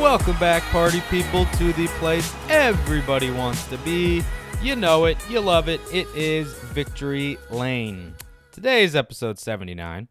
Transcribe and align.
Welcome 0.00 0.38
back, 0.38 0.62
party 0.70 1.02
people, 1.10 1.44
to 1.44 1.74
the 1.74 1.86
place 1.98 2.34
everybody 2.48 3.30
wants 3.30 3.66
to 3.66 3.76
be. 3.78 4.24
You 4.62 4.74
know 4.74 5.04
it, 5.04 5.18
you 5.28 5.40
love 5.40 5.68
it. 5.68 5.78
It 5.92 6.08
is 6.16 6.54
Victory 6.54 7.36
Lane. 7.50 8.14
Today 8.50 8.82
is 8.82 8.96
episode 8.96 9.38
79, 9.38 10.08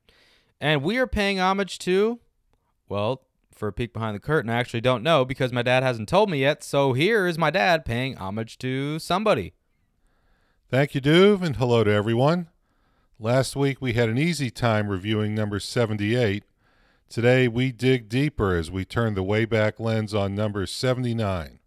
and 0.62 0.84
we 0.84 1.00
are 1.00 1.08
paying 1.08 1.40
homage 1.40 1.80
to, 1.80 2.20
well, 2.88 3.24
for 3.52 3.68
a 3.68 3.74
peek 3.74 3.92
behind 3.92 4.16
the 4.16 4.20
curtain, 4.20 4.52
I 4.52 4.60
actually 4.60 4.82
don't 4.82 5.02
know 5.02 5.26
because 5.26 5.52
my 5.52 5.64
dad 5.64 5.82
hasn't 5.82 6.08
told 6.08 6.30
me 6.30 6.42
yet. 6.42 6.64
So 6.64 6.94
here 6.94 7.26
is 7.26 7.40
my 7.40 7.50
dad 7.50 7.84
paying 7.84 8.16
homage 8.16 8.60
to 8.60 9.00
somebody. 9.00 9.54
Thank 10.70 10.94
you, 10.94 11.02
Duve, 11.02 11.42
and 11.42 11.56
hello 11.56 11.84
to 11.84 11.92
everyone. 11.92 12.50
Last 13.20 13.56
week 13.56 13.82
we 13.82 13.94
had 13.94 14.08
an 14.08 14.20
easy 14.20 14.52
time 14.52 14.88
reviewing 14.88 15.34
number 15.34 15.60
78. 15.60 16.44
Today 17.10 17.48
we 17.48 17.72
dig 17.72 18.08
deeper 18.08 18.56
as 18.56 18.70
we 18.70 18.86
turn 18.86 19.16
the 19.16 19.24
Wayback 19.24 19.80
Lens 19.80 20.14
on 20.14 20.36
number 20.36 20.68
79. 20.68 21.58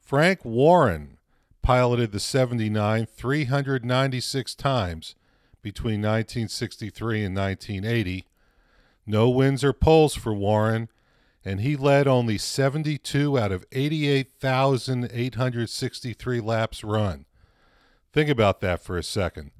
Frank 0.00 0.44
Warren 0.44 1.18
piloted 1.62 2.10
the 2.10 2.18
79 2.18 3.06
396 3.06 4.56
times 4.56 5.14
between 5.62 6.02
1963 6.02 7.24
and 7.24 7.36
1980. 7.36 8.26
No 9.06 9.30
wins 9.30 9.62
or 9.62 9.72
poles 9.72 10.16
for 10.16 10.34
Warren, 10.34 10.88
and 11.44 11.60
he 11.60 11.76
led 11.76 12.08
only 12.08 12.36
72 12.36 13.38
out 13.38 13.52
of 13.52 13.64
88,863 13.70 16.40
laps 16.40 16.82
run. 16.82 17.26
Think 18.12 18.28
about 18.28 18.60
that 18.60 18.82
for 18.82 18.98
a 18.98 19.04
second. 19.04 19.52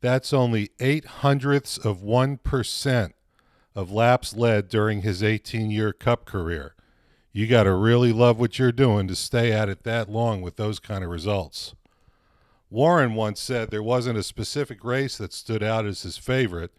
That's 0.00 0.32
only 0.32 0.70
eight 0.80 1.04
hundredths 1.04 1.76
of 1.76 1.98
1% 1.98 3.12
of 3.74 3.90
laps 3.90 4.36
led 4.36 4.68
during 4.68 5.02
his 5.02 5.22
18 5.22 5.70
year 5.70 5.92
cup 5.92 6.24
career. 6.24 6.74
You 7.32 7.46
got 7.46 7.62
to 7.64 7.74
really 7.74 8.12
love 8.12 8.38
what 8.38 8.58
you're 8.58 8.72
doing 8.72 9.08
to 9.08 9.14
stay 9.14 9.52
at 9.52 9.68
it 9.68 9.84
that 9.84 10.10
long 10.10 10.42
with 10.42 10.56
those 10.56 10.78
kind 10.78 11.02
of 11.02 11.10
results. 11.10 11.74
Warren 12.68 13.14
once 13.14 13.40
said 13.40 13.70
there 13.70 13.82
wasn't 13.82 14.18
a 14.18 14.22
specific 14.22 14.84
race 14.84 15.18
that 15.18 15.32
stood 15.32 15.62
out 15.62 15.86
as 15.86 16.02
his 16.02 16.18
favorite, 16.18 16.72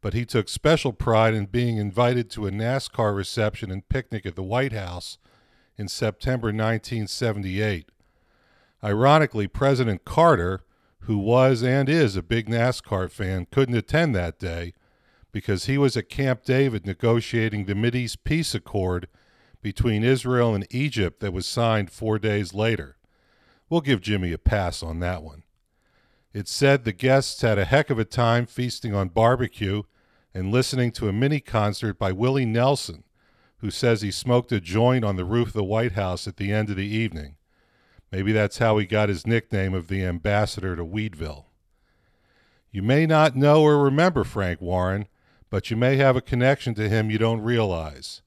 but 0.00 0.14
he 0.14 0.24
took 0.24 0.48
special 0.48 0.92
pride 0.92 1.34
in 1.34 1.46
being 1.46 1.76
invited 1.76 2.30
to 2.30 2.46
a 2.46 2.50
NASCAR 2.50 3.14
reception 3.14 3.70
and 3.70 3.88
picnic 3.88 4.24
at 4.24 4.36
the 4.36 4.42
White 4.42 4.72
House 4.72 5.18
in 5.76 5.88
September 5.88 6.48
1978. 6.48 7.90
Ironically, 8.82 9.46
President 9.46 10.04
Carter, 10.06 10.62
who 11.00 11.18
was 11.18 11.62
and 11.62 11.88
is 11.88 12.16
a 12.16 12.22
big 12.22 12.48
NASCAR 12.48 13.10
fan, 13.10 13.46
couldn't 13.50 13.76
attend 13.76 14.14
that 14.14 14.38
day 14.38 14.72
because 15.32 15.66
he 15.66 15.78
was 15.78 15.96
at 15.96 16.08
Camp 16.08 16.44
David 16.44 16.86
negotiating 16.86 17.64
the 17.64 17.74
Mideast 17.74 18.18
peace 18.24 18.54
accord 18.54 19.08
between 19.62 20.02
Israel 20.02 20.54
and 20.54 20.66
Egypt 20.70 21.20
that 21.20 21.32
was 21.32 21.46
signed 21.46 21.90
four 21.90 22.18
days 22.18 22.54
later. 22.54 22.96
We'll 23.68 23.80
give 23.80 24.00
Jimmy 24.00 24.32
a 24.32 24.38
pass 24.38 24.82
on 24.82 25.00
that 25.00 25.22
one. 25.22 25.44
It 26.32 26.48
said 26.48 26.84
the 26.84 26.92
guests 26.92 27.42
had 27.42 27.58
a 27.58 27.64
heck 27.64 27.90
of 27.90 27.98
a 27.98 28.04
time 28.04 28.46
feasting 28.46 28.94
on 28.94 29.08
barbecue 29.08 29.82
and 30.32 30.52
listening 30.52 30.92
to 30.92 31.08
a 31.08 31.12
mini 31.12 31.40
concert 31.40 31.98
by 31.98 32.12
Willie 32.12 32.46
Nelson, 32.46 33.04
who 33.58 33.70
says 33.70 34.00
he 34.00 34.10
smoked 34.10 34.52
a 34.52 34.60
joint 34.60 35.04
on 35.04 35.16
the 35.16 35.24
roof 35.24 35.48
of 35.48 35.54
the 35.54 35.64
White 35.64 35.92
House 35.92 36.26
at 36.26 36.36
the 36.36 36.52
end 36.52 36.70
of 36.70 36.76
the 36.76 36.86
evening. 36.86 37.36
Maybe 38.12 38.32
that's 38.32 38.58
how 38.58 38.78
he 38.78 38.86
got 38.86 39.08
his 39.08 39.26
nickname 39.26 39.74
of 39.74 39.88
the 39.88 40.04
ambassador 40.04 40.74
to 40.76 40.84
Weedville. 40.84 41.46
You 42.72 42.82
may 42.82 43.06
not 43.06 43.36
know 43.36 43.62
or 43.62 43.82
remember 43.82 44.24
Frank 44.24 44.60
Warren, 44.60 45.06
but 45.50 45.70
you 45.70 45.76
may 45.76 45.96
have 45.96 46.16
a 46.16 46.22
connection 46.22 46.74
to 46.74 46.88
him 46.88 47.10
you 47.10 47.18
don't 47.18 47.42
realize. 47.42 48.22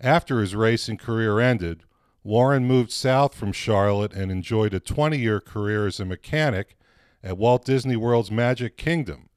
After 0.00 0.40
his 0.40 0.54
racing 0.54 0.98
career 0.98 1.40
ended, 1.40 1.84
Warren 2.22 2.66
moved 2.66 2.92
south 2.92 3.34
from 3.34 3.52
Charlotte 3.52 4.12
and 4.12 4.30
enjoyed 4.30 4.74
a 4.74 4.80
20 4.80 5.18
year 5.18 5.40
career 5.40 5.86
as 5.86 5.98
a 5.98 6.04
mechanic 6.04 6.76
at 7.22 7.38
Walt 7.38 7.64
Disney 7.64 7.96
World's 7.96 8.30
Magic 8.30 8.76
Kingdom. 8.76 9.30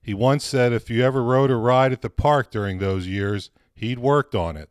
He 0.00 0.14
once 0.14 0.44
said 0.44 0.72
if 0.72 0.90
you 0.90 1.04
ever 1.04 1.22
rode 1.22 1.50
a 1.50 1.56
ride 1.56 1.92
at 1.92 2.02
the 2.02 2.10
park 2.10 2.50
during 2.50 2.78
those 2.78 3.06
years, 3.06 3.50
he'd 3.74 3.98
worked 3.98 4.34
on 4.34 4.56
it. 4.56 4.70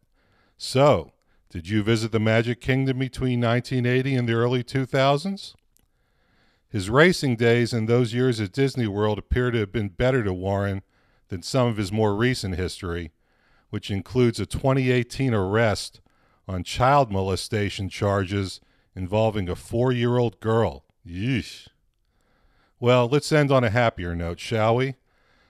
So, 0.58 1.13
did 1.50 1.68
you 1.68 1.84
visit 1.84 2.12
the 2.12 2.19
Magic 2.19 2.62
Kingdom 2.62 3.00
between 3.00 3.41
1980 3.41 4.16
and 4.16 4.28
the 4.28 4.34
early 4.34 4.63
2000s? 4.63 5.53
His 6.69 6.90
racing 6.90 7.35
days 7.35 7.73
and 7.73 7.88
those 7.88 8.13
years 8.13 8.40
at 8.40 8.53
Disney 8.53 8.88
World 8.88 9.19
appear 9.19 9.52
to 9.52 9.59
have 9.59 9.73
been 9.73 9.90
better 9.90 10.23
to 10.23 10.34
Warren 10.34 10.84
than 11.31 11.42
some 11.42 11.66
of 11.66 11.78
his 11.78 11.94
more 11.94 12.14
recent 12.14 12.58
history, 12.58 13.14
which 13.69 13.90
includes 13.90 14.38
a 14.38 14.46
2018 14.46 15.34
arrest 15.34 16.02
on 16.46 16.62
child 16.62 17.09
molestation 17.09 17.88
charges 17.88 18.59
involving 18.97 19.47
a 19.47 19.56
four 19.56 19.94
year 19.94 20.18
old 20.18 20.41
girl. 20.41 20.84
Yeesh. 21.08 21.70
Well, 22.81 23.08
let's 23.08 23.31
end 23.31 23.50
on 23.50 23.64
a 23.64 23.70
happier 23.70 24.14
note, 24.14 24.41
shall 24.41 24.75
we? 24.75 24.96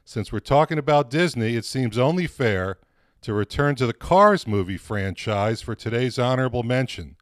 Since 0.06 0.31
we're 0.31 0.40
talking 0.40 0.78
about 0.78 1.09
Disney, 1.09 1.56
it 1.56 1.66
seems 1.66 1.97
only 1.97 2.28
fair 2.28 2.78
to 3.22 3.34
return 3.34 3.74
to 3.75 3.88
the 3.88 3.94
Cars 3.94 4.46
movie 4.46 4.78
franchise 4.78 5.64
for 5.64 5.74
today's 5.74 6.20
honorable 6.20 6.62
mention. 6.62 7.16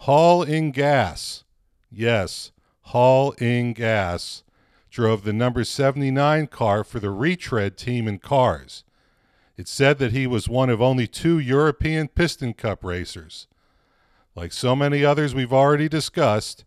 Haul 0.00 0.44
Inngas. 0.44 1.44
Yes, 1.90 2.52
Haul 2.82 3.32
Inngas 3.36 4.42
drove 4.96 5.24
the 5.24 5.32
number 5.34 5.62
79 5.62 6.46
car 6.46 6.82
for 6.82 6.98
the 6.98 7.10
retread 7.10 7.76
team 7.76 8.08
in 8.08 8.18
Cars. 8.18 8.82
It's 9.54 9.70
said 9.70 9.98
that 9.98 10.12
he 10.12 10.26
was 10.26 10.48
one 10.48 10.70
of 10.70 10.80
only 10.80 11.06
two 11.06 11.38
European 11.38 12.08
Piston 12.08 12.54
Cup 12.54 12.82
racers. 12.82 13.46
Like 14.34 14.52
so 14.52 14.74
many 14.74 15.04
others 15.04 15.34
we've 15.34 15.52
already 15.52 15.86
discussed, 15.86 16.64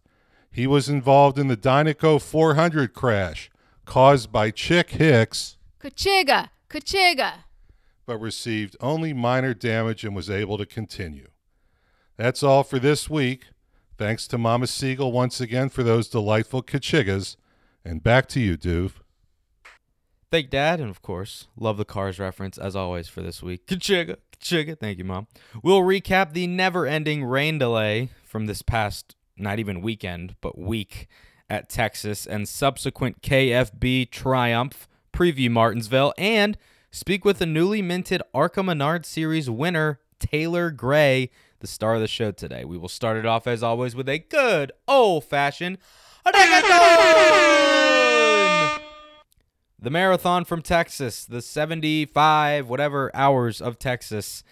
he 0.51 0.67
was 0.67 0.89
involved 0.89 1.39
in 1.39 1.47
the 1.47 1.57
Dinoco 1.57 2.21
400 2.21 2.93
crash 2.93 3.49
caused 3.85 4.31
by 4.31 4.51
Chick 4.51 4.91
Hicks, 4.91 5.57
Kachiga, 5.81 6.49
Kachiga. 6.69 7.31
but 8.05 8.19
received 8.19 8.77
only 8.79 9.11
minor 9.11 9.55
damage 9.55 10.03
and 10.03 10.15
was 10.15 10.29
able 10.29 10.59
to 10.59 10.67
continue. 10.67 11.29
That's 12.15 12.43
all 12.43 12.61
for 12.63 12.77
this 12.77 13.09
week. 13.09 13.45
Thanks 13.97 14.27
to 14.27 14.37
Mama 14.37 14.67
Siegel 14.67 15.11
once 15.11 15.41
again 15.41 15.69
for 15.69 15.81
those 15.81 16.07
delightful 16.07 16.61
Kachigas. 16.61 17.35
And 17.83 18.03
back 18.03 18.27
to 18.29 18.39
you, 18.39 18.57
Duve. 18.57 18.93
Thank 20.31 20.51
Dad, 20.51 20.79
and 20.79 20.91
of 20.91 21.01
course, 21.01 21.47
love 21.57 21.77
the 21.77 21.85
Cars 21.85 22.19
reference 22.19 22.57
as 22.59 22.75
always 22.75 23.07
for 23.07 23.21
this 23.21 23.41
week. 23.41 23.65
Kachiga, 23.65 24.17
kachiga. 24.37 24.79
Thank 24.79 24.99
you, 24.99 25.03
Mom. 25.03 25.25
We'll 25.63 25.81
recap 25.81 26.33
the 26.33 26.45
never 26.45 26.85
ending 26.85 27.23
rain 27.23 27.57
delay 27.57 28.09
from 28.23 28.45
this 28.45 28.61
past, 28.61 29.15
not 29.37 29.57
even 29.57 29.81
weekend, 29.81 30.35
but 30.39 30.55
week 30.55 31.07
at 31.49 31.67
Texas 31.67 32.27
and 32.27 32.47
subsequent 32.47 33.23
KFB 33.23 34.11
triumph, 34.11 34.87
preview 35.11 35.49
Martinsville, 35.49 36.13
and 36.15 36.59
speak 36.91 37.25
with 37.25 37.39
the 37.39 37.47
newly 37.47 37.81
minted 37.81 38.21
ARCA 38.31 38.61
Menard 38.61 39.07
Series 39.07 39.49
winner, 39.49 39.99
Taylor 40.19 40.69
Gray, 40.69 41.31
the 41.59 41.67
star 41.67 41.95
of 41.95 42.01
the 42.01 42.07
show 42.07 42.31
today. 42.31 42.65
We 42.65 42.77
will 42.77 42.87
start 42.87 43.17
it 43.17 43.25
off, 43.25 43.47
as 43.47 43.63
always, 43.63 43.95
with 43.95 44.07
a 44.07 44.19
good 44.19 44.71
old 44.87 45.23
fashioned. 45.23 45.79
The 49.81 49.89
marathon 49.89 50.43
from 50.43 50.61
Texas, 50.61 51.23
the 51.23 51.41
75 51.41 52.67
whatever 52.67 53.15
hours 53.15 53.61
of 53.61 53.79
Texas. 53.79 54.43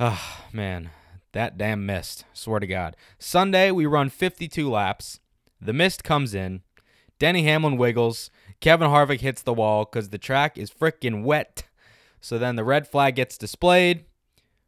Ah, 0.00 0.46
man, 0.52 0.90
that 1.32 1.58
damn 1.58 1.84
mist. 1.84 2.24
Swear 2.32 2.60
to 2.60 2.66
God. 2.66 2.96
Sunday, 3.18 3.70
we 3.70 3.84
run 3.84 4.08
52 4.08 4.70
laps. 4.70 5.20
The 5.60 5.74
mist 5.74 6.02
comes 6.02 6.34
in. 6.34 6.62
Denny 7.18 7.42
Hamlin 7.42 7.76
wiggles. 7.76 8.30
Kevin 8.60 8.88
Harvick 8.88 9.20
hits 9.20 9.42
the 9.42 9.52
wall 9.52 9.84
because 9.84 10.08
the 10.08 10.18
track 10.18 10.56
is 10.56 10.70
freaking 10.70 11.22
wet. 11.24 11.64
So 12.20 12.38
then 12.38 12.56
the 12.56 12.64
red 12.64 12.88
flag 12.88 13.16
gets 13.16 13.36
displayed 13.36 14.06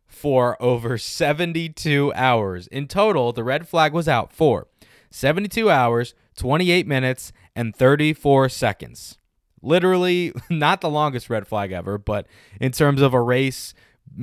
for 0.06 0.62
over 0.62 0.98
72 0.98 2.12
hours. 2.14 2.66
In 2.66 2.86
total, 2.86 3.32
the 3.32 3.44
red 3.44 3.66
flag 3.66 3.94
was 3.94 4.08
out 4.08 4.32
for 4.32 4.68
72 5.10 5.70
hours, 5.70 6.14
28 6.36 6.86
minutes, 6.86 7.32
and 7.54 7.74
34 7.74 8.48
seconds 8.48 9.18
literally 9.66 10.32
not 10.50 10.80
the 10.80 10.90
longest 10.90 11.28
red 11.28 11.46
flag 11.46 11.72
ever, 11.72 11.98
but 11.98 12.26
in 12.60 12.72
terms 12.72 13.02
of 13.02 13.12
a 13.12 13.20
race 13.20 13.74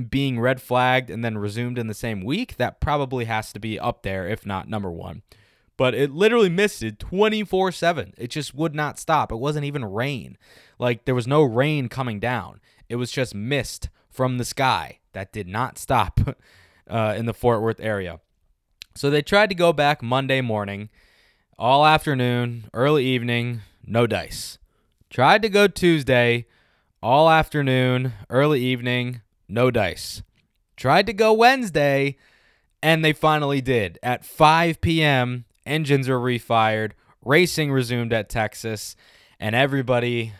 being 0.10 0.40
red 0.40 0.62
flagged 0.62 1.10
and 1.10 1.24
then 1.24 1.38
resumed 1.38 1.78
in 1.78 1.88
the 1.88 1.94
same 1.94 2.24
week, 2.24 2.58
that 2.58 2.80
probably 2.80 3.26
has 3.26 3.52
to 3.54 3.60
be 3.60 3.80
up 3.80 4.02
there, 4.04 4.28
if 4.28 4.46
not 4.46 4.70
number 4.70 4.90
one. 4.90 5.22
But 5.76 5.94
it 5.94 6.12
literally 6.12 6.50
misted 6.50 7.00
24 7.00 7.72
7. 7.72 8.14
It 8.18 8.30
just 8.30 8.54
would 8.54 8.74
not 8.74 9.00
stop. 9.00 9.32
It 9.32 9.38
wasn't 9.38 9.66
even 9.66 9.84
rain. 9.84 10.38
Like 10.80 11.06
there 11.06 11.16
was 11.16 11.28
no 11.28 11.44
rain 11.44 11.90
coming 11.90 12.20
down, 12.20 12.62
it 12.90 12.96
was 12.96 13.12
just 13.12 13.36
mist 13.36 13.90
from 14.10 14.38
the 14.38 14.46
sky 14.46 15.00
that 15.14 15.34
did 15.34 15.48
not 15.48 15.78
stop 15.78 16.20
uh, 16.90 17.16
in 17.18 17.26
the 17.26 17.34
Fort 17.34 17.62
Worth 17.62 17.80
area. 17.80 18.20
So 18.96 19.10
they 19.10 19.22
tried 19.22 19.50
to 19.50 19.56
go 19.56 19.74
back 19.74 20.04
Monday 20.04 20.42
morning, 20.42 20.90
all 21.58 21.86
afternoon, 21.86 22.70
early 22.74 23.06
evening, 23.06 23.62
no 23.86 24.06
dice. 24.06 24.60
Tried 25.10 25.42
to 25.42 25.50
go 25.50 25.68
Tuesday, 25.68 26.46
all 27.02 27.30
afternoon, 27.30 28.14
early 28.30 28.62
evening, 28.62 29.22
no 29.48 29.72
dice. 29.72 30.22
Tried 30.78 31.08
to 31.08 31.14
go 31.14 31.34
Wednesday, 31.34 32.18
and 32.82 33.04
they 33.04 33.14
finally 33.14 33.62
did. 33.62 33.98
At 34.04 34.26
5 34.26 34.80
p.m., 34.80 35.46
engines 35.66 36.08
were 36.08 36.20
refired, 36.20 36.92
racing 37.24 37.72
resumed 37.72 38.14
at 38.14 38.30
Texas, 38.30 38.96
and 39.40 39.56
everybody 39.56 40.34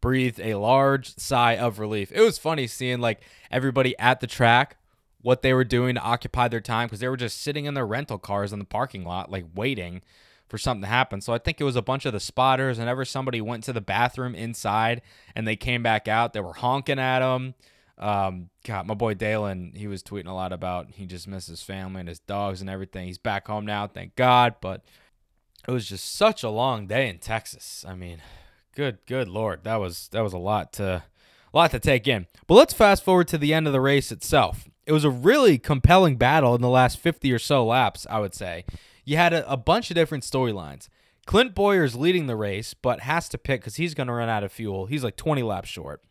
breathed 0.00 0.40
a 0.40 0.54
large 0.54 1.16
sigh 1.16 1.56
of 1.56 1.78
relief. 1.78 2.10
It 2.12 2.20
was 2.20 2.38
funny 2.38 2.66
seeing 2.66 3.00
like 3.00 3.20
everybody 3.50 3.96
at 3.98 4.20
the 4.20 4.26
track 4.26 4.76
what 5.26 5.42
they 5.42 5.52
were 5.52 5.64
doing 5.64 5.96
to 5.96 6.00
occupy 6.00 6.46
their 6.46 6.60
time 6.60 6.86
because 6.86 7.00
they 7.00 7.08
were 7.08 7.16
just 7.16 7.42
sitting 7.42 7.64
in 7.64 7.74
their 7.74 7.84
rental 7.84 8.16
cars 8.16 8.52
in 8.52 8.60
the 8.60 8.64
parking 8.64 9.04
lot, 9.04 9.28
like 9.28 9.44
waiting 9.56 10.00
for 10.46 10.56
something 10.56 10.82
to 10.82 10.86
happen. 10.86 11.20
So 11.20 11.32
I 11.32 11.38
think 11.38 11.60
it 11.60 11.64
was 11.64 11.74
a 11.74 11.82
bunch 11.82 12.06
of 12.06 12.12
the 12.12 12.20
spotters. 12.20 12.78
Whenever 12.78 13.04
somebody 13.04 13.40
went 13.40 13.64
to 13.64 13.72
the 13.72 13.80
bathroom 13.80 14.36
inside 14.36 15.02
and 15.34 15.44
they 15.44 15.56
came 15.56 15.82
back 15.82 16.06
out, 16.06 16.32
they 16.32 16.38
were 16.38 16.52
honking 16.52 17.00
at 17.00 17.18
them. 17.18 17.54
Um, 17.98 18.50
God, 18.64 18.86
my 18.86 18.94
boy 18.94 19.14
Dalen, 19.14 19.72
he 19.74 19.88
was 19.88 20.04
tweeting 20.04 20.28
a 20.28 20.32
lot 20.32 20.52
about 20.52 20.92
he 20.92 21.06
just 21.06 21.26
misses 21.26 21.48
his 21.58 21.62
family 21.62 21.98
and 21.98 22.08
his 22.08 22.20
dogs 22.20 22.60
and 22.60 22.70
everything. 22.70 23.08
He's 23.08 23.18
back 23.18 23.48
home 23.48 23.66
now, 23.66 23.88
thank 23.88 24.14
God. 24.14 24.54
But 24.60 24.84
it 25.66 25.72
was 25.72 25.88
just 25.88 26.14
such 26.14 26.44
a 26.44 26.50
long 26.50 26.86
day 26.86 27.08
in 27.08 27.18
Texas. 27.18 27.84
I 27.88 27.96
mean, 27.96 28.22
good, 28.76 28.98
good 29.06 29.26
lord, 29.26 29.64
that 29.64 29.80
was 29.80 30.06
that 30.12 30.22
was 30.22 30.34
a 30.34 30.38
lot 30.38 30.72
to 30.74 31.02
a 31.52 31.56
lot 31.56 31.72
to 31.72 31.80
take 31.80 32.06
in. 32.06 32.28
But 32.46 32.54
let's 32.54 32.74
fast 32.74 33.02
forward 33.02 33.26
to 33.26 33.38
the 33.38 33.52
end 33.52 33.66
of 33.66 33.72
the 33.72 33.80
race 33.80 34.12
itself 34.12 34.68
it 34.86 34.92
was 34.92 35.04
a 35.04 35.10
really 35.10 35.58
compelling 35.58 36.16
battle 36.16 36.54
in 36.54 36.62
the 36.62 36.68
last 36.68 36.98
50 36.98 37.32
or 37.32 37.38
so 37.38 37.66
laps, 37.66 38.06
I 38.08 38.20
would 38.20 38.34
say. 38.34 38.64
You 39.04 39.16
had 39.16 39.32
a, 39.32 39.50
a 39.50 39.56
bunch 39.56 39.90
of 39.90 39.96
different 39.96 40.24
storylines. 40.24 40.88
Clint 41.26 41.54
Bowyer's 41.54 41.96
leading 41.96 42.28
the 42.28 42.36
race, 42.36 42.72
but 42.72 43.00
has 43.00 43.28
to 43.30 43.38
pit 43.38 43.60
because 43.60 43.76
he's 43.76 43.94
going 43.94 44.06
to 44.06 44.12
run 44.12 44.28
out 44.28 44.44
of 44.44 44.52
fuel. 44.52 44.86
He's 44.86 45.02
like 45.02 45.16
20 45.16 45.42
laps 45.42 45.68
short. 45.68 46.02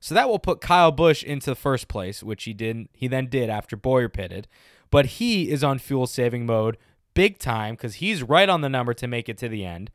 So 0.00 0.14
that 0.14 0.28
will 0.28 0.40
put 0.40 0.60
Kyle 0.60 0.92
Busch 0.92 1.22
into 1.22 1.54
first 1.54 1.88
place, 1.88 2.22
which 2.22 2.44
he 2.44 2.52
didn't. 2.52 2.90
he 2.92 3.06
then 3.08 3.28
did 3.28 3.48
after 3.48 3.76
Bowyer 3.76 4.08
pitted. 4.08 4.48
But 4.90 5.06
he 5.06 5.50
is 5.50 5.64
on 5.64 5.78
fuel 5.78 6.06
saving 6.06 6.44
mode 6.44 6.76
big 7.14 7.38
time 7.38 7.74
because 7.74 7.96
he's 7.96 8.22
right 8.22 8.48
on 8.48 8.60
the 8.60 8.68
number 8.68 8.92
to 8.94 9.06
make 9.06 9.28
it 9.28 9.38
to 9.38 9.48
the 9.48 9.64
end. 9.64 9.90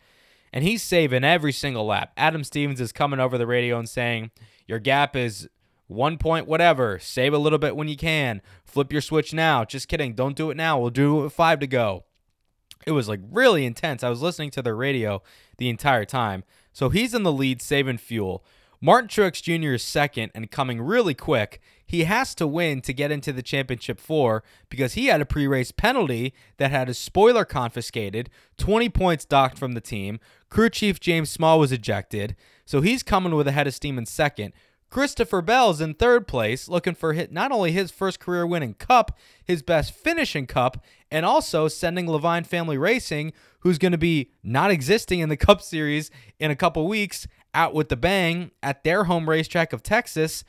And 0.51 0.63
he's 0.63 0.81
saving 0.81 1.23
every 1.23 1.51
single 1.51 1.85
lap. 1.85 2.11
Adam 2.17 2.43
Stevens 2.43 2.81
is 2.81 2.91
coming 2.91 3.19
over 3.19 3.37
the 3.37 3.45
radio 3.45 3.77
and 3.77 3.87
saying, 3.87 4.31
Your 4.65 4.79
gap 4.79 5.15
is 5.15 5.47
one 5.89 6.17
point, 6.17 6.47
whatever. 6.47 6.99
Save 6.99 7.33
a 7.33 7.37
little 7.37 7.59
bit 7.59 7.75
when 7.75 7.87
you 7.87 7.97
can. 7.97 8.41
Flip 8.63 8.91
your 8.91 9.01
switch 9.01 9.33
now. 9.33 9.65
Just 9.65 9.87
kidding. 9.87 10.13
Don't 10.13 10.35
do 10.35 10.51
it 10.51 10.57
now. 10.57 10.79
We'll 10.79 10.91
do 10.91 11.19
it 11.19 11.23
with 11.23 11.33
five 11.33 11.59
to 11.59 11.67
go. 11.67 12.05
It 12.85 12.91
was 12.91 13.09
like 13.09 13.19
really 13.29 13.65
intense. 13.65 14.03
I 14.03 14.09
was 14.09 14.21
listening 14.21 14.51
to 14.51 14.61
the 14.61 14.73
radio 14.73 15.21
the 15.57 15.69
entire 15.69 16.05
time. 16.05 16.43
So 16.71 16.89
he's 16.89 17.13
in 17.13 17.23
the 17.23 17.31
lead, 17.31 17.61
saving 17.61 17.97
fuel. 17.97 18.45
Martin 18.81 19.09
Truex 19.09 19.41
Jr. 19.41 19.73
is 19.73 19.83
second 19.83 20.31
and 20.33 20.49
coming 20.49 20.79
really 20.79 21.13
quick. 21.13 21.59
He 21.85 22.05
has 22.05 22.33
to 22.35 22.47
win 22.47 22.81
to 22.81 22.93
get 22.93 23.11
into 23.11 23.33
the 23.33 23.41
championship 23.41 23.99
four 23.99 24.43
because 24.69 24.93
he 24.93 25.07
had 25.07 25.19
a 25.19 25.25
pre 25.25 25.47
race 25.47 25.71
penalty 25.71 26.33
that 26.57 26.71
had 26.71 26.87
his 26.87 26.97
spoiler 26.97 27.43
confiscated, 27.43 28.29
20 28.57 28.89
points 28.89 29.25
docked 29.25 29.57
from 29.57 29.73
the 29.73 29.81
team. 29.81 30.19
Crew 30.49 30.69
chief 30.69 30.99
James 30.99 31.29
Small 31.29 31.59
was 31.59 31.71
ejected. 31.71 32.35
So 32.63 32.81
he's 32.81 33.03
coming 33.03 33.35
with 33.35 33.47
a 33.47 33.51
head 33.51 33.67
of 33.67 33.73
steam 33.73 33.97
in 33.97 34.05
second. 34.05 34.53
Christopher 34.89 35.41
Bell's 35.43 35.81
in 35.81 35.93
third 35.93 36.27
place, 36.27 36.67
looking 36.67 36.95
for 36.95 37.13
hit 37.13 37.31
not 37.31 37.51
only 37.51 37.71
his 37.71 37.91
first 37.91 38.19
career 38.19 38.45
winning 38.45 38.73
cup, 38.73 39.17
his 39.43 39.61
best 39.61 39.93
finishing 39.93 40.47
cup, 40.47 40.83
and 41.11 41.25
also 41.25 41.67
sending 41.67 42.07
Leavine 42.07 42.45
Family 42.45 42.77
Racing, 42.77 43.33
who's 43.59 43.77
going 43.77 43.91
to 43.91 43.97
be 43.97 44.31
not 44.43 44.71
existing 44.71 45.19
in 45.19 45.29
the 45.29 45.37
Cup 45.49 45.61
Series 45.61 46.09
in 46.39 46.49
a 46.49 46.55
couple 46.55 46.87
weeks, 46.87 47.27
out 47.53 47.73
with 47.73 47.89
the 47.89 47.97
bang 47.97 48.51
at 48.61 48.83
their 48.83 49.05
home 49.05 49.29
racetrack 49.29 49.73
of 49.73 49.83
Texas. 49.83 50.43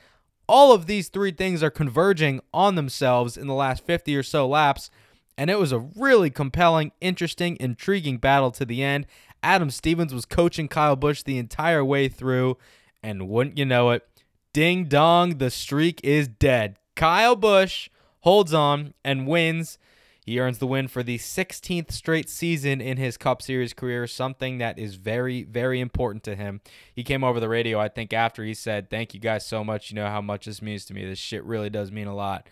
All 0.48 0.72
of 0.72 0.86
these 0.86 1.08
three 1.08 1.32
things 1.32 1.62
are 1.62 1.70
converging 1.70 2.40
on 2.52 2.74
themselves 2.74 3.36
in 3.36 3.46
the 3.46 3.54
last 3.54 3.84
50 3.84 4.16
or 4.16 4.22
so 4.22 4.48
laps, 4.48 4.90
and 5.36 5.50
it 5.50 5.58
was 5.58 5.72
a 5.72 5.78
really 5.78 6.30
compelling, 6.30 6.92
interesting, 7.00 7.56
intriguing 7.60 8.18
battle 8.18 8.50
to 8.52 8.64
the 8.64 8.82
end. 8.82 9.06
Adam 9.42 9.70
Stevens 9.70 10.12
was 10.12 10.24
coaching 10.24 10.68
Kyle 10.68 10.96
Busch 10.96 11.22
the 11.22 11.38
entire 11.38 11.84
way 11.84 12.08
through, 12.08 12.58
and 13.02 13.28
wouldn't 13.28 13.56
you 13.56 13.64
know 13.64 13.90
it, 13.90 14.06
Ding 14.52 14.84
dong, 14.84 15.38
the 15.38 15.50
streak 15.50 16.00
is 16.02 16.26
dead. 16.26 16.76
Kyle 16.96 17.36
Busch 17.36 17.88
holds 18.20 18.52
on 18.52 18.94
and 19.04 19.26
wins. 19.26 19.78
He 20.26 20.38
earns 20.38 20.58
the 20.58 20.66
win 20.66 20.88
for 20.88 21.02
the 21.02 21.18
16th 21.18 21.92
straight 21.92 22.28
season 22.28 22.80
in 22.80 22.98
his 22.98 23.16
Cup 23.16 23.42
Series 23.42 23.72
career, 23.72 24.06
something 24.06 24.58
that 24.58 24.78
is 24.78 24.96
very, 24.96 25.44
very 25.44 25.80
important 25.80 26.22
to 26.24 26.36
him. 26.36 26.60
He 26.94 27.02
came 27.02 27.24
over 27.24 27.40
the 27.40 27.48
radio, 27.48 27.80
I 27.80 27.88
think, 27.88 28.12
after 28.12 28.44
he 28.44 28.54
said, 28.54 28.90
Thank 28.90 29.14
you 29.14 29.20
guys 29.20 29.46
so 29.46 29.64
much. 29.64 29.90
You 29.90 29.96
know 29.96 30.08
how 30.08 30.20
much 30.20 30.46
this 30.46 30.60
means 30.60 30.84
to 30.86 30.94
me. 30.94 31.04
This 31.04 31.18
shit 31.18 31.44
really 31.44 31.70
does 31.70 31.90
mean 31.90 32.06
a 32.06 32.14
lot. 32.14 32.48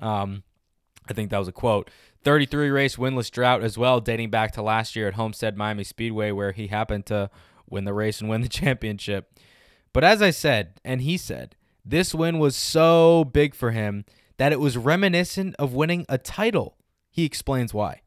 Um, 0.00 0.42
I 1.08 1.12
think 1.12 1.30
that 1.30 1.38
was 1.38 1.48
a 1.48 1.52
quote. 1.52 1.90
33 2.24 2.70
race 2.70 2.96
winless 2.96 3.30
drought 3.30 3.62
as 3.62 3.76
well, 3.76 4.00
dating 4.00 4.30
back 4.30 4.52
to 4.52 4.62
last 4.62 4.96
year 4.96 5.08
at 5.08 5.14
Homestead 5.14 5.56
Miami 5.56 5.84
Speedway, 5.84 6.30
where 6.30 6.52
he 6.52 6.68
happened 6.68 7.06
to 7.06 7.30
win 7.68 7.84
the 7.84 7.94
race 7.94 8.20
and 8.20 8.28
win 8.30 8.42
the 8.42 8.48
championship. 8.50 9.38
But 9.92 10.04
as 10.04 10.22
I 10.22 10.30
said, 10.30 10.80
and 10.84 11.02
he 11.02 11.16
said, 11.16 11.56
this 11.84 12.14
win 12.14 12.38
was 12.38 12.56
so 12.56 13.24
big 13.24 13.54
for 13.54 13.72
him 13.72 14.04
that 14.38 14.52
it 14.52 14.60
was 14.60 14.76
reminiscent 14.76 15.54
of 15.58 15.74
winning 15.74 16.06
a 16.08 16.18
title. 16.18 16.76
He 17.10 17.24
explains 17.24 17.74
why. 17.74 18.00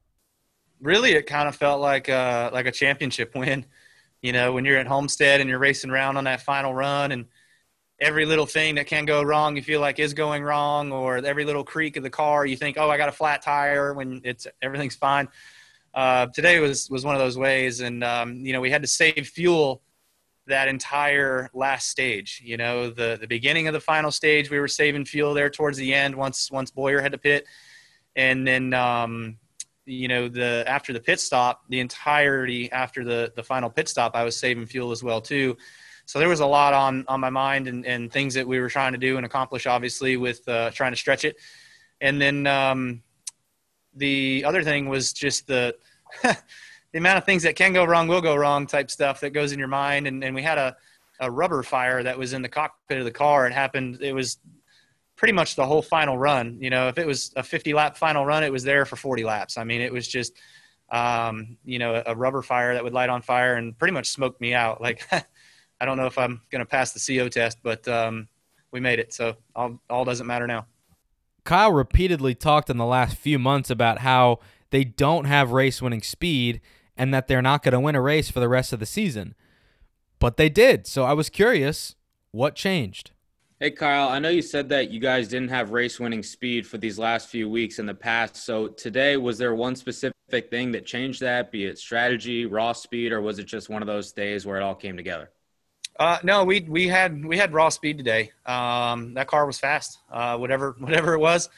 Really, 0.82 1.12
it 1.12 1.28
kind 1.28 1.48
of 1.48 1.56
felt 1.56 1.82
like 1.82 2.08
a, 2.10 2.50
like 2.54 2.66
a 2.66 2.72
championship 2.72 3.36
win. 3.36 3.66
You 4.22 4.34
know, 4.34 4.54
when 4.54 4.66
you're 4.66 4.80
at 4.80 4.88
Homestead 4.88 5.40
and 5.40 5.48
you're 5.48 5.60
racing 5.60 5.92
around 5.92 6.18
on 6.18 6.24
that 6.24 6.42
final 6.42 6.74
run, 6.74 7.12
and 7.12 7.26
every 8.00 8.26
little 8.26 8.48
thing 8.48 8.74
that 8.76 8.88
can 8.88 9.06
go 9.06 9.22
wrong, 9.22 9.56
you 9.56 9.62
feel 9.62 9.82
like 9.82 10.00
is 10.00 10.16
going 10.16 10.42
wrong, 10.42 10.92
or 10.92 11.18
every 11.18 11.46
little 11.46 11.64
creak 11.64 11.96
of 11.96 12.02
the 12.02 12.10
car, 12.10 12.44
you 12.44 12.56
think, 12.56 12.76
"Oh, 12.80 12.90
I 12.90 12.98
got 12.98 13.08
a 13.08 13.12
flat 13.12 13.44
tire," 13.44 13.94
when 13.94 14.22
it's 14.24 14.48
everything's 14.64 14.96
fine. 14.96 15.28
Uh, 15.94 16.26
today 16.34 16.60
was 16.60 16.90
was 16.90 17.06
one 17.06 17.14
of 17.14 17.22
those 17.22 17.38
ways, 17.38 17.82
and 17.82 18.04
um, 18.04 18.38
you 18.38 18.52
know, 18.52 18.62
we 18.62 18.72
had 18.72 18.82
to 18.82 18.88
save 18.88 19.28
fuel 19.28 19.84
that 20.48 20.68
entire 20.68 21.50
last 21.54 21.90
stage. 21.90 22.42
You 22.44 22.58
know, 22.58 22.90
the 22.90 23.18
the 23.20 23.28
beginning 23.28 23.68
of 23.68 23.74
the 23.74 23.80
final 23.80 24.12
stage, 24.12 24.50
we 24.50 24.60
were 24.60 24.68
saving 24.68 25.06
fuel 25.06 25.34
there 25.34 25.50
towards 25.50 25.78
the 25.78 25.94
end 25.94 26.16
once 26.16 26.52
once 26.52 26.72
Bowyer 26.72 27.02
had 27.02 27.12
to 27.14 27.18
pit, 27.18 27.46
and 28.16 28.48
then 28.48 28.74
um, 28.74 29.38
you 29.86 30.08
know 30.08 30.28
the 30.28 30.64
after 30.68 30.94
the 30.94 31.00
pit 31.00 31.20
stop, 31.20 31.64
the 31.70 31.80
entirety 31.80 32.72
after 32.72 33.04
the 33.04 33.32
the 33.36 33.44
final 33.44 33.70
pit 33.70 33.88
stop, 33.88 34.16
I 34.16 34.24
was 34.24 34.38
saving 34.38 34.66
fuel 34.66 34.92
as 34.92 35.04
well 35.04 35.22
too. 35.22 35.58
So 36.06 36.20
there 36.20 36.30
was 36.30 36.40
a 36.40 36.46
lot 36.46 36.74
on 36.74 37.06
on 37.08 37.20
my 37.20 37.30
mind 37.30 37.68
and, 37.68 37.86
and 37.86 38.12
things 38.12 38.36
that 38.36 38.48
we 38.48 38.60
were 38.60 38.70
trying 38.70 38.94
to 38.94 39.00
do 39.00 39.18
and 39.18 39.26
accomplish, 39.26 39.66
obviously, 39.66 40.18
with 40.18 40.48
uh, 40.48 40.72
trying 40.72 40.92
to 40.92 40.98
stretch 40.98 41.26
it. 41.26 41.38
And 42.02 42.22
then 42.22 42.46
um, 42.46 43.02
the 43.96 44.44
other 44.46 44.64
thing 44.64 44.88
was 44.90 45.14
just 45.14 45.48
the 45.48 45.76
the 46.96 47.00
amount 47.00 47.18
of 47.18 47.26
things 47.26 47.44
that 47.44 47.58
can 47.58 47.74
go 47.74 47.84
wrong 47.84 48.08
will 48.08 48.22
go 48.22 48.38
wrong 48.38 48.66
type 48.66 48.90
stuff 48.90 49.20
that 49.20 49.32
goes 49.32 49.52
in 49.52 49.60
your 49.60 49.68
mind. 49.68 50.08
And, 50.08 50.24
and 50.24 50.34
we 50.34 50.42
had 50.42 50.58
a, 50.58 50.78
a 51.20 51.30
rubber 51.30 51.62
fire 51.62 52.02
that 52.02 52.18
was 52.18 52.32
in 52.32 52.42
the 52.42 52.48
cockpit 52.48 53.00
of 53.00 53.04
the 53.04 53.12
car. 53.12 53.46
It 53.46 53.52
happened. 53.52 54.02
It 54.02 54.14
was 54.14 54.38
pretty 55.18 55.34
much 55.34 55.58
the 55.58 55.66
whole 55.66 55.82
final 55.82 56.18
run. 56.18 56.58
You 56.62 56.70
know, 56.70 56.88
if 56.88 56.98
it 56.98 57.06
was 57.06 57.34
a 57.36 57.44
50 57.44 57.74
lap 57.74 57.98
final 57.98 58.26
run, 58.26 58.46
it 58.46 58.52
was 58.52 58.64
there 58.64 58.86
for 58.86 58.96
40 58.96 59.26
laps. 59.26 59.58
I 59.58 59.66
mean, 59.66 59.82
it 59.82 59.92
was 59.92 60.08
just, 60.08 60.38
um, 60.90 61.58
you 61.66 61.80
know, 61.80 62.02
a 62.06 62.16
rubber 62.16 62.42
fire 62.42 62.74
that 62.74 62.82
would 62.86 62.94
light 62.94 63.10
on 63.10 63.22
fire 63.22 63.56
and 63.56 63.78
pretty 63.78 63.92
much 63.92 64.08
smoked 64.08 64.40
me 64.40 64.54
out. 64.54 64.80
Like, 64.80 65.06
I 65.82 65.86
don't 65.86 65.98
know 65.98 66.06
if 66.06 66.18
I'm 66.18 66.44
going 66.50 66.62
to 66.62 66.66
pass 66.66 66.94
the 66.94 67.18
CO 67.18 67.28
test, 67.28 67.58
but 67.62 67.86
um, 67.90 68.30
we 68.72 68.80
made 68.80 69.00
it. 69.00 69.12
So 69.12 69.36
all, 69.54 69.82
all 69.90 70.06
doesn't 70.06 70.28
matter 70.28 70.48
now. 70.48 70.66
Kyle 71.44 71.74
repeatedly 71.74 72.36
talked 72.36 72.70
in 72.70 72.78
the 72.78 72.86
last 72.86 73.18
few 73.18 73.38
months 73.38 73.70
about 73.70 74.00
how 74.00 74.40
they 74.70 74.86
don't 74.86 75.26
have 75.26 75.52
race 75.52 75.82
winning 75.82 76.02
speed 76.02 76.62
and 76.98 77.14
that 77.14 77.28
they're 77.28 77.42
not 77.42 77.64
going 77.64 77.74
to 77.74 77.80
win 77.80 77.96
a 77.96 78.02
race 78.02 78.30
for 78.30 78.40
the 78.40 78.50
rest 78.50 78.74
of 78.74 78.80
the 78.80 78.86
season. 78.86 79.36
But 80.20 80.38
they 80.38 80.50
did. 80.50 80.88
So 80.88 81.04
I 81.04 81.14
was 81.14 81.30
curious 81.30 81.96
what 82.32 82.56
changed. 82.56 83.12
Hey, 83.60 83.72
Kyle, 83.72 84.10
I 84.10 84.20
know 84.20 84.30
you 84.30 84.42
said 84.42 84.68
that 84.70 84.92
you 84.92 85.00
guys 85.00 85.30
didn't 85.30 85.48
have 85.48 85.72
race 85.72 85.98
winning 85.98 86.24
speed 86.24 86.68
for 86.68 86.78
these 86.78 87.00
last 87.00 87.30
few 87.30 87.50
weeks 87.50 87.80
in 87.80 87.86
the 87.86 87.94
past. 87.94 88.36
So 88.36 88.68
today, 88.68 89.16
was 89.16 89.38
there 89.38 89.56
one 89.56 89.78
specific 89.78 90.50
thing 90.50 90.74
that 90.74 90.86
changed 90.86 91.22
that, 91.22 91.52
be 91.54 91.66
it 91.66 91.78
strategy, 91.78 92.46
raw 92.46 92.74
speed, 92.74 93.14
or 93.14 93.22
was 93.22 93.40
it 93.40 93.46
just 93.46 93.70
one 93.70 93.82
of 93.82 93.88
those 93.88 94.12
days 94.12 94.46
where 94.46 94.58
it 94.58 94.64
all 94.64 94.76
came 94.76 94.98
together? 94.98 95.32
Uh, 95.98 96.18
no, 96.24 96.44
we 96.44 96.62
we 96.68 96.90
had 96.90 97.24
we 97.24 97.38
had 97.38 97.54
raw 97.54 97.70
speed 97.70 97.98
today. 97.98 98.32
Um, 98.46 99.14
that 99.14 99.28
car 99.28 99.46
was 99.46 99.58
fast. 99.58 100.00
Uh, 100.12 100.38
whatever 100.38 100.76
whatever 100.80 101.14
it 101.14 101.20
was, 101.20 101.50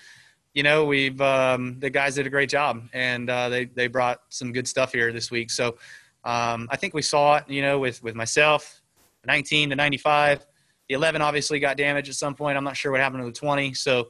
you 0.57 0.63
know, 0.63 0.85
we've 0.85 1.21
um, 1.21 1.79
the 1.79 1.91
guys 1.91 2.15
did 2.15 2.25
a 2.25 2.31
great 2.31 2.49
job, 2.49 2.81
and 2.91 3.29
uh, 3.29 3.47
they 3.47 3.65
they 3.65 3.85
brought 3.85 4.21
some 4.29 4.51
good 4.51 4.67
stuff 4.67 4.91
here 4.91 5.13
this 5.13 5.29
week. 5.29 5.51
So 5.51 5.77
um, 6.23 6.67
I 6.71 6.77
think 6.77 6.95
we 6.95 7.03
saw 7.03 7.35
it, 7.35 7.43
you 7.47 7.61
know, 7.61 7.77
with 7.77 8.01
with 8.01 8.15
myself, 8.15 8.81
19 9.27 9.69
to 9.69 9.75
95. 9.75 10.47
The 10.89 10.95
11 10.95 11.21
obviously 11.21 11.59
got 11.59 11.77
damaged 11.77 12.09
at 12.09 12.15
some 12.15 12.33
point. 12.33 12.57
I'm 12.57 12.63
not 12.63 12.75
sure 12.75 12.91
what 12.91 13.01
happened 13.01 13.21
to 13.21 13.27
the 13.27 13.37
20. 13.37 13.75
So, 13.75 14.07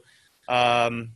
um, 0.48 1.10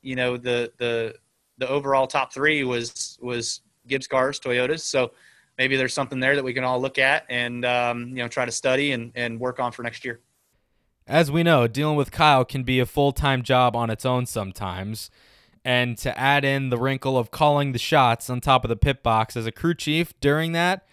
you 0.00 0.16
know, 0.16 0.38
the 0.38 0.72
the 0.78 1.14
the 1.58 1.68
overall 1.68 2.06
top 2.06 2.32
three 2.32 2.64
was 2.64 3.18
was 3.20 3.60
Gibbs 3.86 4.06
cars, 4.06 4.40
Toyotas. 4.40 4.80
So 4.80 5.12
maybe 5.58 5.76
there's 5.76 5.92
something 5.92 6.20
there 6.20 6.36
that 6.36 6.44
we 6.44 6.54
can 6.54 6.64
all 6.64 6.80
look 6.80 6.98
at 6.98 7.26
and 7.28 7.66
um, 7.66 8.08
you 8.08 8.22
know 8.22 8.28
try 8.28 8.46
to 8.46 8.52
study 8.52 8.92
and, 8.92 9.12
and 9.14 9.38
work 9.38 9.60
on 9.60 9.72
for 9.72 9.82
next 9.82 10.06
year. 10.06 10.20
As 11.06 11.30
we 11.30 11.42
know, 11.42 11.66
dealing 11.66 11.96
with 11.96 12.12
Kyle 12.12 12.44
can 12.44 12.62
be 12.62 12.78
a 12.78 12.86
full 12.86 13.12
time 13.12 13.42
job 13.42 13.74
on 13.74 13.90
its 13.90 14.04
own 14.04 14.26
sometimes. 14.26 15.10
And 15.64 15.98
to 15.98 16.16
add 16.18 16.44
in 16.44 16.70
the 16.70 16.78
wrinkle 16.78 17.18
of 17.18 17.30
calling 17.30 17.72
the 17.72 17.78
shots 17.78 18.30
on 18.30 18.40
top 18.40 18.64
of 18.64 18.68
the 18.68 18.76
pit 18.76 19.02
box 19.02 19.36
as 19.36 19.46
a 19.46 19.52
crew 19.52 19.74
chief 19.74 20.18
during 20.20 20.52
that, 20.52 20.86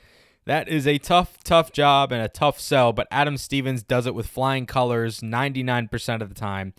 that 0.45 0.67
is 0.67 0.85
a 0.85 0.97
tough, 0.97 1.41
tough 1.43 1.71
job 1.71 2.11
and 2.11 2.21
a 2.21 2.27
tough 2.27 2.59
sell. 2.59 2.91
But 2.91 3.07
Adam 3.09 3.37
Stevens 3.37 3.83
does 3.83 4.05
it 4.05 4.15
with 4.15 4.27
flying 4.27 4.65
colors 4.65 5.21
99% 5.21 6.21
of 6.21 6.29
the 6.29 6.35
time. 6.35 6.73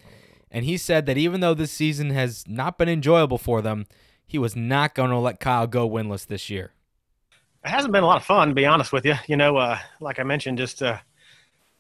And 0.50 0.64
he 0.64 0.76
said 0.76 1.06
that 1.06 1.16
even 1.16 1.40
though 1.40 1.54
this 1.54 1.72
season 1.72 2.10
has 2.10 2.44
not 2.46 2.76
been 2.76 2.88
enjoyable 2.88 3.38
for 3.38 3.62
them, 3.62 3.86
he 4.26 4.38
was 4.38 4.54
not 4.54 4.94
going 4.94 5.10
to 5.10 5.18
let 5.18 5.40
Kyle 5.40 5.66
go 5.66 5.88
winless 5.88 6.26
this 6.26 6.50
year 6.50 6.72
it 7.64 7.70
hasn't 7.70 7.92
been 7.92 8.04
a 8.04 8.06
lot 8.06 8.16
of 8.16 8.24
fun, 8.24 8.48
to 8.48 8.54
be 8.54 8.66
honest 8.66 8.92
with 8.92 9.04
you. 9.04 9.14
You 9.26 9.36
know, 9.36 9.56
uh, 9.56 9.78
like 10.00 10.18
I 10.18 10.22
mentioned, 10.22 10.58
just 10.58 10.82
uh, 10.82 10.98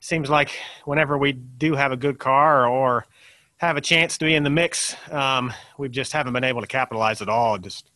seems 0.00 0.30
like 0.30 0.50
whenever 0.84 1.18
we 1.18 1.32
do 1.32 1.74
have 1.74 1.92
a 1.92 1.96
good 1.96 2.18
car 2.18 2.66
or 2.66 3.06
have 3.56 3.76
a 3.76 3.80
chance 3.80 4.18
to 4.18 4.24
be 4.24 4.34
in 4.34 4.44
the 4.44 4.50
mix, 4.50 4.94
um, 5.10 5.52
we 5.78 5.88
just 5.88 6.12
haven't 6.12 6.32
been 6.32 6.44
able 6.44 6.60
to 6.60 6.66
capitalize 6.66 7.20
at 7.20 7.28
all. 7.28 7.58
Just 7.58 7.90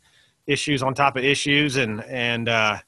issues 0.47 0.83
on 0.83 0.95
top 0.95 1.17
of 1.17 1.25
issues, 1.25 1.77
and 1.77 2.03
and 2.05 2.49
uh, 2.49 2.79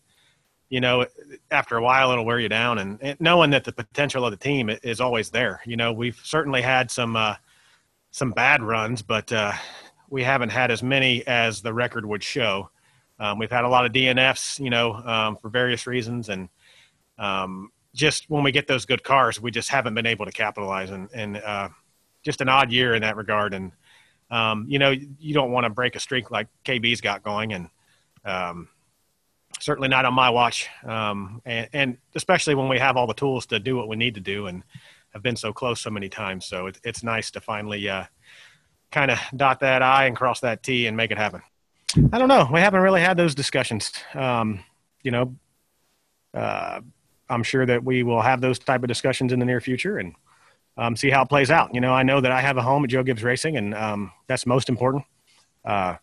you 0.68 0.80
know, 0.80 1.06
after 1.50 1.76
a 1.76 1.82
while, 1.82 2.10
it'll 2.10 2.24
wear 2.24 2.40
you 2.40 2.48
down. 2.48 2.78
And, 2.78 2.98
and, 3.00 3.20
knowing 3.20 3.50
that 3.50 3.64
the 3.64 3.72
potential 3.72 4.24
of 4.24 4.32
the 4.32 4.36
team 4.36 4.70
is 4.82 5.00
always 5.00 5.30
there. 5.30 5.60
You 5.64 5.76
know, 5.76 5.92
we've 5.92 6.20
certainly 6.24 6.62
had 6.62 6.90
some 6.90 7.14
uh, 7.16 7.36
some 8.10 8.32
bad 8.32 8.62
runs, 8.62 9.02
but 9.02 9.32
uh, 9.32 9.52
we 10.10 10.22
haven't 10.24 10.50
had 10.50 10.70
as 10.70 10.82
many 10.82 11.26
as 11.26 11.62
the 11.62 11.72
record 11.72 12.06
would 12.06 12.22
show. 12.22 12.70
Um, 13.20 13.38
we've 13.38 13.50
had 13.50 13.64
a 13.64 13.68
lot 13.68 13.86
of 13.86 13.92
DNFs, 13.92 14.58
you 14.58 14.70
know, 14.70 14.94
um, 14.94 15.36
for 15.36 15.48
various 15.48 15.86
reasons, 15.86 16.28
and 16.28 16.48
um, 17.18 17.70
just 17.94 18.28
when 18.28 18.42
we 18.42 18.52
get 18.52 18.66
those 18.66 18.84
good 18.84 19.02
cars, 19.02 19.40
we 19.40 19.50
just 19.50 19.68
haven't 19.68 19.94
been 19.94 20.06
able 20.06 20.26
to 20.26 20.32
capitalize, 20.32 20.90
and, 20.90 21.08
and 21.14 21.36
uh, 21.38 21.68
just 22.22 22.40
an 22.40 22.48
odd 22.48 22.72
year 22.72 22.94
in 22.94 23.02
that 23.02 23.16
regard. 23.16 23.54
And 23.54 23.72
um, 24.30 24.66
you 24.68 24.78
know, 24.78 24.90
you 24.90 25.32
don't 25.32 25.52
want 25.52 25.64
to 25.64 25.70
break 25.70 25.96
a 25.96 26.00
streak 26.00 26.30
like 26.30 26.48
KB's 26.64 27.00
got 27.00 27.22
going, 27.22 27.52
and 27.52 27.68
um, 28.24 28.68
certainly 29.60 29.88
not 29.88 30.04
on 30.04 30.14
my 30.14 30.30
watch. 30.30 30.68
Um, 30.84 31.40
and, 31.44 31.68
and, 31.72 31.98
especially 32.14 32.54
when 32.54 32.68
we 32.68 32.78
have 32.78 32.96
all 32.96 33.06
the 33.06 33.14
tools 33.14 33.46
to 33.46 33.58
do 33.58 33.76
what 33.76 33.88
we 33.88 33.96
need 33.96 34.14
to 34.14 34.20
do, 34.20 34.46
and 34.46 34.64
have 35.12 35.22
been 35.22 35.36
so 35.36 35.52
close 35.52 35.80
so 35.80 35.90
many 35.90 36.08
times. 36.08 36.46
So 36.46 36.66
it, 36.66 36.78
it's 36.82 37.04
nice 37.04 37.30
to 37.32 37.40
finally 37.40 37.88
uh, 37.88 38.04
kind 38.90 39.10
of 39.10 39.18
dot 39.36 39.60
that 39.60 39.82
I 39.82 40.06
and 40.06 40.16
cross 40.16 40.40
that 40.40 40.62
T 40.62 40.86
and 40.86 40.96
make 40.96 41.10
it 41.10 41.18
happen. 41.18 41.42
I 42.12 42.18
don't 42.18 42.28
know. 42.28 42.48
We 42.52 42.60
haven't 42.60 42.80
really 42.80 43.00
had 43.00 43.16
those 43.16 43.34
discussions. 43.34 43.92
Um, 44.14 44.64
you 45.04 45.12
know, 45.12 45.36
uh, 46.32 46.80
I'm 47.28 47.42
sure 47.42 47.66
that 47.66 47.84
we 47.84 48.02
will 48.02 48.20
have 48.20 48.40
those 48.40 48.58
type 48.58 48.82
of 48.82 48.88
discussions 48.88 49.32
in 49.32 49.38
the 49.38 49.46
near 49.46 49.60
future 49.60 49.98
and 49.98 50.14
um, 50.76 50.96
see 50.96 51.10
how 51.10 51.22
it 51.22 51.28
plays 51.28 51.50
out. 51.50 51.74
You 51.74 51.80
know, 51.80 51.92
I 51.92 52.02
know 52.02 52.20
that 52.20 52.32
I 52.32 52.40
have 52.40 52.56
a 52.56 52.62
home 52.62 52.84
at 52.84 52.90
Joe 52.90 53.02
Gibbs 53.02 53.22
Racing, 53.22 53.56
and 53.56 53.74
um, 53.74 54.12
that's 54.26 54.46
most 54.46 54.68
important. 54.68 55.04
Uh, 55.64 55.96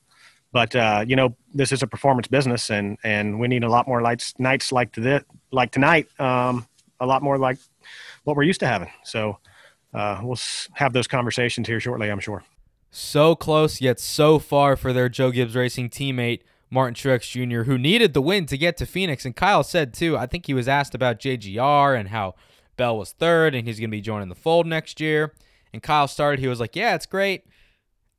but 0.51 0.75
uh, 0.75 1.05
you 1.07 1.15
know, 1.15 1.35
this 1.53 1.71
is 1.71 1.83
a 1.83 1.87
performance 1.87 2.27
business, 2.27 2.69
and 2.69 2.97
and 3.03 3.39
we 3.39 3.47
need 3.47 3.63
a 3.63 3.69
lot 3.69 3.87
more 3.87 4.01
lights 4.01 4.33
nights 4.39 4.71
like 4.71 4.91
to 4.93 5.23
like 5.51 5.71
tonight, 5.71 6.07
um, 6.19 6.67
a 6.99 7.05
lot 7.05 7.21
more 7.21 7.37
like 7.37 7.57
what 8.23 8.35
we're 8.35 8.43
used 8.43 8.59
to 8.61 8.67
having. 8.67 8.89
So 9.03 9.37
uh, 9.93 10.19
we'll 10.23 10.39
have 10.73 10.93
those 10.93 11.07
conversations 11.07 11.67
here 11.67 11.79
shortly, 11.79 12.09
I'm 12.09 12.19
sure. 12.19 12.43
So 12.89 13.35
close, 13.35 13.79
yet 13.79 13.99
so 13.99 14.39
far 14.39 14.75
for 14.75 14.91
their 14.91 15.07
Joe 15.07 15.31
Gibbs 15.31 15.55
Racing 15.55 15.89
teammate, 15.89 16.41
Martin 16.71 16.95
Truex 16.95 17.29
Jr., 17.29 17.63
who 17.63 17.77
needed 17.77 18.13
the 18.13 18.21
win 18.21 18.47
to 18.47 18.57
get 18.57 18.77
to 18.77 18.85
Phoenix. 18.85 19.25
And 19.25 19.35
Kyle 19.35 19.63
said, 19.63 19.93
too, 19.93 20.17
I 20.17 20.25
think 20.25 20.47
he 20.47 20.53
was 20.53 20.67
asked 20.67 20.95
about 20.95 21.19
JGR 21.19 21.99
and 21.99 22.09
how 22.09 22.33
Bell 22.77 22.97
was 22.97 23.11
third 23.11 23.53
and 23.53 23.67
he's 23.67 23.79
going 23.79 23.89
to 23.89 23.95
be 23.95 24.01
joining 24.01 24.29
the 24.29 24.35
fold 24.35 24.65
next 24.65 24.99
year. 24.99 25.33
And 25.73 25.83
Kyle 25.83 26.07
started, 26.07 26.39
he 26.39 26.47
was 26.47 26.59
like, 26.59 26.75
Yeah, 26.75 26.95
it's 26.95 27.05
great. 27.05 27.45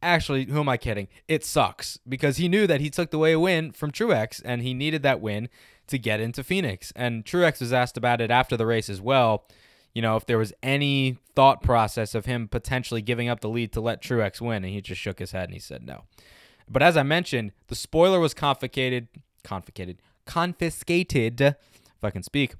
Actually, 0.03 0.45
who 0.47 0.61
am 0.61 0.69
I 0.69 0.77
kidding? 0.77 1.09
It 1.29 1.45
sucks 1.45 1.99
because 2.09 2.37
he 2.37 2.49
knew 2.49 2.67
that 2.67 2.81
he 2.81 2.91
took 2.91 3.13
away 3.15 3.33
a 3.33 3.41
win 3.41 3.73
from 3.73 3.93
Truex 3.93 4.43
and 4.45 4.63
he 4.63 4.75
needed 4.75 5.03
that 5.03 5.21
win 5.21 5.49
to 5.87 5.99
get 5.99 6.21
into 6.21 6.45
Phoenix. 6.45 6.93
And 6.95 7.25
Truex 7.25 7.61
was 7.61 7.73
asked 7.73 7.97
about 7.97 8.21
it 8.21 8.31
after 8.31 8.57
the 8.57 8.67
race 8.67 8.91
as 8.91 9.01
well 9.01 9.47
you 9.95 10.01
know, 10.01 10.17
if 10.17 10.27
there 10.27 10.39
was 10.39 10.53
any 10.63 11.19
thought 11.35 11.63
process 11.63 12.15
of 12.15 12.27
him 12.27 12.49
potentially 12.49 13.03
giving 13.03 13.29
up 13.29 13.41
the 13.41 13.49
lead 13.49 13.73
to 13.73 13.81
let 13.81 14.03
Truex 14.03 14.41
win, 14.41 14.65
and 14.65 14.73
he 14.73 14.81
just 14.81 15.01
shook 15.01 15.19
his 15.19 15.33
head 15.33 15.45
and 15.45 15.55
he 15.55 15.61
said 15.61 15.85
no. 15.85 16.05
But 16.69 16.83
as 16.83 16.97
I 16.97 17.02
mentioned, 17.02 17.52
the 17.69 17.75
spoiler 17.75 18.21
was 18.21 18.35
confiscated, 18.35 19.09
confiscated, 19.45 19.99
confiscated, 20.26 21.40
if 21.42 22.04
I 22.04 22.11
can 22.11 22.23
speak, 22.23 22.54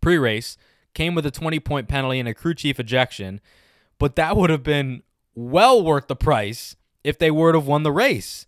pre-race, 0.00 0.56
came 0.94 1.14
with 1.14 1.26
a 1.26 1.30
20-point 1.30 1.88
penalty 1.88 2.18
and 2.18 2.28
a 2.28 2.34
crew 2.34 2.54
chief 2.54 2.80
ejection, 2.80 3.40
but 3.98 4.16
that 4.16 4.36
would 4.36 4.50
have 4.50 4.62
been 4.62 5.02
well 5.34 5.82
worth 5.82 6.06
the 6.06 6.16
price 6.16 6.76
if 7.04 7.18
they 7.18 7.30
to 7.30 7.52
have 7.54 7.66
won 7.66 7.82
the 7.82 7.92
race. 7.92 8.46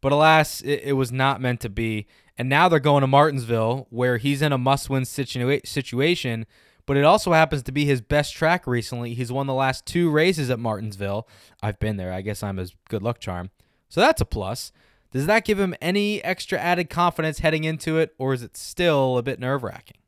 But 0.00 0.12
alas, 0.12 0.60
it, 0.62 0.82
it 0.84 0.92
was 0.94 1.12
not 1.12 1.40
meant 1.40 1.60
to 1.60 1.68
be. 1.68 2.06
And 2.38 2.48
now 2.48 2.68
they're 2.68 2.80
going 2.80 3.02
to 3.02 3.06
Martinsville, 3.06 3.86
where 3.90 4.16
he's 4.16 4.40
in 4.40 4.52
a 4.52 4.58
must-win 4.58 5.02
situa- 5.02 5.66
situation 5.66 6.46
but 6.90 6.96
it 6.96 7.04
also 7.04 7.32
happens 7.32 7.62
to 7.62 7.70
be 7.70 7.84
his 7.84 8.00
best 8.00 8.34
track 8.34 8.66
recently. 8.66 9.14
He's 9.14 9.30
won 9.30 9.46
the 9.46 9.54
last 9.54 9.86
two 9.86 10.10
races 10.10 10.50
at 10.50 10.58
Martinsville. 10.58 11.28
I've 11.62 11.78
been 11.78 11.98
there. 11.98 12.12
I 12.12 12.20
guess 12.20 12.42
I'm 12.42 12.56
his 12.56 12.74
good 12.88 13.00
luck 13.00 13.20
charm. 13.20 13.50
So 13.90 14.00
that's 14.00 14.20
a 14.20 14.24
plus. 14.24 14.72
Does 15.10 15.26
that 15.26 15.44
give 15.44 15.58
him 15.58 15.74
any 15.82 16.22
extra 16.24 16.58
added 16.58 16.88
confidence 16.88 17.40
heading 17.40 17.64
into 17.64 17.98
it, 17.98 18.14
or 18.16 18.32
is 18.32 18.42
it 18.42 18.56
still 18.56 19.18
a 19.18 19.22
bit 19.22 19.40
nerve 19.40 19.64
wracking? 19.64 19.98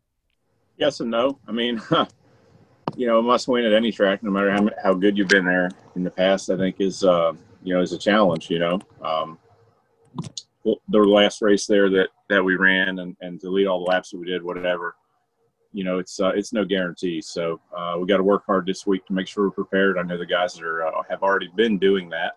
Yes 0.78 1.00
and 1.00 1.10
no. 1.10 1.38
I 1.46 1.52
mean, 1.52 1.82
you 2.96 3.06
know, 3.06 3.18
a 3.18 3.22
must 3.22 3.48
win 3.48 3.64
at 3.64 3.72
any 3.72 3.90
track, 3.90 4.22
no 4.22 4.30
matter 4.30 4.50
how, 4.50 4.70
how 4.82 4.94
good 4.94 5.18
you've 5.18 5.28
been 5.28 5.44
there 5.44 5.70
in 5.96 6.04
the 6.04 6.10
past, 6.10 6.48
I 6.50 6.56
think 6.56 6.76
is, 6.78 7.04
uh, 7.04 7.32
you 7.64 7.74
know, 7.74 7.82
is 7.82 7.92
a 7.92 7.98
challenge, 7.98 8.48
you 8.48 8.60
know. 8.60 8.80
Um, 9.02 9.38
the 10.64 10.98
last 10.98 11.42
race 11.42 11.66
there 11.66 11.90
that, 11.90 12.08
that 12.28 12.44
we 12.44 12.54
ran 12.54 13.00
and, 13.00 13.16
and 13.20 13.40
to 13.40 13.50
lead 13.50 13.66
all 13.66 13.84
the 13.84 13.90
laps 13.90 14.12
that 14.12 14.18
we 14.18 14.26
did, 14.26 14.44
whatever, 14.44 14.94
you 15.72 15.82
know, 15.82 15.98
it's 15.98 16.20
uh, 16.20 16.32
it's 16.34 16.52
no 16.52 16.64
guarantee. 16.64 17.20
So 17.20 17.60
uh, 17.76 17.96
we 17.98 18.06
got 18.06 18.18
to 18.18 18.22
work 18.22 18.44
hard 18.46 18.66
this 18.66 18.86
week 18.86 19.06
to 19.06 19.12
make 19.12 19.26
sure 19.26 19.44
we're 19.44 19.50
prepared. 19.50 19.98
I 19.98 20.02
know 20.02 20.18
the 20.18 20.26
guys 20.26 20.60
are 20.60 20.86
uh, 20.86 21.02
have 21.08 21.22
already 21.22 21.48
been 21.56 21.78
doing 21.78 22.08
that. 22.10 22.36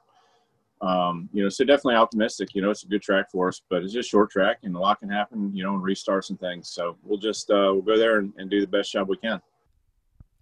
Um, 0.81 1.29
you 1.33 1.41
know, 1.41 1.49
so 1.49 1.63
definitely 1.63 1.95
optimistic. 1.95 2.53
You 2.53 2.61
know, 2.61 2.69
it's 2.69 2.83
a 2.83 2.87
good 2.87 3.01
track 3.01 3.31
for 3.31 3.47
us, 3.47 3.61
but 3.69 3.83
it's 3.83 3.93
just 3.93 4.09
short 4.09 4.29
track, 4.29 4.57
and 4.63 4.75
a 4.75 4.79
lot 4.79 4.99
can 4.99 5.09
happen. 5.09 5.55
You 5.55 5.63
know, 5.63 5.73
and 5.73 5.83
restarts 5.83 6.29
and 6.29 6.39
things. 6.39 6.69
So 6.69 6.97
we'll 7.03 7.19
just 7.19 7.49
uh, 7.49 7.71
we'll 7.71 7.81
go 7.81 7.97
there 7.97 8.19
and, 8.19 8.33
and 8.37 8.49
do 8.49 8.61
the 8.61 8.67
best 8.67 8.91
job 8.91 9.07
we 9.07 9.17
can. 9.17 9.41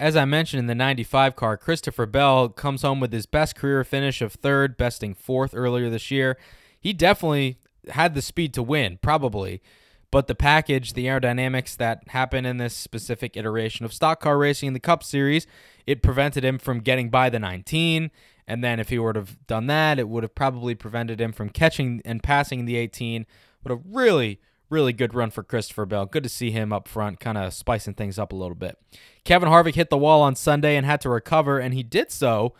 As 0.00 0.16
I 0.16 0.24
mentioned 0.24 0.58
in 0.58 0.66
the 0.66 0.74
95 0.74 1.36
car, 1.36 1.56
Christopher 1.56 2.06
Bell 2.06 2.48
comes 2.48 2.82
home 2.82 2.98
with 2.98 3.12
his 3.12 3.26
best 3.26 3.54
career 3.54 3.84
finish 3.84 4.20
of 4.20 4.32
third, 4.32 4.76
besting 4.76 5.14
fourth 5.14 5.54
earlier 5.54 5.88
this 5.88 6.10
year. 6.10 6.36
He 6.80 6.92
definitely 6.92 7.58
had 7.90 8.14
the 8.14 8.22
speed 8.22 8.52
to 8.54 8.62
win, 8.62 8.98
probably. 9.00 9.62
But 10.10 10.26
the 10.26 10.34
package, 10.34 10.92
the 10.92 11.06
aerodynamics 11.06 11.76
that 11.76 12.08
happen 12.08 12.44
in 12.46 12.58
this 12.58 12.74
specific 12.74 13.36
iteration 13.36 13.84
of 13.84 13.92
stock 13.92 14.20
car 14.20 14.38
racing 14.38 14.68
in 14.68 14.72
the 14.72 14.80
Cup 14.80 15.02
Series, 15.02 15.46
it 15.86 16.02
prevented 16.02 16.44
him 16.44 16.58
from 16.58 16.80
getting 16.80 17.08
by 17.08 17.30
the 17.30 17.38
19. 17.38 18.10
And 18.46 18.62
then 18.62 18.78
if 18.78 18.90
he 18.90 18.98
would 18.98 19.16
have 19.16 19.46
done 19.46 19.66
that, 19.68 19.98
it 19.98 20.08
would 20.08 20.22
have 20.22 20.34
probably 20.34 20.74
prevented 20.74 21.20
him 21.20 21.32
from 21.32 21.48
catching 21.48 22.02
and 22.04 22.22
passing 22.22 22.64
the 22.64 22.76
18. 22.76 23.26
But 23.62 23.72
a 23.72 23.76
really, 23.76 24.40
really 24.68 24.92
good 24.92 25.14
run 25.14 25.30
for 25.30 25.42
Christopher 25.42 25.86
Bell. 25.86 26.06
Good 26.06 26.24
to 26.24 26.28
see 26.28 26.50
him 26.50 26.72
up 26.72 26.86
front, 26.86 27.20
kind 27.20 27.38
of 27.38 27.54
spicing 27.54 27.94
things 27.94 28.18
up 28.18 28.32
a 28.32 28.36
little 28.36 28.54
bit. 28.54 28.78
Kevin 29.24 29.48
Harvick 29.48 29.74
hit 29.74 29.88
the 29.88 29.96
wall 29.96 30.20
on 30.20 30.36
Sunday 30.36 30.76
and 30.76 30.84
had 30.84 31.00
to 31.02 31.08
recover, 31.08 31.58
and 31.58 31.72
he 31.72 31.82
did 31.82 32.10
so. 32.10 32.54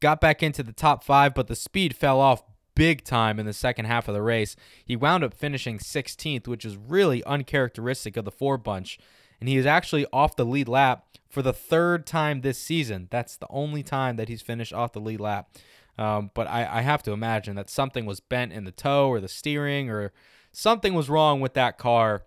Got 0.00 0.20
back 0.20 0.42
into 0.42 0.62
the 0.62 0.72
top 0.72 1.04
five, 1.04 1.34
but 1.34 1.46
the 1.46 1.56
speed 1.56 1.94
fell 1.94 2.20
off 2.20 2.42
big 2.74 3.02
time 3.02 3.40
in 3.40 3.46
the 3.46 3.52
second 3.52 3.86
half 3.86 4.06
of 4.06 4.14
the 4.14 4.22
race. 4.22 4.54
He 4.84 4.94
wound 4.94 5.24
up 5.24 5.34
finishing 5.34 5.78
16th, 5.78 6.46
which 6.46 6.64
is 6.64 6.76
really 6.76 7.24
uncharacteristic 7.24 8.16
of 8.16 8.24
the 8.24 8.30
four 8.30 8.56
bunch. 8.56 8.98
And 9.40 9.48
he 9.48 9.56
is 9.56 9.66
actually 9.66 10.06
off 10.12 10.36
the 10.36 10.44
lead 10.44 10.68
lap 10.68 11.07
for 11.28 11.42
the 11.42 11.52
third 11.52 12.06
time 12.06 12.40
this 12.40 12.58
season. 12.58 13.08
That's 13.10 13.36
the 13.36 13.46
only 13.50 13.82
time 13.82 14.16
that 14.16 14.28
he's 14.28 14.42
finished 14.42 14.72
off 14.72 14.92
the 14.92 15.00
lead 15.00 15.20
lap. 15.20 15.50
Um, 15.98 16.30
but 16.34 16.46
I, 16.46 16.78
I 16.78 16.80
have 16.82 17.02
to 17.04 17.12
imagine 17.12 17.56
that 17.56 17.68
something 17.68 18.06
was 18.06 18.20
bent 18.20 18.52
in 18.52 18.64
the 18.64 18.70
toe 18.70 19.08
or 19.08 19.20
the 19.20 19.28
steering 19.28 19.90
or 19.90 20.12
something 20.52 20.94
was 20.94 21.10
wrong 21.10 21.40
with 21.40 21.54
that 21.54 21.76
car 21.76 22.22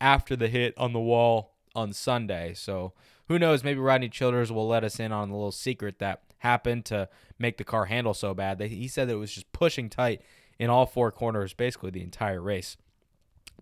after 0.00 0.36
the 0.36 0.48
hit 0.48 0.74
on 0.76 0.92
the 0.92 1.00
wall 1.00 1.54
on 1.74 1.92
Sunday. 1.92 2.52
So 2.54 2.92
who 3.28 3.38
knows? 3.38 3.64
Maybe 3.64 3.80
Rodney 3.80 4.08
Childers 4.08 4.52
will 4.52 4.68
let 4.68 4.84
us 4.84 5.00
in 5.00 5.12
on 5.12 5.30
the 5.30 5.34
little 5.34 5.52
secret 5.52 5.98
that 5.98 6.22
happened 6.38 6.84
to 6.86 7.08
make 7.38 7.56
the 7.56 7.64
car 7.64 7.86
handle 7.86 8.14
so 8.14 8.34
bad. 8.34 8.60
He 8.60 8.86
said 8.86 9.08
that 9.08 9.14
it 9.14 9.18
was 9.18 9.32
just 9.32 9.50
pushing 9.52 9.88
tight 9.88 10.22
in 10.58 10.70
all 10.70 10.86
four 10.86 11.10
corners 11.10 11.54
basically 11.54 11.90
the 11.90 12.02
entire 12.02 12.40
race. 12.40 12.76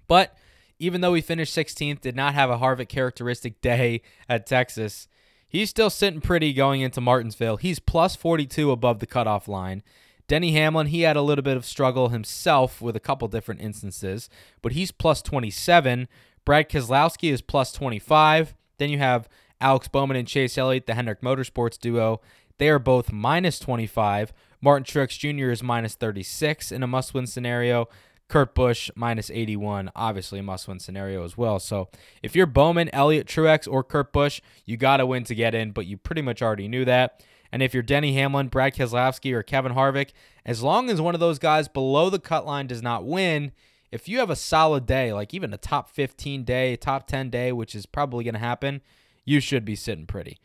But 0.09 0.37
even 0.79 1.01
though 1.01 1.15
he 1.15 1.21
finished 1.21 1.57
16th, 1.57 2.01
did 2.01 2.17
not 2.17 2.35
have 2.35 2.51
a 2.51 2.59
Harvick 2.59 2.89
characteristic 2.89 3.61
day 3.61 4.03
at 4.29 4.47
Texas, 4.47 5.09
he's 5.49 5.71
still 5.71 5.91
sitting 5.91 6.21
pretty 6.21 6.53
going 6.53 6.81
into 6.81 7.01
Martinsville. 7.01 7.57
He's 7.57 7.79
plus 7.79 8.17
42 8.17 8.71
above 8.71 8.99
the 8.99 9.07
cutoff 9.07 9.49
line. 9.49 9.83
Denny 10.27 10.53
Hamlin, 10.53 10.87
he 10.87 11.03
had 11.03 11.17
a 11.17 11.23
little 11.23 11.43
bit 11.43 11.57
of 11.57 11.67
struggle 11.67 12.09
himself 12.09 12.81
with 12.81 12.97
a 12.97 13.01
couple 13.01 13.29
different 13.29 13.61
instances, 13.61 14.31
but 14.63 14.73
he's 14.73 14.91
plus 14.91 15.21
27. 15.21 16.09
Brad 16.45 16.69
Keselowski 16.69 17.31
is 17.31 17.43
plus 17.43 17.73
25. 17.73 18.55
Then 18.79 18.91
you 18.91 18.99
have 18.99 19.29
Alex 19.61 19.89
Bowman 19.89 20.17
and 20.17 20.29
Chase 20.29 20.57
Elliott, 20.57 20.87
the 20.87 20.95
Hendrick 20.95 21.21
Motorsports 21.21 21.79
duo. 21.79 22.21
They 22.59 22.69
are 22.69 22.79
both 22.79 23.13
minus 23.13 23.59
25. 23.59 24.33
Martin 24.61 24.85
Truex 24.85 25.19
Jr. 25.19 25.51
is 25.51 25.63
minus 25.63 25.95
36 25.95 26.73
in 26.73 26.83
a 26.83 26.87
must 26.87 27.13
win 27.13 27.27
scenario. 27.27 27.89
Kurt 28.29 28.55
Busch 28.55 28.91
minus 28.97 29.31
81, 29.31 29.91
obviously 29.95 30.39
a 30.39 30.43
must 30.43 30.67
win 30.67 30.79
scenario 30.79 31.25
as 31.25 31.37
well. 31.37 31.59
So 31.59 31.89
if 32.23 32.35
you're 32.35 32.47
Bowman, 32.47 32.91
Elliott, 32.93 33.27
Truex, 33.27 33.71
or 33.71 33.85
Kurt 33.85 34.13
Busch, 34.13 34.41
you 34.65 34.77
got 34.77 34.97
to 34.99 35.07
win 35.07 35.25
to 35.25 35.35
get 35.35 35.55
in, 35.55 35.73
but 35.73 35.87
you 35.87 35.97
pretty 35.97 36.23
much 36.23 36.43
already 36.43 36.69
knew 36.69 36.85
that. 36.85 37.23
And 37.53 37.63
if 37.63 37.73
you're 37.73 37.83
Denny 37.83 38.15
Hamlin, 38.15 38.49
Brad 38.49 38.75
Keselowski, 38.75 39.33
or 39.33 39.43
Kevin 39.43 39.75
Harvick, 39.75 40.11
as 40.45 40.63
long 40.63 40.91
as 40.91 41.01
one 41.01 41.15
of 41.15 41.21
those 41.21 41.39
guys 41.39 41.69
below 41.69 42.11
the 42.11 42.19
cut 42.19 42.45
line 42.45 42.67
does 42.67 42.83
not 42.83 43.05
win, 43.05 43.53
if 43.93 44.09
you 44.09 44.19
have 44.19 44.31
a 44.31 44.37
solid 44.37 44.87
day, 44.87 45.13
like 45.13 45.33
even 45.33 45.55
a 45.55 45.57
top 45.57 45.89
15 45.89 46.43
day, 46.43 46.75
top 46.75 47.07
10 47.07 47.31
day, 47.31 47.53
which 47.53 47.77
is 47.77 47.87
probably 47.87 48.25
going 48.25 48.35
to 48.35 48.41
happen, 48.41 48.81
you 49.25 49.39
should 49.39 49.65
be 49.65 49.77
sitting 49.77 50.07
pretty. 50.07 50.41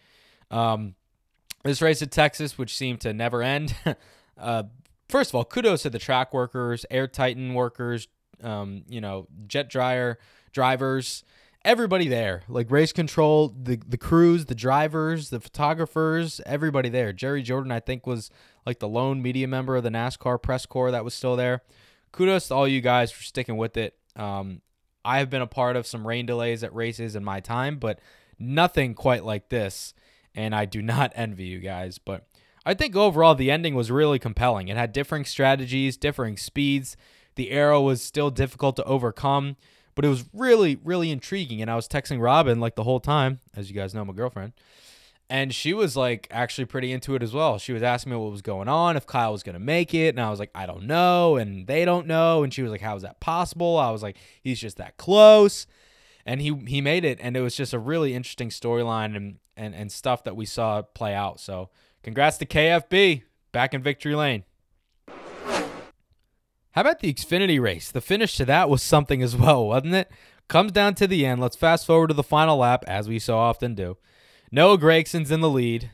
Um, 0.51 0.93
this 1.63 1.81
race 1.81 2.01
at 2.03 2.11
Texas, 2.11 2.57
which 2.59 2.77
seemed 2.77 3.01
to 3.01 3.13
never 3.13 3.41
end. 3.41 3.75
uh, 4.37 4.63
first 5.09 5.31
of 5.31 5.35
all, 5.35 5.43
kudos 5.43 5.81
to 5.81 5.89
the 5.89 5.99
track 5.99 6.33
workers, 6.33 6.85
Air 6.89 7.07
Titan 7.07 7.53
workers, 7.53 8.07
um, 8.41 8.83
you 8.87 9.01
know, 9.01 9.27
jet 9.47 9.69
dryer 9.69 10.19
drivers, 10.53 11.23
everybody 11.65 12.07
there. 12.07 12.43
Like 12.47 12.71
race 12.71 12.93
control, 12.93 13.49
the 13.49 13.79
the 13.85 13.97
crews, 13.97 14.45
the 14.45 14.55
drivers, 14.55 15.29
the 15.29 15.39
photographers, 15.39 16.39
everybody 16.45 16.89
there. 16.89 17.11
Jerry 17.11 17.41
Jordan, 17.41 17.71
I 17.71 17.79
think, 17.79 18.07
was 18.07 18.29
like 18.65 18.79
the 18.79 18.87
lone 18.87 19.21
media 19.21 19.47
member 19.47 19.75
of 19.75 19.83
the 19.83 19.89
NASCAR 19.89 20.41
press 20.41 20.65
corps 20.65 20.91
that 20.91 21.03
was 21.03 21.13
still 21.13 21.35
there. 21.35 21.63
Kudos 22.11 22.47
to 22.47 22.55
all 22.55 22.67
you 22.67 22.81
guys 22.81 23.11
for 23.11 23.23
sticking 23.23 23.57
with 23.57 23.77
it. 23.77 23.95
Um, 24.15 24.61
I 25.03 25.19
have 25.19 25.29
been 25.29 25.41
a 25.41 25.47
part 25.47 25.75
of 25.75 25.87
some 25.87 26.07
rain 26.07 26.25
delays 26.25 26.63
at 26.63 26.73
races 26.73 27.15
in 27.15 27.23
my 27.23 27.39
time, 27.39 27.77
but 27.77 27.99
nothing 28.37 28.93
quite 28.93 29.23
like 29.23 29.49
this 29.49 29.93
and 30.35 30.55
I 30.55 30.65
do 30.65 30.81
not 30.83 31.11
envy 31.15 31.45
you 31.45 31.59
guys. 31.59 31.97
But 31.97 32.25
I 32.69 32.75
think 32.75 32.95
overall 32.95 33.33
the 33.33 33.49
ending 33.49 33.73
was 33.73 33.89
really 33.89 34.19
compelling. 34.19 34.67
It 34.67 34.77
had 34.77 34.93
differing 34.93 35.25
strategies, 35.25 35.97
differing 35.97 36.37
speeds. 36.37 36.95
The 37.35 37.49
aero 37.49 37.81
was 37.81 38.01
still 38.01 38.29
difficult 38.29 38.75
to 38.75 38.83
overcome, 38.83 39.55
but 39.95 40.05
it 40.05 40.09
was 40.09 40.25
really, 40.33 40.79
really 40.83 41.09
intriguing. 41.09 41.61
And 41.63 41.71
I 41.71 41.75
was 41.75 41.87
texting 41.87 42.21
Robin 42.21 42.59
like 42.59 42.75
the 42.75 42.83
whole 42.83 42.99
time, 42.99 43.39
as 43.55 43.71
you 43.71 43.75
guys 43.75 43.95
know, 43.95 44.05
my 44.05 44.13
girlfriend. 44.13 44.53
And 45.31 45.51
she 45.51 45.73
was 45.73 45.95
like 45.95 46.27
actually 46.29 46.65
pretty 46.65 46.91
into 46.91 47.15
it 47.15 47.23
as 47.23 47.33
well. 47.33 47.57
She 47.57 47.73
was 47.73 47.81
asking 47.81 48.11
me 48.11 48.17
what 48.17 48.31
was 48.31 48.43
going 48.43 48.67
on, 48.67 48.97
if 48.97 49.07
Kyle 49.07 49.31
was 49.31 49.41
going 49.41 49.53
to 49.53 49.59
make 49.59 49.95
it. 49.95 50.09
And 50.09 50.19
I 50.19 50.29
was 50.29 50.39
like, 50.39 50.51
I 50.53 50.67
don't 50.67 50.83
know. 50.83 51.37
And 51.37 51.65
they 51.65 51.85
don't 51.85 52.05
know. 52.05 52.43
And 52.43 52.53
she 52.53 52.61
was 52.61 52.71
like, 52.71 52.81
How 52.81 52.95
is 52.95 53.01
that 53.01 53.19
possible? 53.19 53.77
I 53.77 53.89
was 53.89 54.03
like, 54.03 54.17
He's 54.43 54.59
just 54.59 54.77
that 54.77 54.97
close 54.97 55.65
and 56.25 56.41
he 56.41 56.53
he 56.67 56.81
made 56.81 57.05
it 57.05 57.17
and 57.21 57.35
it 57.35 57.41
was 57.41 57.55
just 57.55 57.73
a 57.73 57.79
really 57.79 58.13
interesting 58.13 58.49
storyline 58.49 59.15
and, 59.15 59.37
and 59.57 59.73
and 59.73 59.91
stuff 59.91 60.23
that 60.23 60.35
we 60.35 60.45
saw 60.45 60.81
play 60.81 61.13
out 61.13 61.39
so 61.39 61.69
congrats 62.03 62.37
to 62.37 62.45
kfb 62.45 63.23
back 63.51 63.73
in 63.73 63.81
victory 63.81 64.15
lane. 64.15 64.43
How 66.71 66.81
about 66.81 66.99
the 66.99 67.13
xfinity 67.13 67.59
race? 67.59 67.91
The 67.91 68.01
finish 68.01 68.35
to 68.37 68.45
that 68.45 68.69
was 68.69 68.83
something 68.83 69.21
as 69.21 69.35
well 69.35 69.67
wasn't 69.67 69.95
it? 69.95 70.11
Comes 70.47 70.71
down 70.71 70.95
to 70.95 71.07
the 71.07 71.25
end. 71.25 71.39
Let's 71.39 71.55
fast 71.55 71.85
forward 71.85 72.07
to 72.07 72.13
the 72.13 72.23
final 72.23 72.57
lap 72.57 72.83
as 72.87 73.07
we 73.07 73.19
so 73.19 73.37
often 73.37 73.75
do. 73.75 73.97
Noah 74.51 74.79
Gragson's 74.79 75.29
in 75.29 75.41
the 75.41 75.49
lead. 75.49 75.91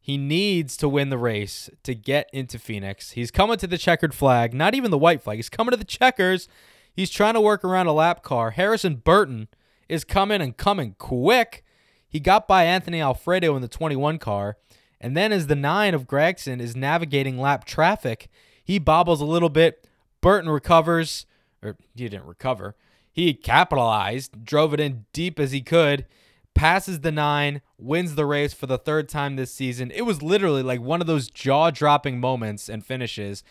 He 0.00 0.16
needs 0.16 0.78
to 0.78 0.88
win 0.88 1.10
the 1.10 1.18
race 1.18 1.68
to 1.82 1.94
get 1.94 2.30
into 2.32 2.58
phoenix. 2.58 3.10
He's 3.10 3.30
coming 3.30 3.58
to 3.58 3.66
the 3.66 3.76
checkered 3.76 4.14
flag. 4.14 4.54
Not 4.54 4.74
even 4.74 4.90
the 4.90 4.96
white 4.96 5.20
flag. 5.20 5.36
He's 5.36 5.50
coming 5.50 5.72
to 5.72 5.76
the 5.76 5.84
checkers. 5.84 6.48
He's 6.90 7.10
trying 7.10 7.34
to 7.34 7.42
work 7.42 7.62
around 7.62 7.88
a 7.88 7.92
lap 7.92 8.22
car. 8.22 8.52
Harrison 8.52 8.96
burton 8.96 9.48
is 9.86 10.04
coming 10.04 10.40
and 10.40 10.56
coming 10.56 10.94
quick. 10.98 11.62
He 12.08 12.20
got 12.20 12.48
by 12.48 12.64
Anthony 12.64 13.02
Alfredo 13.02 13.54
in 13.54 13.60
the 13.60 13.68
21 13.68 14.18
car. 14.18 14.56
And 15.00 15.16
then 15.16 15.32
as 15.32 15.46
the 15.46 15.54
9 15.54 15.94
of 15.94 16.06
Gragson 16.06 16.60
is 16.60 16.76
navigating 16.76 17.38
lap 17.38 17.64
traffic, 17.64 18.28
he 18.64 18.78
bobbles 18.78 19.20
a 19.20 19.26
little 19.26 19.48
bit. 19.48 19.86
Burton 20.20 20.50
recovers, 20.50 21.26
or 21.62 21.76
he 21.94 22.08
didn't 22.08 22.26
recover. 22.26 22.74
He 23.12 23.34
capitalized, 23.34 24.44
drove 24.44 24.74
it 24.74 24.80
in 24.80 25.06
deep 25.12 25.38
as 25.40 25.52
he 25.52 25.60
could, 25.60 26.06
passes 26.54 27.00
the 27.00 27.12
9, 27.12 27.62
wins 27.78 28.14
the 28.16 28.26
race 28.26 28.52
for 28.52 28.66
the 28.66 28.78
third 28.78 29.08
time 29.08 29.36
this 29.36 29.54
season. 29.54 29.90
It 29.92 30.02
was 30.02 30.22
literally 30.22 30.62
like 30.62 30.80
one 30.80 31.00
of 31.00 31.06
those 31.06 31.30
jaw 31.30 31.70
dropping 31.70 32.18
moments 32.18 32.68
and 32.68 32.84
finishes 32.84 33.44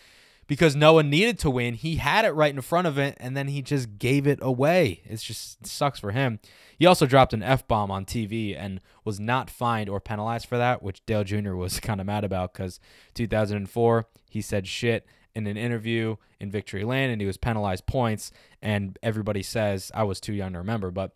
because 0.48 0.76
Noah 0.76 1.04
needed 1.04 1.38
to 1.40 1.50
win. 1.50 1.74
He 1.74 1.98
had 1.98 2.26
it 2.26 2.32
right 2.32 2.54
in 2.54 2.62
front 2.62 2.88
of 2.88 2.98
it, 2.98 3.16
and 3.20 3.36
then 3.36 3.50
he 3.50 3.62
just 3.62 4.00
gave 4.00 4.26
it 4.26 4.40
away. 4.42 5.02
It 5.06 5.18
just 5.18 5.66
sucks 5.68 6.00
for 6.00 6.12
him. 6.12 6.40
He 6.78 6.86
also 6.86 7.06
dropped 7.06 7.34
an 7.34 7.44
F 7.44 7.68
bomb 7.68 7.92
on 7.92 8.06
TV 8.06 8.56
and 8.58 8.80
was 9.04 9.20
not 9.20 9.50
fined 9.50 9.90
or 9.90 10.00
penalized 10.00 10.48
for 10.48 10.58
that, 10.58 10.82
which 10.82 11.06
Dale 11.06 11.24
Jr. 11.24 11.56
was 11.56 11.80
kind 11.82 12.00
of 12.00 12.08
mad 12.08 12.24
about 12.24 12.54
because 12.54 12.80
2004, 13.16 14.08
he 14.30 14.42
said 14.42 14.68
shit 14.68 15.06
in 15.36 15.46
an 15.46 15.58
interview 15.58 16.16
in 16.40 16.50
Victory 16.50 16.84
Lane 16.84 17.10
and 17.10 17.22
he 17.22 17.28
was 17.28 17.38
penalized 17.38 17.86
points. 17.86 18.32
And 18.62 18.98
everybody 19.04 19.44
says, 19.44 19.92
I 19.94 20.04
was 20.04 20.20
too 20.20 20.34
young 20.34 20.54
to 20.54 20.60
remember, 20.60 20.90
but 20.92 21.14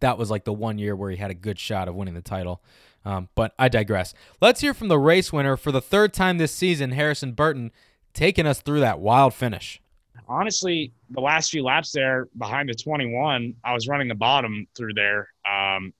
that 0.00 0.18
was 0.18 0.30
like 0.30 0.44
the 0.44 0.52
one 0.52 0.78
year 0.78 0.96
where 0.96 1.10
he 1.10 1.16
had 1.16 1.30
a 1.30 1.34
good 1.34 1.58
shot 1.58 1.88
of 1.88 1.94
winning 1.94 2.14
the 2.14 2.22
title. 2.22 2.62
Um, 3.04 3.28
but 3.34 3.54
I 3.58 3.68
digress. 3.68 4.14
Let's 4.40 4.60
hear 4.60 4.74
from 4.74 4.88
the 4.88 4.98
race 4.98 5.32
winner 5.32 5.56
for 5.56 5.72
the 5.72 5.80
third 5.80 6.14
time 6.14 6.38
this 6.38 6.54
season, 6.54 6.92
Harrison 6.92 7.32
Burton 7.32 7.72
taking 8.12 8.46
us 8.46 8.60
through 8.60 8.80
that 8.80 9.00
wild 9.00 9.34
finish. 9.34 9.80
Honestly, 10.28 10.92
the 11.10 11.20
last 11.20 11.50
few 11.50 11.62
laps 11.62 11.92
there 11.92 12.28
behind 12.38 12.68
the 12.68 12.74
21, 12.74 13.54
I 13.64 13.74
was 13.74 13.88
running 13.88 14.08
the 14.08 14.14
bottom 14.14 14.66
through 14.74 14.94
there, 14.94 15.28
um, 15.50 15.92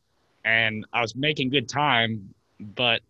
and 0.45 0.87
I 0.93 1.01
was 1.01 1.15
making 1.15 1.51
good 1.51 1.69
time. 1.69 2.35
But 2.61 3.01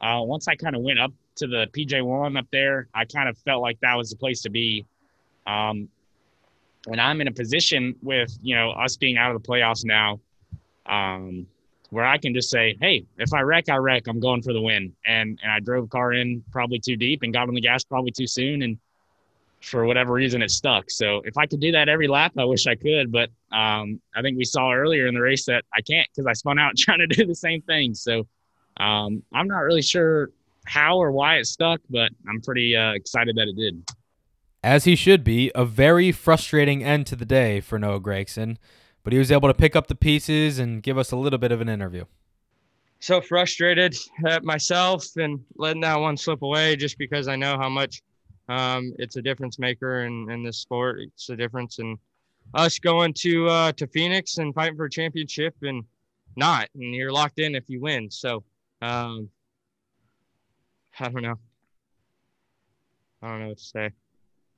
uh, 0.00 0.20
once 0.22 0.48
I 0.48 0.54
kind 0.54 0.76
of 0.76 0.82
went 0.82 1.00
up 1.00 1.12
to 1.36 1.46
the 1.46 1.66
PJ1 1.72 2.38
up 2.38 2.46
there, 2.52 2.88
I 2.94 3.04
kind 3.04 3.28
of 3.28 3.36
felt 3.38 3.62
like 3.62 3.80
that 3.80 3.96
was 3.96 4.10
the 4.10 4.16
place 4.16 4.42
to 4.42 4.50
be. 4.50 4.86
Um, 5.46 5.88
I'm 6.88 7.20
in 7.20 7.28
a 7.28 7.32
position 7.32 7.94
with 8.02 8.38
you 8.42 8.54
know 8.54 8.70
us 8.70 8.96
being 8.96 9.16
out 9.16 9.34
of 9.34 9.42
the 9.42 9.46
playoffs 9.46 9.84
now. 9.84 10.20
Um, 10.86 11.46
where 11.90 12.04
I 12.04 12.18
can 12.18 12.32
just 12.34 12.50
say, 12.50 12.76
hey, 12.80 13.04
if 13.18 13.34
I 13.34 13.40
wreck, 13.40 13.68
I 13.68 13.76
wreck. 13.76 14.06
I'm 14.06 14.20
going 14.20 14.42
for 14.42 14.52
the 14.52 14.62
win. 14.62 14.92
And 15.04 15.38
and 15.42 15.52
I 15.52 15.60
drove 15.60 15.90
car 15.90 16.12
in 16.12 16.42
probably 16.50 16.78
too 16.78 16.96
deep 16.96 17.22
and 17.22 17.32
got 17.32 17.48
on 17.48 17.54
the 17.54 17.60
gas 17.60 17.84
probably 17.84 18.12
too 18.12 18.26
soon. 18.26 18.62
And 18.62 18.78
for 19.60 19.84
whatever 19.84 20.12
reason, 20.12 20.40
it 20.40 20.50
stuck. 20.50 20.90
So 20.90 21.20
if 21.24 21.36
I 21.36 21.46
could 21.46 21.60
do 21.60 21.72
that 21.72 21.88
every 21.88 22.08
lap, 22.08 22.32
I 22.38 22.44
wish 22.44 22.66
I 22.66 22.76
could. 22.76 23.12
But 23.12 23.30
um, 23.52 24.00
I 24.14 24.22
think 24.22 24.38
we 24.38 24.44
saw 24.44 24.72
earlier 24.72 25.06
in 25.06 25.14
the 25.14 25.20
race 25.20 25.44
that 25.46 25.64
I 25.74 25.82
can't 25.82 26.08
because 26.10 26.26
I 26.26 26.32
spun 26.32 26.58
out 26.58 26.76
trying 26.78 27.00
to 27.00 27.06
do 27.06 27.26
the 27.26 27.34
same 27.34 27.60
thing. 27.62 27.94
So 27.94 28.26
um, 28.78 29.22
I'm 29.34 29.48
not 29.48 29.58
really 29.58 29.82
sure 29.82 30.30
how 30.64 30.96
or 30.98 31.10
why 31.10 31.36
it 31.36 31.46
stuck, 31.46 31.80
but 31.90 32.10
I'm 32.28 32.40
pretty 32.40 32.76
uh, 32.76 32.92
excited 32.92 33.36
that 33.36 33.48
it 33.48 33.56
did. 33.56 33.82
As 34.62 34.84
he 34.84 34.94
should 34.94 35.24
be, 35.24 35.50
a 35.54 35.64
very 35.64 36.12
frustrating 36.12 36.84
end 36.84 37.06
to 37.06 37.16
the 37.16 37.24
day 37.24 37.60
for 37.60 37.78
Noah 37.78 38.00
Gragson 38.00 38.58
but 39.02 39.12
he 39.12 39.18
was 39.18 39.30
able 39.30 39.48
to 39.48 39.54
pick 39.54 39.74
up 39.74 39.86
the 39.86 39.94
pieces 39.94 40.58
and 40.58 40.82
give 40.82 40.98
us 40.98 41.12
a 41.12 41.16
little 41.16 41.38
bit 41.38 41.52
of 41.52 41.60
an 41.60 41.68
interview. 41.68 42.04
So 43.00 43.20
frustrated 43.20 43.96
at 44.26 44.44
myself 44.44 45.16
and 45.16 45.42
letting 45.56 45.80
that 45.82 45.98
one 45.98 46.16
slip 46.16 46.42
away 46.42 46.76
just 46.76 46.98
because 46.98 47.28
I 47.28 47.36
know 47.36 47.56
how 47.56 47.68
much 47.68 48.02
um, 48.48 48.92
it's 48.98 49.16
a 49.16 49.22
difference 49.22 49.58
maker 49.58 50.04
in, 50.04 50.30
in 50.30 50.42
this 50.42 50.58
sport. 50.58 51.00
It's 51.00 51.30
a 51.30 51.36
difference 51.36 51.78
in 51.78 51.98
us 52.52 52.78
going 52.78 53.14
to 53.14 53.48
uh, 53.48 53.72
to 53.72 53.86
Phoenix 53.86 54.38
and 54.38 54.54
fighting 54.54 54.76
for 54.76 54.86
a 54.86 54.90
championship 54.90 55.54
and 55.62 55.84
not, 56.36 56.68
and 56.74 56.94
you're 56.94 57.12
locked 57.12 57.38
in 57.38 57.54
if 57.54 57.64
you 57.68 57.80
win. 57.80 58.10
So 58.10 58.42
um, 58.82 59.28
I 60.98 61.08
don't 61.08 61.22
know. 61.22 61.38
I 63.22 63.28
don't 63.28 63.40
know 63.40 63.48
what 63.48 63.58
to 63.58 63.64
say. 63.64 63.90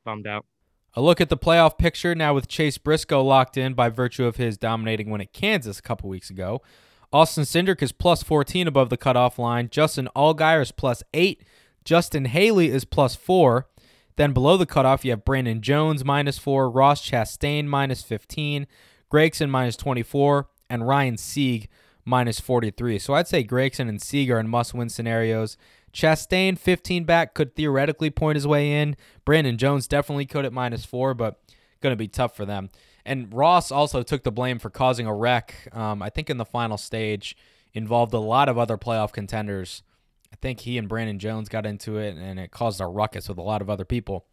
Bummed 0.05 0.27
out. 0.27 0.47
A 0.95 1.01
look 1.01 1.23
at 1.23 1.31
the 1.31 1.39
playoff 1.39 1.79
picture 1.79 2.15
now 2.15 2.35
with 2.35 2.49
Chase 2.49 2.77
Briscoe 2.77 3.23
locked 3.25 3.57
in 3.57 3.73
by 3.73 3.89
virtue 3.89 4.27
of 4.27 4.37
his 4.37 4.59
dominating 4.59 5.09
win 5.09 5.23
at 5.23 5.33
Kansas 5.33 5.79
a 5.79 5.83
couple 5.83 6.11
weeks 6.11 6.29
ago. 6.29 6.61
Austin 7.13 7.45
Cindric 7.45 7.83
is 7.83 7.93
plus 7.93 8.23
14 8.23 8.67
above 8.67 8.91
the 8.91 8.99
cutoff 8.99 9.39
line. 9.39 9.69
Justin 9.71 10.09
Allgaier 10.15 10.61
is 10.61 10.71
plus 10.71 11.03
8. 11.15 11.43
Justin 11.85 12.27
Haley 12.27 12.69
is 12.71 12.85
plus 12.85 13.17
4. 13.17 13.67
Then 14.17 14.35
below 14.35 14.59
the 14.59 14.67
cutoff, 14.67 15.05
you 15.05 15.13
have 15.13 15.25
Brandon 15.25 15.63
Jones 15.63 16.05
minus 16.05 16.39
4, 16.39 16.71
Ross 16.71 17.09
Chastain 17.09 17.67
minus 17.67 18.03
15, 18.03 18.67
Gragson 19.11 19.49
minus 19.49 19.77
24, 19.77 20.49
and 20.69 20.87
Ryan 20.87 21.17
Sieg 21.17 21.69
minus 22.05 22.39
43. 22.39 22.99
So 22.99 23.15
I'd 23.15 23.29
say 23.29 23.43
Gragson 23.43 23.89
and 23.89 24.01
Sieg 24.01 24.31
are 24.31 24.39
in 24.39 24.49
must 24.49 24.75
win 24.75 24.91
scenarios. 24.91 25.57
Chastain, 25.93 26.59
15 26.59 27.05
back, 27.05 27.35
could 27.35 27.55
theoretically 27.55 28.11
point 28.11 28.37
his 28.37 28.47
way 28.47 28.81
in. 28.81 28.97
Brandon 29.25 29.59
Jones 29.59 29.87
definitely 29.87 30.27
could 30.27 30.45
at 30.45 30.53
minus 30.53 30.85
four, 30.85 31.15
but 31.15 31.41
going 31.81 31.93
to 31.93 31.97
be 31.97 32.09
tough 32.09 32.35
for 32.35 32.47
them. 32.47 32.71
And 33.05 33.33
Ross 33.33 33.71
also 33.71 34.03
took 34.03 34.23
the 34.23 34.33
blame 34.33 34.59
for 34.59 34.71
causing 34.71 35.07
a 35.07 35.15
wreck, 35.15 35.69
um, 35.73 36.03
I 36.03 36.09
think 36.09 36.31
in 36.31 36.37
the 36.37 36.45
final 36.45 36.79
stage, 36.79 37.37
involved 37.75 38.15
a 38.15 38.21
lot 38.21 38.49
of 38.49 38.59
other 38.59 38.79
playoff 38.79 39.13
contenders. 39.13 39.83
I 40.33 40.37
think 40.37 40.61
he 40.61 40.79
and 40.79 40.89
Brandon 40.89 41.19
Jones 41.19 41.49
got 41.49 41.67
into 41.67 41.99
it, 41.99 42.17
and 42.17 42.39
it 42.39 42.51
caused 42.51 42.81
a 42.81 42.87
ruckus 42.87 43.29
with 43.29 43.39
a 43.39 43.43
lot 43.43 43.61
of 43.61 43.69
other 43.69 43.85
people. 43.85 44.27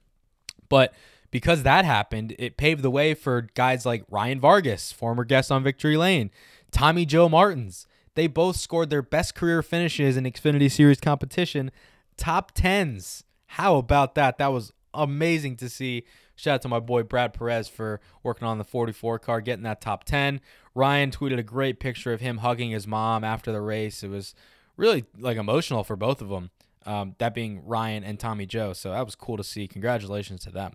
But 0.69 0.93
because 1.32 1.63
that 1.63 1.84
happened, 1.84 2.36
it 2.39 2.58
paved 2.58 2.84
the 2.84 2.91
way 2.91 3.13
for 3.13 3.48
guys 3.54 3.86
like 3.86 4.06
Ryan 4.10 4.39
Vargas, 4.39 4.91
former 4.91 5.24
guest 5.24 5.52
on 5.52 5.63
Victory 5.63 5.98
Lane, 5.98 6.32
Tommy 6.72 7.06
Joe 7.06 7.28
Martins. 7.28 7.86
They 8.20 8.28
both 8.28 8.58
scored 8.58 8.90
their 8.90 9.02
best 9.02 9.34
career 9.34 9.64
finishes 9.64 10.18
in 10.18 10.26
Xfinity 10.26 10.70
Series 10.70 11.00
competition, 11.00 11.72
top 12.18 12.52
tens. 12.54 13.24
How 13.46 13.78
about 13.78 14.16
that? 14.16 14.38
That 14.40 14.52
was 14.52 14.74
amazing 14.94 15.56
to 15.56 15.70
see. 15.70 16.04
Shout 16.36 16.56
out 16.56 16.62
to 16.64 16.68
my 16.68 16.82
boy 16.82 17.04
Brad 17.04 17.34
Perez 17.34 17.70
for 17.70 18.02
working 18.22 18.46
on 18.46 18.58
the 18.58 18.66
44 18.66 19.20
car, 19.20 19.40
getting 19.40 19.64
that 19.64 19.80
top 19.80 20.04
10. 20.04 20.42
Ryan 20.76 21.12
tweeted 21.12 21.40
a 21.40 21.44
great 21.44 21.80
picture 21.80 22.12
of 22.12 22.20
him 22.20 22.40
hugging 22.40 22.72
his 22.72 22.86
mom 22.86 23.24
after 23.24 23.54
the 23.54 23.62
race. 23.62 24.04
It 24.04 24.10
was 24.10 24.36
really 24.76 25.06
like 25.18 25.38
emotional 25.38 25.86
for 25.86 25.96
both 25.96 26.22
of 26.22 26.28
them. 26.28 26.50
Um, 26.86 27.16
that 27.20 27.34
being 27.34 27.66
Ryan 27.66 28.04
and 28.04 28.20
Tommy 28.20 28.46
Joe. 28.46 28.74
So 28.74 28.92
that 28.92 29.06
was 29.06 29.16
cool 29.16 29.38
to 29.38 29.46
see. 29.46 29.66
Congratulations 29.66 30.42
to 30.42 30.52
them. 30.52 30.74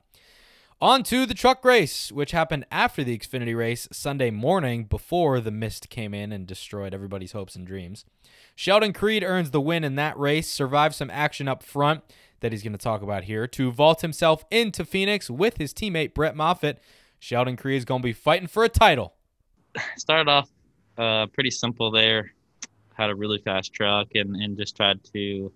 On 0.85 1.03
to 1.05 1.25
the 1.25 1.33
truck 1.33 1.65
race, 1.65 2.13
which 2.13 2.33
happened 2.33 2.67
after 2.71 3.03
the 3.03 3.19
Xfinity 3.19 3.57
race 3.57 3.89
Sunday 3.91 4.31
morning 4.31 4.85
before 4.85 5.41
the 5.41 5.51
mist 5.51 5.89
came 5.89 6.13
in 6.13 6.31
and 6.31 6.47
destroyed 6.47 6.93
everybody's 6.93 7.33
hopes 7.33 7.57
and 7.57 7.67
dreams. 7.67 8.05
Sheldon 8.55 8.93
Creed 8.93 9.25
earns 9.25 9.51
the 9.51 9.63
win 9.63 9.83
in 9.83 9.95
that 9.95 10.19
race, 10.19 10.47
survives 10.47 10.97
some 10.97 11.09
action 11.09 11.49
up 11.49 11.63
front 11.63 12.03
that 12.41 12.53
he's 12.53 12.63
going 12.63 12.75
to 12.75 12.79
talk 12.79 13.01
about 13.01 13.25
here 13.25 13.47
to 13.47 13.73
vault 13.73 14.03
himself 14.03 14.45
into 14.51 14.85
Phoenix 14.85 15.31
with 15.31 15.57
his 15.57 15.73
teammate 15.73 16.13
Brett 16.13 16.37
Moffitt. 16.37 16.83
Sheldon 17.19 17.57
Creed 17.57 17.79
is 17.79 17.87
going 17.87 18.03
to 18.03 18.07
be 18.07 18.13
fighting 18.13 18.47
for 18.47 18.63
a 18.63 18.69
title. 18.69 19.15
Started 19.97 20.31
off 20.31 20.51
uh, 20.99 21.29
pretty 21.33 21.51
simple 21.51 21.91
there. 21.91 22.35
Had 22.93 23.09
a 23.09 23.15
really 23.15 23.39
fast 23.39 23.73
truck 23.73 24.09
and, 24.17 24.37
and 24.37 24.59
just 24.59 24.77
tried 24.77 25.03
to 25.15 25.51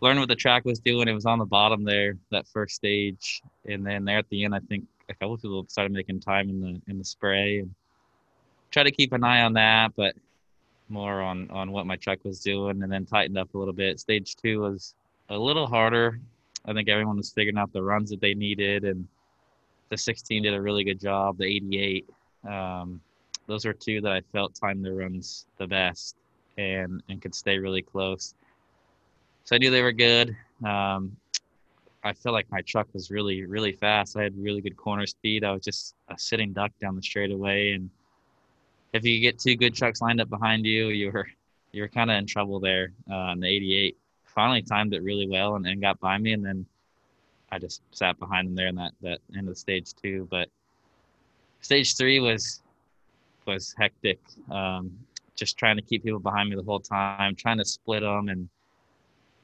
learn 0.00 0.18
what 0.18 0.28
the 0.28 0.36
track 0.36 0.64
was 0.64 0.78
doing. 0.80 1.08
It 1.08 1.12
was 1.12 1.26
on 1.26 1.38
the 1.38 1.44
bottom 1.44 1.84
there, 1.84 2.16
that 2.30 2.46
first 2.48 2.74
stage, 2.74 3.42
and 3.66 3.86
then 3.86 4.04
there 4.04 4.18
at 4.18 4.28
the 4.30 4.44
end, 4.44 4.54
I 4.54 4.60
think 4.60 4.84
a 5.08 5.14
couple 5.14 5.34
of 5.34 5.42
people 5.42 5.66
started 5.68 5.92
making 5.92 6.20
time 6.20 6.48
in 6.48 6.60
the 6.60 6.80
in 6.90 6.98
the 6.98 7.04
spray 7.04 7.58
and 7.60 7.74
try 8.70 8.82
to 8.82 8.90
keep 8.90 9.12
an 9.12 9.24
eye 9.24 9.42
on 9.42 9.52
that, 9.54 9.92
but 9.96 10.14
more 10.88 11.20
on 11.20 11.50
on 11.50 11.72
what 11.72 11.86
my 11.86 11.96
truck 11.96 12.24
was 12.24 12.40
doing, 12.40 12.82
and 12.82 12.90
then 12.90 13.06
tightened 13.06 13.38
up 13.38 13.54
a 13.54 13.58
little 13.58 13.74
bit. 13.74 14.00
Stage 14.00 14.36
two 14.36 14.60
was 14.60 14.94
a 15.28 15.38
little 15.38 15.66
harder. 15.66 16.18
I 16.66 16.72
think 16.72 16.88
everyone 16.88 17.16
was 17.16 17.30
figuring 17.30 17.58
out 17.58 17.72
the 17.72 17.82
runs 17.82 18.10
that 18.10 18.20
they 18.20 18.34
needed, 18.34 18.84
and 18.84 19.06
the 19.88 19.96
16 19.96 20.42
did 20.42 20.54
a 20.54 20.60
really 20.60 20.84
good 20.84 21.00
job. 21.00 21.38
The 21.38 21.46
88, 21.46 22.08
um, 22.48 23.00
those 23.46 23.64
were 23.64 23.72
two 23.72 24.00
that 24.02 24.12
I 24.12 24.20
felt 24.32 24.54
timed 24.54 24.84
their 24.84 24.94
runs 24.94 25.46
the 25.58 25.66
best 25.66 26.16
and 26.58 27.02
and 27.08 27.22
could 27.22 27.34
stay 27.34 27.58
really 27.58 27.82
close 27.82 28.34
so 29.50 29.56
I 29.56 29.58
knew 29.58 29.72
they 29.72 29.82
were 29.82 29.90
good. 29.90 30.36
Um, 30.64 31.16
I 32.04 32.12
felt 32.12 32.34
like 32.34 32.46
my 32.52 32.60
truck 32.60 32.86
was 32.94 33.10
really, 33.10 33.44
really 33.46 33.72
fast. 33.72 34.16
I 34.16 34.22
had 34.22 34.40
really 34.40 34.60
good 34.60 34.76
corner 34.76 35.06
speed. 35.06 35.42
I 35.42 35.50
was 35.50 35.64
just 35.64 35.96
a 36.08 36.16
sitting 36.16 36.52
duck 36.52 36.70
down 36.80 36.94
the 36.94 37.02
straightaway, 37.02 37.72
and 37.72 37.90
if 38.92 39.04
you 39.04 39.20
get 39.20 39.40
two 39.40 39.56
good 39.56 39.74
trucks 39.74 40.00
lined 40.00 40.20
up 40.20 40.30
behind 40.30 40.66
you, 40.66 40.90
you 40.90 41.10
were 41.10 41.26
you 41.72 41.82
were 41.82 41.88
kind 41.88 42.12
of 42.12 42.18
in 42.18 42.26
trouble 42.26 42.60
there. 42.60 42.92
Uh, 43.12 43.34
the 43.34 43.46
88 43.48 43.96
finally 44.24 44.62
timed 44.62 44.94
it 44.94 45.02
really 45.02 45.26
well 45.26 45.56
and, 45.56 45.66
and 45.66 45.80
got 45.80 45.98
by 45.98 46.16
me, 46.16 46.32
and 46.32 46.46
then 46.46 46.64
I 47.50 47.58
just 47.58 47.82
sat 47.90 48.20
behind 48.20 48.46
him 48.46 48.54
there 48.54 48.68
in 48.68 48.76
that 48.76 48.92
that 49.02 49.18
end 49.36 49.48
of 49.48 49.58
stage 49.58 49.94
two. 50.00 50.28
But 50.30 50.48
stage 51.60 51.96
three 51.96 52.20
was 52.20 52.62
was 53.46 53.74
hectic. 53.76 54.20
Um, 54.48 54.96
just 55.34 55.58
trying 55.58 55.74
to 55.74 55.82
keep 55.82 56.04
people 56.04 56.20
behind 56.20 56.50
me 56.50 56.54
the 56.54 56.62
whole 56.62 56.78
time, 56.78 57.34
trying 57.34 57.58
to 57.58 57.64
split 57.64 58.02
them 58.02 58.28
and 58.28 58.48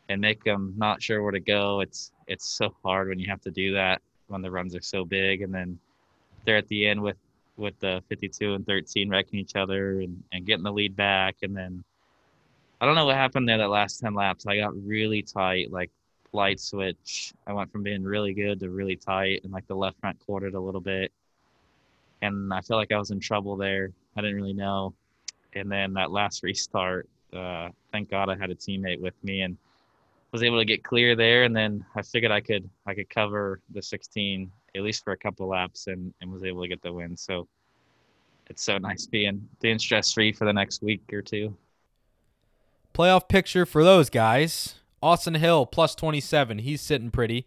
and 0.08 0.20
make 0.20 0.44
them 0.44 0.74
not 0.76 1.02
sure 1.02 1.22
where 1.22 1.32
to 1.32 1.40
go. 1.40 1.80
It's 1.80 2.12
it's 2.26 2.48
so 2.48 2.74
hard 2.84 3.08
when 3.08 3.18
you 3.18 3.28
have 3.28 3.40
to 3.42 3.50
do 3.50 3.74
that 3.74 4.02
when 4.28 4.42
the 4.42 4.50
runs 4.50 4.74
are 4.74 4.82
so 4.82 5.04
big, 5.04 5.42
and 5.42 5.54
then 5.54 5.78
they're 6.44 6.56
at 6.56 6.68
the 6.68 6.86
end 6.86 7.00
with 7.00 7.16
with 7.56 7.78
the 7.80 8.02
52 8.10 8.52
and 8.52 8.66
13 8.66 9.08
wrecking 9.08 9.38
each 9.38 9.56
other 9.56 10.00
and, 10.00 10.22
and 10.32 10.44
getting 10.44 10.64
the 10.64 10.72
lead 10.72 10.94
back, 10.94 11.36
and 11.42 11.56
then 11.56 11.82
I 12.80 12.86
don't 12.86 12.94
know 12.94 13.06
what 13.06 13.16
happened 13.16 13.48
there 13.48 13.58
that 13.58 13.70
last 13.70 14.00
10 14.00 14.14
laps. 14.14 14.46
I 14.46 14.58
got 14.58 14.76
really 14.84 15.22
tight, 15.22 15.72
like 15.72 15.90
light 16.32 16.60
switch. 16.60 17.32
I 17.46 17.54
went 17.54 17.72
from 17.72 17.82
being 17.82 18.04
really 18.04 18.34
good 18.34 18.60
to 18.60 18.68
really 18.68 18.96
tight, 18.96 19.42
and 19.44 19.52
like 19.52 19.66
the 19.66 19.76
left 19.76 19.98
front 20.00 20.18
quartered 20.26 20.54
a 20.54 20.60
little 20.60 20.80
bit, 20.80 21.12
and 22.22 22.52
I 22.52 22.60
felt 22.60 22.78
like 22.78 22.92
I 22.92 22.98
was 22.98 23.10
in 23.10 23.20
trouble 23.20 23.56
there. 23.56 23.90
I 24.16 24.20
didn't 24.20 24.36
really 24.36 24.52
know, 24.52 24.94
and 25.54 25.70
then 25.70 25.94
that 25.94 26.10
last 26.10 26.42
restart. 26.42 27.08
Uh, 27.32 27.70
thank 27.92 28.10
God 28.10 28.30
I 28.30 28.36
had 28.36 28.50
a 28.50 28.54
teammate 28.54 29.00
with 29.00 29.14
me, 29.22 29.42
and 29.42 29.56
was 30.32 30.42
able 30.42 30.58
to 30.58 30.64
get 30.64 30.84
clear 30.84 31.16
there, 31.16 31.44
and 31.44 31.54
then 31.54 31.84
I 31.94 32.02
figured 32.02 32.32
I 32.32 32.40
could 32.40 32.68
I 32.86 32.94
could 32.94 33.08
cover 33.10 33.60
the 33.72 33.82
16 33.82 34.50
at 34.74 34.82
least 34.82 35.04
for 35.04 35.12
a 35.12 35.16
couple 35.16 35.48
laps, 35.48 35.86
and, 35.86 36.12
and 36.20 36.30
was 36.30 36.44
able 36.44 36.62
to 36.62 36.68
get 36.68 36.82
the 36.82 36.92
win. 36.92 37.16
So 37.16 37.48
it's 38.48 38.62
so 38.62 38.78
nice 38.78 39.06
being 39.06 39.48
being 39.60 39.78
stress 39.78 40.12
free 40.12 40.32
for 40.32 40.44
the 40.44 40.52
next 40.52 40.82
week 40.82 41.02
or 41.12 41.22
two. 41.22 41.56
Playoff 42.94 43.28
picture 43.28 43.66
for 43.66 43.84
those 43.84 44.10
guys: 44.10 44.76
Austin 45.02 45.34
Hill 45.34 45.66
plus 45.66 45.94
27, 45.94 46.58
he's 46.58 46.80
sitting 46.80 47.10
pretty. 47.10 47.46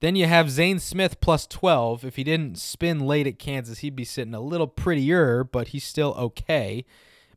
Then 0.00 0.14
you 0.14 0.26
have 0.26 0.50
Zane 0.50 0.78
Smith 0.78 1.20
plus 1.20 1.44
12. 1.46 2.04
If 2.04 2.16
he 2.16 2.22
didn't 2.22 2.58
spin 2.58 3.00
late 3.00 3.26
at 3.26 3.40
Kansas, 3.40 3.80
he'd 3.80 3.96
be 3.96 4.04
sitting 4.04 4.34
a 4.34 4.40
little 4.40 4.68
prettier, 4.68 5.42
but 5.42 5.68
he's 5.68 5.82
still 5.82 6.14
okay. 6.14 6.84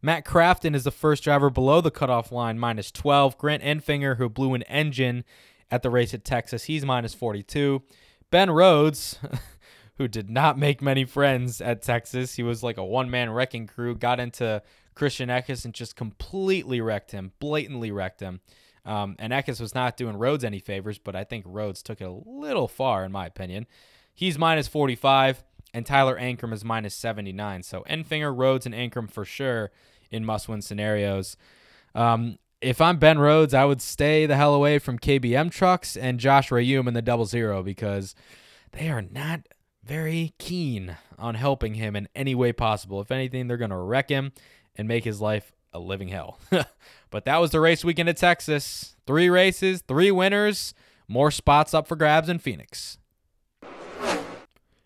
Matt 0.01 0.25
Crafton 0.25 0.75
is 0.75 0.83
the 0.83 0.91
first 0.91 1.23
driver 1.23 1.49
below 1.49 1.79
the 1.79 1.91
cutoff 1.91 2.31
line, 2.31 2.57
minus 2.57 2.91
12. 2.91 3.37
Grant 3.37 3.61
Enfinger, 3.61 4.17
who 4.17 4.29
blew 4.29 4.53
an 4.55 4.63
engine 4.63 5.23
at 5.69 5.83
the 5.83 5.91
race 5.91 6.13
at 6.13 6.25
Texas, 6.25 6.63
he's 6.63 6.83
minus 6.83 7.13
42. 7.13 7.83
Ben 8.31 8.49
Rhodes, 8.49 9.19
who 9.97 10.07
did 10.07 10.29
not 10.29 10.57
make 10.57 10.81
many 10.81 11.05
friends 11.05 11.61
at 11.61 11.83
Texas, 11.83 12.35
he 12.35 12.43
was 12.43 12.63
like 12.63 12.77
a 12.77 12.83
one 12.83 13.09
man 13.09 13.29
wrecking 13.29 13.67
crew, 13.67 13.95
got 13.95 14.19
into 14.19 14.63
Christian 14.95 15.29
Eckes 15.29 15.65
and 15.65 15.73
just 15.73 15.95
completely 15.95 16.81
wrecked 16.81 17.11
him, 17.11 17.31
blatantly 17.39 17.91
wrecked 17.91 18.21
him. 18.21 18.41
Um, 18.83 19.15
and 19.19 19.31
Eckes 19.31 19.61
was 19.61 19.75
not 19.75 19.97
doing 19.97 20.17
Rhodes 20.17 20.43
any 20.43 20.59
favors, 20.59 20.97
but 20.97 21.15
I 21.15 21.23
think 21.23 21.45
Rhodes 21.47 21.83
took 21.83 22.01
it 22.01 22.05
a 22.05 22.21
little 22.25 22.67
far, 22.67 23.05
in 23.05 23.11
my 23.11 23.27
opinion. 23.27 23.67
He's 24.15 24.39
minus 24.39 24.67
45, 24.67 25.43
and 25.73 25.85
Tyler 25.85 26.19
Ankrum 26.19 26.51
is 26.51 26.65
minus 26.65 26.95
79. 26.95 27.61
So 27.61 27.83
Enfinger, 27.87 28.35
Rhodes, 28.35 28.65
and 28.65 28.73
Ankrum 28.73 29.09
for 29.09 29.23
sure 29.23 29.71
in 30.12 30.26
must 30.26 30.47
win 30.47 30.62
scenarios. 30.62 31.38
Um, 31.95 32.38
if 32.62 32.80
I'm 32.80 32.97
Ben 32.97 33.17
Rhodes, 33.17 33.54
I 33.54 33.65
would 33.65 33.82
stay 33.82 34.26
the 34.26 34.36
hell 34.36 34.54
away 34.54 34.78
from 34.78 35.00
KBM 35.00 35.50
trucks 35.52 35.97
and 35.97 36.19
Josh 36.19 36.50
Reaume 36.50 36.88
in 36.88 36.93
the 36.93 37.02
double 37.02 37.26
zero 37.26 37.63
because 37.63 38.13
they 38.71 38.89
are 38.89 39.02
not 39.02 39.41
very 39.84 40.34
keen 40.38 40.95
on 41.17 41.36
helping 41.36 41.74
him 41.74 41.95
in 41.95 42.08
any 42.15 42.36
way 42.36 42.54
possible. 42.54 43.02
If 43.02 43.12
anything, 43.12 43.47
they're 43.47 43.58
going 43.58 43.71
to 43.71 43.78
wreck 43.78 44.10
him 44.10 44.32
and 44.76 44.88
make 44.88 45.04
his 45.04 45.19
life 45.19 45.52
a 45.74 45.80
living 45.80 46.10
hell. 46.10 46.38
but 47.10 47.26
that 47.26 47.38
was 47.38 47.52
the 47.52 47.60
race 47.60 47.84
weekend 47.84 48.10
at 48.10 48.17
Texas. 48.17 48.95
Three 49.08 49.30
races, 49.30 49.82
three 49.88 50.12
winners, 50.12 50.76
more 51.08 51.32
spots 51.32 51.74
up 51.74 51.88
for 51.88 51.95
grabs 51.95 52.30
in 52.30 52.38
Phoenix. 52.38 53.00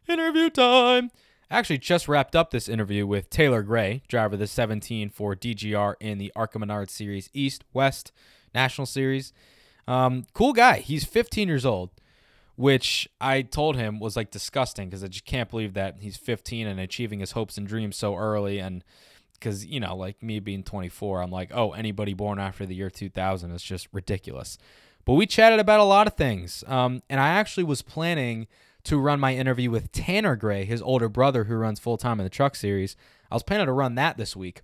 Interview 0.07 0.49
time 0.49 1.11
actually 1.57 1.77
just 1.77 2.07
wrapped 2.07 2.35
up 2.35 2.51
this 2.51 2.67
interview 2.67 3.07
with 3.07 3.29
Taylor 3.29 3.63
Gray, 3.63 4.03
driver 4.07 4.33
of 4.33 4.39
the 4.39 4.47
17 4.47 5.09
for 5.09 5.35
DGR 5.35 5.95
in 5.99 6.17
the 6.17 6.31
ARCA 6.35 6.59
Menard 6.59 6.89
Series 6.89 7.29
East 7.33 7.63
West 7.73 8.11
National 8.53 8.85
Series. 8.85 9.33
Um, 9.87 10.25
cool 10.33 10.53
guy. 10.53 10.79
He's 10.79 11.05
15 11.05 11.47
years 11.47 11.65
old, 11.65 11.91
which 12.55 13.07
I 13.21 13.41
told 13.41 13.77
him 13.77 13.99
was 13.99 14.15
like 14.15 14.31
disgusting 14.31 14.89
because 14.89 15.03
I 15.03 15.07
just 15.07 15.25
can't 15.25 15.49
believe 15.49 15.73
that 15.75 15.97
he's 15.99 16.17
15 16.17 16.67
and 16.67 16.79
achieving 16.79 17.19
his 17.19 17.31
hopes 17.31 17.57
and 17.57 17.67
dreams 17.67 17.95
so 17.95 18.15
early. 18.15 18.59
And 18.59 18.83
because, 19.33 19.65
you 19.65 19.79
know, 19.79 19.95
like 19.95 20.21
me 20.21 20.39
being 20.39 20.63
24, 20.63 21.21
I'm 21.21 21.31
like, 21.31 21.51
oh, 21.53 21.71
anybody 21.71 22.13
born 22.13 22.39
after 22.39 22.65
the 22.65 22.75
year 22.75 22.89
2000 22.89 23.51
is 23.51 23.63
just 23.63 23.87
ridiculous. 23.93 24.57
But 25.05 25.13
we 25.13 25.27
chatted 25.27 25.59
about 25.59 25.79
a 25.79 25.83
lot 25.83 26.07
of 26.07 26.15
things. 26.15 26.63
Um, 26.67 27.03
and 27.09 27.19
I 27.19 27.29
actually 27.29 27.63
was 27.63 27.81
planning 27.81 28.47
to 28.85 28.99
run 28.99 29.19
my 29.19 29.35
interview 29.35 29.69
with 29.69 29.91
Tanner 29.91 30.35
Gray, 30.35 30.65
his 30.65 30.81
older 30.81 31.09
brother 31.09 31.45
who 31.45 31.55
runs 31.55 31.79
full 31.79 31.97
time 31.97 32.19
in 32.19 32.23
the 32.23 32.29
truck 32.29 32.55
series. 32.55 32.95
I 33.29 33.35
was 33.35 33.43
planning 33.43 33.65
to 33.65 33.73
run 33.73 33.95
that 33.95 34.17
this 34.17 34.35
week. 34.35 34.61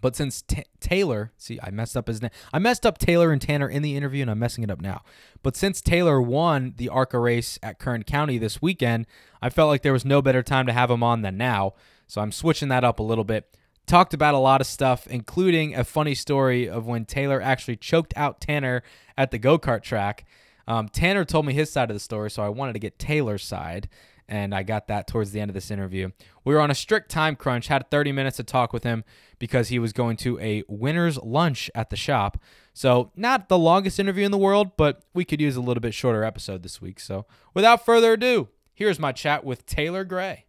But 0.00 0.16
since 0.16 0.42
T- 0.42 0.64
Taylor, 0.80 1.32
see, 1.36 1.60
I 1.62 1.70
messed 1.70 1.96
up 1.96 2.08
his 2.08 2.20
name. 2.20 2.32
I 2.52 2.58
messed 2.58 2.84
up 2.84 2.98
Taylor 2.98 3.30
and 3.30 3.40
Tanner 3.40 3.68
in 3.68 3.82
the 3.82 3.96
interview, 3.96 4.22
and 4.22 4.30
I'm 4.30 4.38
messing 4.38 4.64
it 4.64 4.70
up 4.70 4.80
now. 4.80 5.02
But 5.44 5.56
since 5.56 5.80
Taylor 5.80 6.20
won 6.20 6.74
the 6.76 6.88
ARCA 6.88 7.18
race 7.20 7.58
at 7.62 7.78
Kern 7.78 8.02
County 8.02 8.36
this 8.36 8.60
weekend, 8.60 9.06
I 9.40 9.48
felt 9.48 9.68
like 9.68 9.82
there 9.82 9.92
was 9.92 10.04
no 10.04 10.20
better 10.20 10.42
time 10.42 10.66
to 10.66 10.72
have 10.72 10.90
him 10.90 11.04
on 11.04 11.22
than 11.22 11.36
now. 11.36 11.74
So 12.08 12.20
I'm 12.20 12.32
switching 12.32 12.68
that 12.68 12.84
up 12.84 12.98
a 12.98 13.04
little 13.04 13.24
bit. 13.24 13.56
talked 13.86 14.12
about 14.12 14.34
a 14.34 14.38
lot 14.38 14.60
of 14.60 14.66
stuff, 14.66 15.06
including 15.06 15.74
a 15.74 15.84
funny 15.84 16.14
story 16.14 16.68
of 16.68 16.86
when 16.86 17.04
Taylor 17.04 17.40
actually 17.40 17.76
choked 17.76 18.12
out 18.16 18.40
Tanner 18.40 18.82
at 19.16 19.30
the 19.30 19.38
go 19.38 19.58
kart 19.58 19.82
track. 19.82 20.24
Um, 20.66 20.88
Tanner 20.88 21.24
told 21.24 21.46
me 21.46 21.52
his 21.52 21.70
side 21.70 21.90
of 21.90 21.94
the 21.94 22.00
story, 22.00 22.30
so 22.30 22.42
I 22.42 22.48
wanted 22.48 22.74
to 22.74 22.78
get 22.78 22.98
Taylor's 22.98 23.44
side, 23.44 23.88
and 24.28 24.54
I 24.54 24.62
got 24.62 24.86
that 24.88 25.06
towards 25.06 25.32
the 25.32 25.40
end 25.40 25.50
of 25.50 25.54
this 25.54 25.70
interview. 25.70 26.10
We 26.44 26.54
were 26.54 26.60
on 26.60 26.70
a 26.70 26.74
strict 26.74 27.10
time 27.10 27.36
crunch, 27.36 27.68
had 27.68 27.90
30 27.90 28.12
minutes 28.12 28.36
to 28.38 28.44
talk 28.44 28.72
with 28.72 28.84
him 28.84 29.04
because 29.38 29.68
he 29.68 29.78
was 29.78 29.92
going 29.92 30.16
to 30.18 30.38
a 30.40 30.62
winner's 30.68 31.18
lunch 31.18 31.70
at 31.74 31.90
the 31.90 31.96
shop. 31.96 32.38
So, 32.72 33.10
not 33.16 33.48
the 33.48 33.58
longest 33.58 34.00
interview 34.00 34.24
in 34.24 34.30
the 34.30 34.38
world, 34.38 34.76
but 34.76 35.02
we 35.12 35.24
could 35.24 35.40
use 35.40 35.56
a 35.56 35.60
little 35.60 35.80
bit 35.80 35.94
shorter 35.94 36.24
episode 36.24 36.62
this 36.62 36.80
week. 36.80 37.00
So, 37.00 37.26
without 37.52 37.84
further 37.84 38.14
ado, 38.14 38.48
here's 38.72 38.98
my 38.98 39.12
chat 39.12 39.44
with 39.44 39.66
Taylor 39.66 40.04
Gray. 40.04 40.46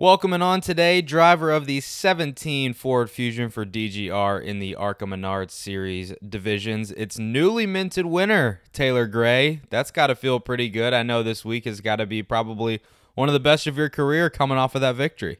Welcoming 0.00 0.40
on 0.40 0.62
today, 0.62 1.02
driver 1.02 1.50
of 1.50 1.66
the 1.66 1.82
17 1.82 2.72
Ford 2.72 3.10
Fusion 3.10 3.50
for 3.50 3.66
DGR 3.66 4.42
in 4.42 4.58
the 4.58 4.74
ARCA 4.74 5.04
Menards 5.04 5.50
Series 5.50 6.14
divisions. 6.26 6.90
It's 6.92 7.18
newly 7.18 7.66
minted 7.66 8.06
winner, 8.06 8.62
Taylor 8.72 9.06
Gray. 9.06 9.60
That's 9.68 9.90
got 9.90 10.06
to 10.06 10.14
feel 10.14 10.40
pretty 10.40 10.70
good. 10.70 10.94
I 10.94 11.02
know 11.02 11.22
this 11.22 11.44
week 11.44 11.66
has 11.66 11.82
got 11.82 11.96
to 11.96 12.06
be 12.06 12.22
probably 12.22 12.80
one 13.14 13.28
of 13.28 13.34
the 13.34 13.40
best 13.40 13.66
of 13.66 13.76
your 13.76 13.90
career 13.90 14.30
coming 14.30 14.56
off 14.56 14.74
of 14.74 14.80
that 14.80 14.96
victory. 14.96 15.36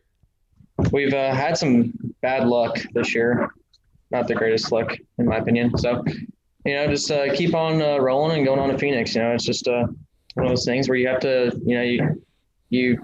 We've 0.93 1.15
uh, 1.15 1.33
had 1.33 1.57
some 1.57 1.95
bad 2.21 2.47
luck 2.47 2.81
this 2.93 3.15
year. 3.15 3.49
Not 4.11 4.29
the 4.29 4.35
greatest 4.35 4.71
luck, 4.71 4.95
in 5.17 5.25
my 5.25 5.39
opinion. 5.39 5.75
So, 5.79 6.05
you 6.67 6.75
know, 6.75 6.87
just 6.87 7.11
uh, 7.11 7.35
keep 7.35 7.55
on 7.55 7.81
uh, 7.81 7.97
rolling 7.97 8.37
and 8.37 8.47
going 8.47 8.61
on 8.61 8.69
to 8.69 8.77
Phoenix. 8.77 9.15
You 9.15 9.23
know, 9.23 9.33
it's 9.33 9.45
just 9.45 9.67
uh, 9.67 9.87
one 10.35 10.45
of 10.45 10.51
those 10.51 10.67
things 10.67 10.87
where 10.87 10.99
you 10.99 11.09
have 11.09 11.21
to, 11.21 11.59
you 11.65 11.77
know, 11.77 11.83
you, 11.83 12.23
you 12.69 13.03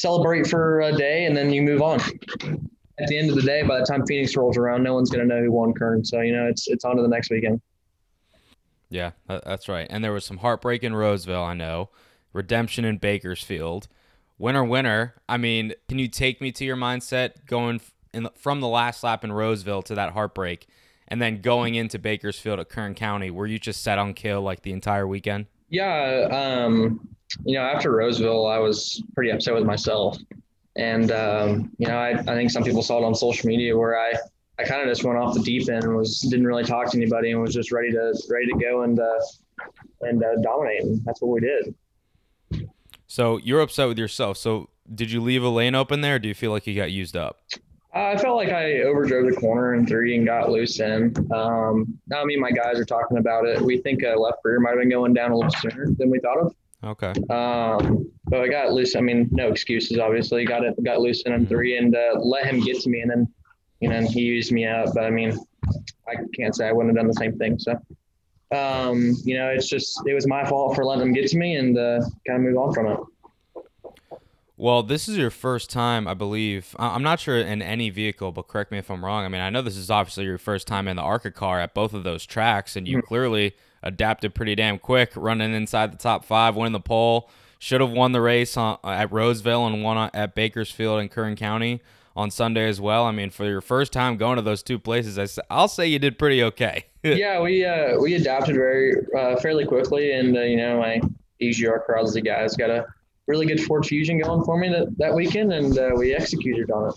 celebrate 0.00 0.46
for 0.46 0.80
a 0.80 0.96
day 0.96 1.24
and 1.26 1.36
then 1.36 1.52
you 1.52 1.62
move 1.62 1.82
on. 1.82 2.00
At 2.98 3.08
the 3.08 3.18
end 3.18 3.30
of 3.30 3.36
the 3.36 3.42
day, 3.42 3.62
by 3.62 3.78
the 3.78 3.84
time 3.84 4.04
Phoenix 4.06 4.36
rolls 4.36 4.56
around, 4.56 4.82
no 4.82 4.94
one's 4.94 5.10
going 5.10 5.26
to 5.26 5.34
know 5.34 5.42
who 5.42 5.50
won 5.50 5.72
Kern. 5.72 6.04
So 6.04 6.20
you 6.20 6.36
know, 6.36 6.46
it's 6.46 6.68
it's 6.68 6.84
on 6.84 6.96
to 6.96 7.02
the 7.02 7.08
next 7.08 7.30
weekend. 7.30 7.60
Yeah, 8.90 9.12
that's 9.28 9.68
right. 9.68 9.86
And 9.88 10.02
there 10.02 10.12
was 10.12 10.24
some 10.24 10.38
heartbreak 10.38 10.82
in 10.82 10.94
Roseville, 10.94 11.42
I 11.42 11.54
know. 11.54 11.90
Redemption 12.32 12.84
in 12.84 12.98
Bakersfield. 12.98 13.88
Winner, 14.36 14.64
winner. 14.64 15.14
I 15.28 15.36
mean, 15.36 15.74
can 15.88 15.98
you 15.98 16.08
take 16.08 16.40
me 16.40 16.50
to 16.52 16.64
your 16.64 16.76
mindset 16.76 17.46
going 17.46 17.80
in, 18.12 18.28
from 18.34 18.60
the 18.60 18.68
last 18.68 19.04
lap 19.04 19.22
in 19.22 19.32
Roseville 19.32 19.82
to 19.82 19.94
that 19.94 20.12
heartbreak, 20.12 20.66
and 21.06 21.22
then 21.22 21.40
going 21.40 21.74
into 21.76 21.98
Bakersfield 21.98 22.58
at 22.58 22.68
Kern 22.68 22.94
County? 22.94 23.30
Were 23.30 23.46
you 23.46 23.58
just 23.58 23.82
set 23.82 23.98
on 23.98 24.12
kill 24.12 24.42
like 24.42 24.62
the 24.62 24.72
entire 24.72 25.06
weekend? 25.06 25.46
Yeah, 25.68 26.26
um, 26.30 27.16
you 27.44 27.54
know, 27.54 27.62
after 27.62 27.90
Roseville, 27.92 28.46
I 28.46 28.58
was 28.58 29.02
pretty 29.14 29.30
upset 29.30 29.54
with 29.54 29.64
myself. 29.64 30.18
And, 30.76 31.10
um, 31.10 31.70
you 31.78 31.86
know, 31.86 31.96
I, 31.96 32.10
I 32.10 32.34
think 32.34 32.50
some 32.50 32.62
people 32.62 32.82
saw 32.82 32.98
it 32.98 33.04
on 33.04 33.14
social 33.14 33.48
media 33.48 33.76
where 33.76 33.98
I, 33.98 34.12
I 34.58 34.64
kind 34.64 34.82
of 34.82 34.88
just 34.88 35.04
went 35.04 35.18
off 35.18 35.34
the 35.34 35.42
deep 35.42 35.68
end 35.68 35.84
and 35.84 35.96
was, 35.96 36.20
didn't 36.20 36.46
really 36.46 36.64
talk 36.64 36.90
to 36.92 36.96
anybody 36.96 37.32
and 37.32 37.40
was 37.40 37.54
just 37.54 37.72
ready 37.72 37.90
to, 37.92 38.14
ready 38.28 38.46
to 38.46 38.58
go 38.58 38.82
and, 38.82 38.98
uh, 38.98 39.20
and 40.02 40.22
uh, 40.22 40.36
dominate. 40.42 40.82
And 40.82 41.04
that's 41.04 41.20
what 41.20 41.28
we 41.28 41.40
did. 41.40 41.74
So 43.06 43.38
you're 43.38 43.60
upset 43.60 43.88
with 43.88 43.98
yourself. 43.98 44.36
So 44.36 44.70
did 44.92 45.10
you 45.10 45.20
leave 45.20 45.42
a 45.42 45.48
lane 45.48 45.74
open 45.74 46.00
there? 46.00 46.18
do 46.18 46.28
you 46.28 46.34
feel 46.34 46.52
like 46.52 46.66
you 46.66 46.74
got 46.74 46.92
used 46.92 47.16
up? 47.16 47.40
I 47.92 48.16
felt 48.16 48.36
like 48.36 48.50
I 48.50 48.82
overdrove 48.84 49.28
the 49.28 49.40
corner 49.40 49.74
in 49.74 49.84
three 49.84 50.16
and 50.16 50.24
got 50.24 50.48
loose 50.48 50.78
in. 50.78 51.14
Um, 51.32 51.98
now 52.06 52.22
me 52.24 52.34
and 52.34 52.40
my 52.40 52.52
guys 52.52 52.78
are 52.78 52.84
talking 52.84 53.18
about 53.18 53.46
it. 53.46 53.60
We 53.60 53.78
think 53.78 54.04
a 54.04 54.14
left 54.14 54.38
rear 54.44 54.60
might 54.60 54.70
have 54.70 54.78
been 54.78 54.90
going 54.90 55.12
down 55.12 55.32
a 55.32 55.36
little 55.36 55.50
sooner 55.50 55.86
than 55.98 56.08
we 56.08 56.20
thought 56.20 56.38
of. 56.38 56.54
Okay. 56.82 57.12
Um, 57.28 58.10
but 58.24 58.40
I 58.40 58.48
got 58.48 58.72
loose. 58.72 58.96
I 58.96 59.00
mean, 59.00 59.28
no 59.32 59.48
excuses. 59.48 59.98
Obviously, 59.98 60.44
got 60.44 60.64
it. 60.64 60.82
Got 60.82 61.00
loose 61.00 61.22
in 61.22 61.46
three 61.46 61.76
and 61.76 61.94
uh, 61.94 62.18
let 62.20 62.46
him 62.46 62.60
get 62.60 62.80
to 62.80 62.88
me, 62.88 63.00
and 63.00 63.10
then 63.10 63.28
you 63.80 63.88
know 63.88 64.00
he 64.00 64.20
used 64.20 64.52
me 64.52 64.64
out. 64.66 64.88
But 64.94 65.04
I 65.04 65.10
mean, 65.10 65.38
I 66.08 66.14
can't 66.34 66.54
say 66.54 66.68
I 66.68 66.72
wouldn't 66.72 66.96
have 66.96 67.02
done 67.02 67.08
the 67.08 67.14
same 67.14 67.36
thing. 67.36 67.58
So, 67.58 67.72
um, 68.56 69.14
you 69.24 69.36
know, 69.36 69.48
it's 69.48 69.68
just 69.68 70.00
it 70.06 70.14
was 70.14 70.26
my 70.26 70.48
fault 70.48 70.74
for 70.74 70.84
letting 70.84 71.08
him 71.08 71.12
get 71.12 71.28
to 71.28 71.36
me 71.36 71.56
and 71.56 71.76
uh, 71.76 72.00
kind 72.26 72.38
of 72.38 72.40
move 72.40 72.56
on 72.56 72.72
from 72.72 72.86
it. 72.86 72.98
Well, 74.60 74.82
this 74.82 75.08
is 75.08 75.16
your 75.16 75.30
first 75.30 75.70
time, 75.70 76.06
I 76.06 76.12
believe. 76.12 76.76
I'm 76.78 77.02
not 77.02 77.18
sure 77.18 77.38
in 77.38 77.62
any 77.62 77.88
vehicle, 77.88 78.30
but 78.30 78.46
correct 78.46 78.70
me 78.70 78.76
if 78.76 78.90
I'm 78.90 79.02
wrong. 79.02 79.24
I 79.24 79.28
mean, 79.28 79.40
I 79.40 79.48
know 79.48 79.62
this 79.62 79.78
is 79.78 79.90
obviously 79.90 80.24
your 80.24 80.36
first 80.36 80.66
time 80.66 80.86
in 80.86 80.96
the 80.96 81.02
ARCA 81.02 81.30
car 81.30 81.58
at 81.60 81.72
both 81.72 81.94
of 81.94 82.04
those 82.04 82.26
tracks, 82.26 82.76
and 82.76 82.86
you 82.86 82.98
mm-hmm. 82.98 83.06
clearly 83.06 83.56
adapted 83.82 84.34
pretty 84.34 84.54
damn 84.54 84.78
quick, 84.78 85.12
running 85.16 85.54
inside 85.54 85.94
the 85.94 85.96
top 85.96 86.26
five, 86.26 86.56
winning 86.56 86.74
the 86.74 86.80
pole. 86.80 87.30
Should 87.58 87.80
have 87.80 87.90
won 87.90 88.12
the 88.12 88.20
race 88.20 88.54
on, 88.58 88.76
at 88.84 89.10
Roseville 89.10 89.66
and 89.66 89.82
won 89.82 90.10
at 90.12 90.34
Bakersfield 90.34 91.00
and 91.00 91.10
Kern 91.10 91.36
County 91.36 91.80
on 92.14 92.30
Sunday 92.30 92.68
as 92.68 92.82
well. 92.82 93.06
I 93.06 93.12
mean, 93.12 93.30
for 93.30 93.46
your 93.46 93.62
first 93.62 93.94
time 93.94 94.18
going 94.18 94.36
to 94.36 94.42
those 94.42 94.62
two 94.62 94.78
places, 94.78 95.18
I, 95.18 95.58
will 95.58 95.68
say 95.68 95.86
you 95.86 95.98
did 95.98 96.18
pretty 96.18 96.42
okay. 96.42 96.84
yeah, 97.02 97.40
we 97.40 97.64
uh, 97.64 97.98
we 97.98 98.12
adapted 98.12 98.56
very 98.56 98.96
uh, 99.18 99.36
fairly 99.36 99.64
quickly, 99.64 100.12
and 100.12 100.36
uh, 100.36 100.42
you 100.42 100.58
know 100.58 100.80
my 100.80 101.00
DGR 101.40 101.86
Crosley 101.88 102.22
guys 102.22 102.56
got 102.56 102.68
a 102.68 102.84
really 103.30 103.46
good 103.46 103.62
Ford 103.62 103.86
Fusion 103.86 104.18
going 104.18 104.44
for 104.44 104.58
me 104.58 104.68
that, 104.68 104.98
that 104.98 105.14
weekend, 105.14 105.52
and 105.52 105.78
uh, 105.78 105.92
we 105.96 106.14
executed 106.14 106.70
on 106.70 106.90
it. 106.90 106.94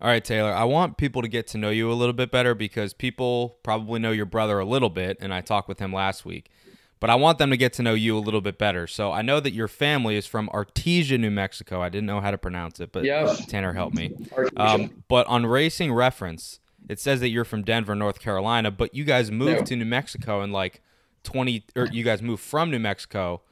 All 0.00 0.08
right, 0.08 0.24
Taylor, 0.24 0.52
I 0.52 0.64
want 0.64 0.96
people 0.96 1.22
to 1.22 1.28
get 1.28 1.46
to 1.48 1.58
know 1.58 1.70
you 1.70 1.90
a 1.90 1.94
little 1.94 2.12
bit 2.12 2.32
better 2.32 2.56
because 2.56 2.92
people 2.92 3.58
probably 3.62 4.00
know 4.00 4.10
your 4.10 4.26
brother 4.26 4.58
a 4.58 4.64
little 4.64 4.90
bit, 4.90 5.16
and 5.20 5.32
I 5.32 5.40
talked 5.40 5.68
with 5.68 5.78
him 5.78 5.92
last 5.92 6.24
week. 6.24 6.50
But 6.98 7.08
I 7.10 7.14
want 7.14 7.38
them 7.38 7.50
to 7.50 7.56
get 7.56 7.72
to 7.74 7.82
know 7.82 7.94
you 7.94 8.16
a 8.16 8.20
little 8.20 8.40
bit 8.40 8.58
better. 8.58 8.86
So 8.86 9.10
I 9.10 9.22
know 9.22 9.40
that 9.40 9.52
your 9.52 9.66
family 9.66 10.16
is 10.16 10.26
from 10.26 10.48
Artesia, 10.52 11.18
New 11.18 11.32
Mexico. 11.32 11.80
I 11.80 11.88
didn't 11.88 12.06
know 12.06 12.20
how 12.20 12.30
to 12.30 12.38
pronounce 12.38 12.78
it, 12.78 12.92
but 12.92 13.04
yep. 13.04 13.28
Tanner 13.48 13.72
helped 13.72 13.96
me. 13.96 14.14
Um, 14.56 15.02
but 15.08 15.26
on 15.26 15.46
Racing 15.46 15.92
Reference, 15.92 16.60
it 16.88 17.00
says 17.00 17.20
that 17.20 17.28
you're 17.28 17.44
from 17.44 17.62
Denver, 17.62 17.94
North 17.94 18.20
Carolina, 18.20 18.70
but 18.70 18.94
you 18.94 19.04
guys 19.04 19.30
moved 19.30 19.60
no. 19.60 19.64
to 19.64 19.76
New 19.76 19.84
Mexico 19.84 20.42
in 20.42 20.52
like 20.52 20.80
20, 21.24 21.64
or 21.76 21.86
you 21.86 22.04
guys 22.04 22.22
moved 22.22 22.42
from 22.42 22.70
New 22.70 22.78
Mexico 22.78 23.42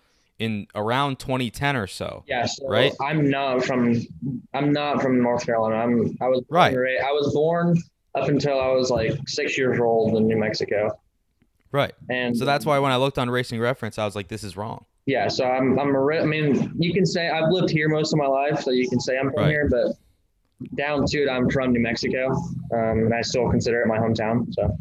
in 0.41 0.67
around 0.75 1.19
2010 1.21 1.77
or 1.77 1.87
so. 1.87 2.25
Yes, 2.27 2.57
so 2.57 2.67
right. 2.67 2.93
I'm 3.01 3.31
not 3.31 3.63
from 3.63 4.01
I'm 4.55 4.73
not 4.73 5.01
from 5.03 5.23
North 5.23 5.47
Carolina. 5.47 5.77
I'm 5.77 6.17
I 6.21 6.29
was 6.29 6.43
right. 6.49 6.75
I 6.75 7.13
was 7.13 7.33
born 7.33 7.77
up 8.15 8.29
until 8.29 8.59
I 8.59 8.69
was 8.69 8.91
like 8.91 9.13
six 9.29 9.57
years 9.57 9.79
old 9.79 10.17
in 10.17 10.27
New 10.27 10.39
Mexico. 10.39 10.99
Right. 11.71 11.93
And 12.09 12.37
so 12.37 12.45
that's 12.45 12.67
why 12.67 12.81
when 12.81 12.91
I 12.91 12.97
looked 12.97 13.19
on 13.19 13.31
Racing 13.31 13.61
Reference, 13.61 13.99
I 13.99 14.05
was 14.05 14.17
like, 14.17 14.27
this 14.27 14.43
is 14.43 14.57
wrong. 14.57 14.87
Yeah. 15.07 15.29
So 15.29 15.45
I'm 15.45 15.79
I'm 15.79 15.95
a 15.95 16.17
I 16.17 16.25
mean, 16.25 16.73
you 16.79 16.93
can 16.93 17.05
say 17.05 17.29
I've 17.29 17.51
lived 17.51 17.71
here 17.71 17.89
most 17.89 18.13
of 18.13 18.19
my 18.19 18.27
life, 18.27 18.63
so 18.63 18.71
you 18.71 18.89
can 18.89 18.99
say 18.99 19.19
I'm 19.19 19.31
from 19.31 19.45
right. 19.45 19.51
here, 19.51 19.69
but 19.71 19.93
down 20.75 21.05
to 21.07 21.23
it, 21.23 21.29
I'm 21.29 21.51
from 21.51 21.73
New 21.73 21.81
Mexico, 21.81 22.33
um, 22.73 23.05
and 23.05 23.15
I 23.15 23.21
still 23.21 23.49
consider 23.51 23.83
it 23.83 23.87
my 23.87 23.99
hometown. 23.99 24.53
So. 24.55 24.77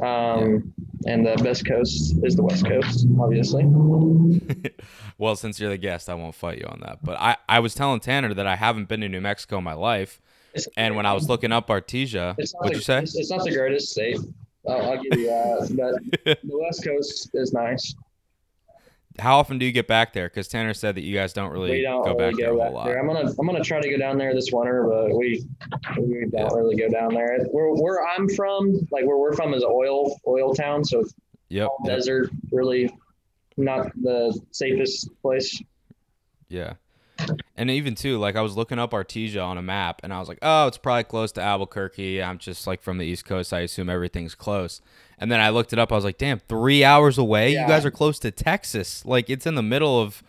Um, 0.00 0.72
yeah. 1.04 1.12
And 1.12 1.26
the 1.26 1.34
best 1.42 1.66
coast 1.66 2.16
is 2.22 2.36
the 2.36 2.42
West 2.42 2.64
Coast, 2.64 3.06
obviously. 3.20 3.64
well, 5.18 5.36
since 5.36 5.58
you're 5.58 5.70
the 5.70 5.76
guest, 5.76 6.08
I 6.08 6.14
won't 6.14 6.34
fight 6.34 6.58
you 6.58 6.66
on 6.66 6.80
that. 6.80 7.04
But 7.04 7.18
I, 7.18 7.36
I 7.48 7.58
was 7.60 7.74
telling 7.74 8.00
Tanner 8.00 8.32
that 8.34 8.46
I 8.46 8.56
haven't 8.56 8.88
been 8.88 9.00
to 9.00 9.08
New 9.08 9.20
Mexico 9.20 9.58
in 9.58 9.64
my 9.64 9.74
life. 9.74 10.20
It's, 10.54 10.68
and 10.76 10.96
when 10.96 11.06
I 11.06 11.12
was 11.12 11.28
looking 11.28 11.50
up 11.50 11.68
Artesia, 11.68 12.36
what'd 12.36 12.72
the, 12.72 12.76
you 12.76 12.80
say? 12.80 13.00
It's, 13.00 13.16
it's, 13.16 13.30
not 13.30 13.44
the 13.44 13.52
greatest 13.52 13.90
state. 13.90 14.18
I'll, 14.68 14.92
I'll 14.92 15.02
give 15.02 15.18
you 15.18 15.26
that. 15.26 16.00
But 16.24 16.40
the 16.44 16.58
West 16.58 16.84
Coast 16.84 17.30
is 17.34 17.52
nice. 17.52 17.94
How 19.18 19.38
often 19.38 19.58
do 19.58 19.66
you 19.66 19.72
get 19.72 19.86
back 19.86 20.12
there? 20.12 20.28
Because 20.28 20.48
Tanner 20.48 20.74
said 20.74 20.94
that 20.94 21.02
you 21.02 21.14
guys 21.14 21.32
don't 21.32 21.52
really 21.52 21.82
don't 21.82 22.04
go 22.04 22.14
really 22.14 22.32
back 22.32 22.40
go 22.40 22.56
there 22.58 22.70
lot. 22.70 22.86
There. 22.86 22.98
I'm 22.98 23.06
gonna 23.06 23.32
I'm 23.38 23.46
gonna 23.46 23.62
try 23.62 23.80
to 23.80 23.90
go 23.90 23.98
down 23.98 24.18
there 24.18 24.34
this 24.34 24.50
winter, 24.52 24.86
but 24.88 25.16
we 25.16 25.44
we 25.98 26.20
don't 26.20 26.32
yeah. 26.32 26.48
really 26.54 26.76
go 26.76 26.88
down 26.88 27.14
there. 27.14 27.38
Where 27.50 27.70
where 27.72 28.06
I'm 28.06 28.28
from, 28.28 28.86
like 28.90 29.04
where 29.04 29.18
we're 29.18 29.34
from, 29.34 29.54
is 29.54 29.64
oil 29.64 30.18
oil 30.26 30.54
town, 30.54 30.84
so 30.84 31.04
yep, 31.48 31.68
yep. 31.84 31.96
desert. 31.96 32.30
Really, 32.50 32.90
not 33.56 33.92
the 34.00 34.38
safest 34.50 35.10
place. 35.20 35.62
Yeah. 36.48 36.74
And 37.56 37.70
even 37.70 37.94
too, 37.94 38.18
like 38.18 38.36
I 38.36 38.40
was 38.40 38.56
looking 38.56 38.78
up 38.78 38.92
Artesia 38.92 39.44
on 39.44 39.58
a 39.58 39.62
map, 39.62 40.00
and 40.02 40.12
I 40.12 40.18
was 40.18 40.28
like, 40.28 40.38
"Oh, 40.42 40.66
it's 40.66 40.78
probably 40.78 41.04
close 41.04 41.32
to 41.32 41.40
Albuquerque." 41.40 42.22
I'm 42.22 42.38
just 42.38 42.66
like 42.66 42.82
from 42.82 42.98
the 42.98 43.04
East 43.04 43.24
Coast. 43.24 43.52
I 43.52 43.60
assume 43.60 43.88
everything's 43.88 44.34
close. 44.34 44.80
And 45.18 45.30
then 45.30 45.38
I 45.38 45.50
looked 45.50 45.72
it 45.72 45.78
up. 45.78 45.92
I 45.92 45.94
was 45.94 46.04
like, 46.04 46.18
"Damn, 46.18 46.40
three 46.40 46.82
hours 46.82 47.18
away. 47.18 47.52
Yeah. 47.52 47.62
You 47.62 47.68
guys 47.68 47.84
are 47.84 47.90
close 47.90 48.18
to 48.20 48.30
Texas. 48.30 49.04
Like 49.04 49.30
it's 49.30 49.46
in 49.46 49.54
the 49.54 49.62
middle 49.62 50.00
of, 50.00 50.22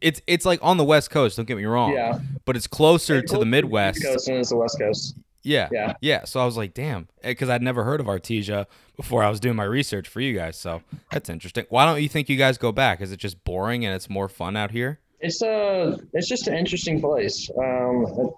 it's 0.00 0.20
it's 0.26 0.44
like 0.44 0.58
on 0.62 0.76
the 0.76 0.84
West 0.84 1.10
Coast. 1.10 1.36
Don't 1.36 1.46
get 1.46 1.56
me 1.56 1.64
wrong. 1.64 1.92
Yeah. 1.92 2.18
But 2.44 2.56
it's 2.56 2.66
closer 2.66 3.18
it's 3.18 3.30
to 3.32 3.38
the 3.38 3.46
Midwest. 3.46 4.04
And 4.04 4.38
it's 4.38 4.50
the 4.50 4.56
West 4.56 4.78
Coast. 4.78 5.14
Yeah. 5.42 5.68
Yeah. 5.72 5.94
Yeah. 6.00 6.24
So 6.24 6.40
I 6.40 6.44
was 6.44 6.56
like, 6.56 6.74
damn, 6.74 7.08
eh, 7.22 7.30
because 7.30 7.48
I'd 7.48 7.62
never 7.62 7.84
heard 7.84 8.00
of 8.00 8.06
Artesia 8.06 8.66
before 8.96 9.22
I 9.22 9.30
was 9.30 9.40
doing 9.40 9.56
my 9.56 9.64
research 9.64 10.08
for 10.08 10.20
you 10.20 10.34
guys. 10.34 10.56
So 10.56 10.82
that's 11.10 11.30
interesting. 11.30 11.64
Why 11.68 11.86
don't 11.86 12.02
you 12.02 12.08
think 12.08 12.28
you 12.28 12.36
guys 12.36 12.58
go 12.58 12.72
back? 12.72 13.00
Is 13.00 13.12
it 13.12 13.16
just 13.18 13.42
boring 13.44 13.84
and 13.84 13.94
it's 13.94 14.10
more 14.10 14.28
fun 14.28 14.56
out 14.56 14.70
here? 14.70 14.98
It's 15.20 15.42
a 15.42 15.98
it's 16.12 16.28
just 16.28 16.48
an 16.48 16.54
interesting 16.54 17.00
place. 17.00 17.50
Um, 17.58 18.30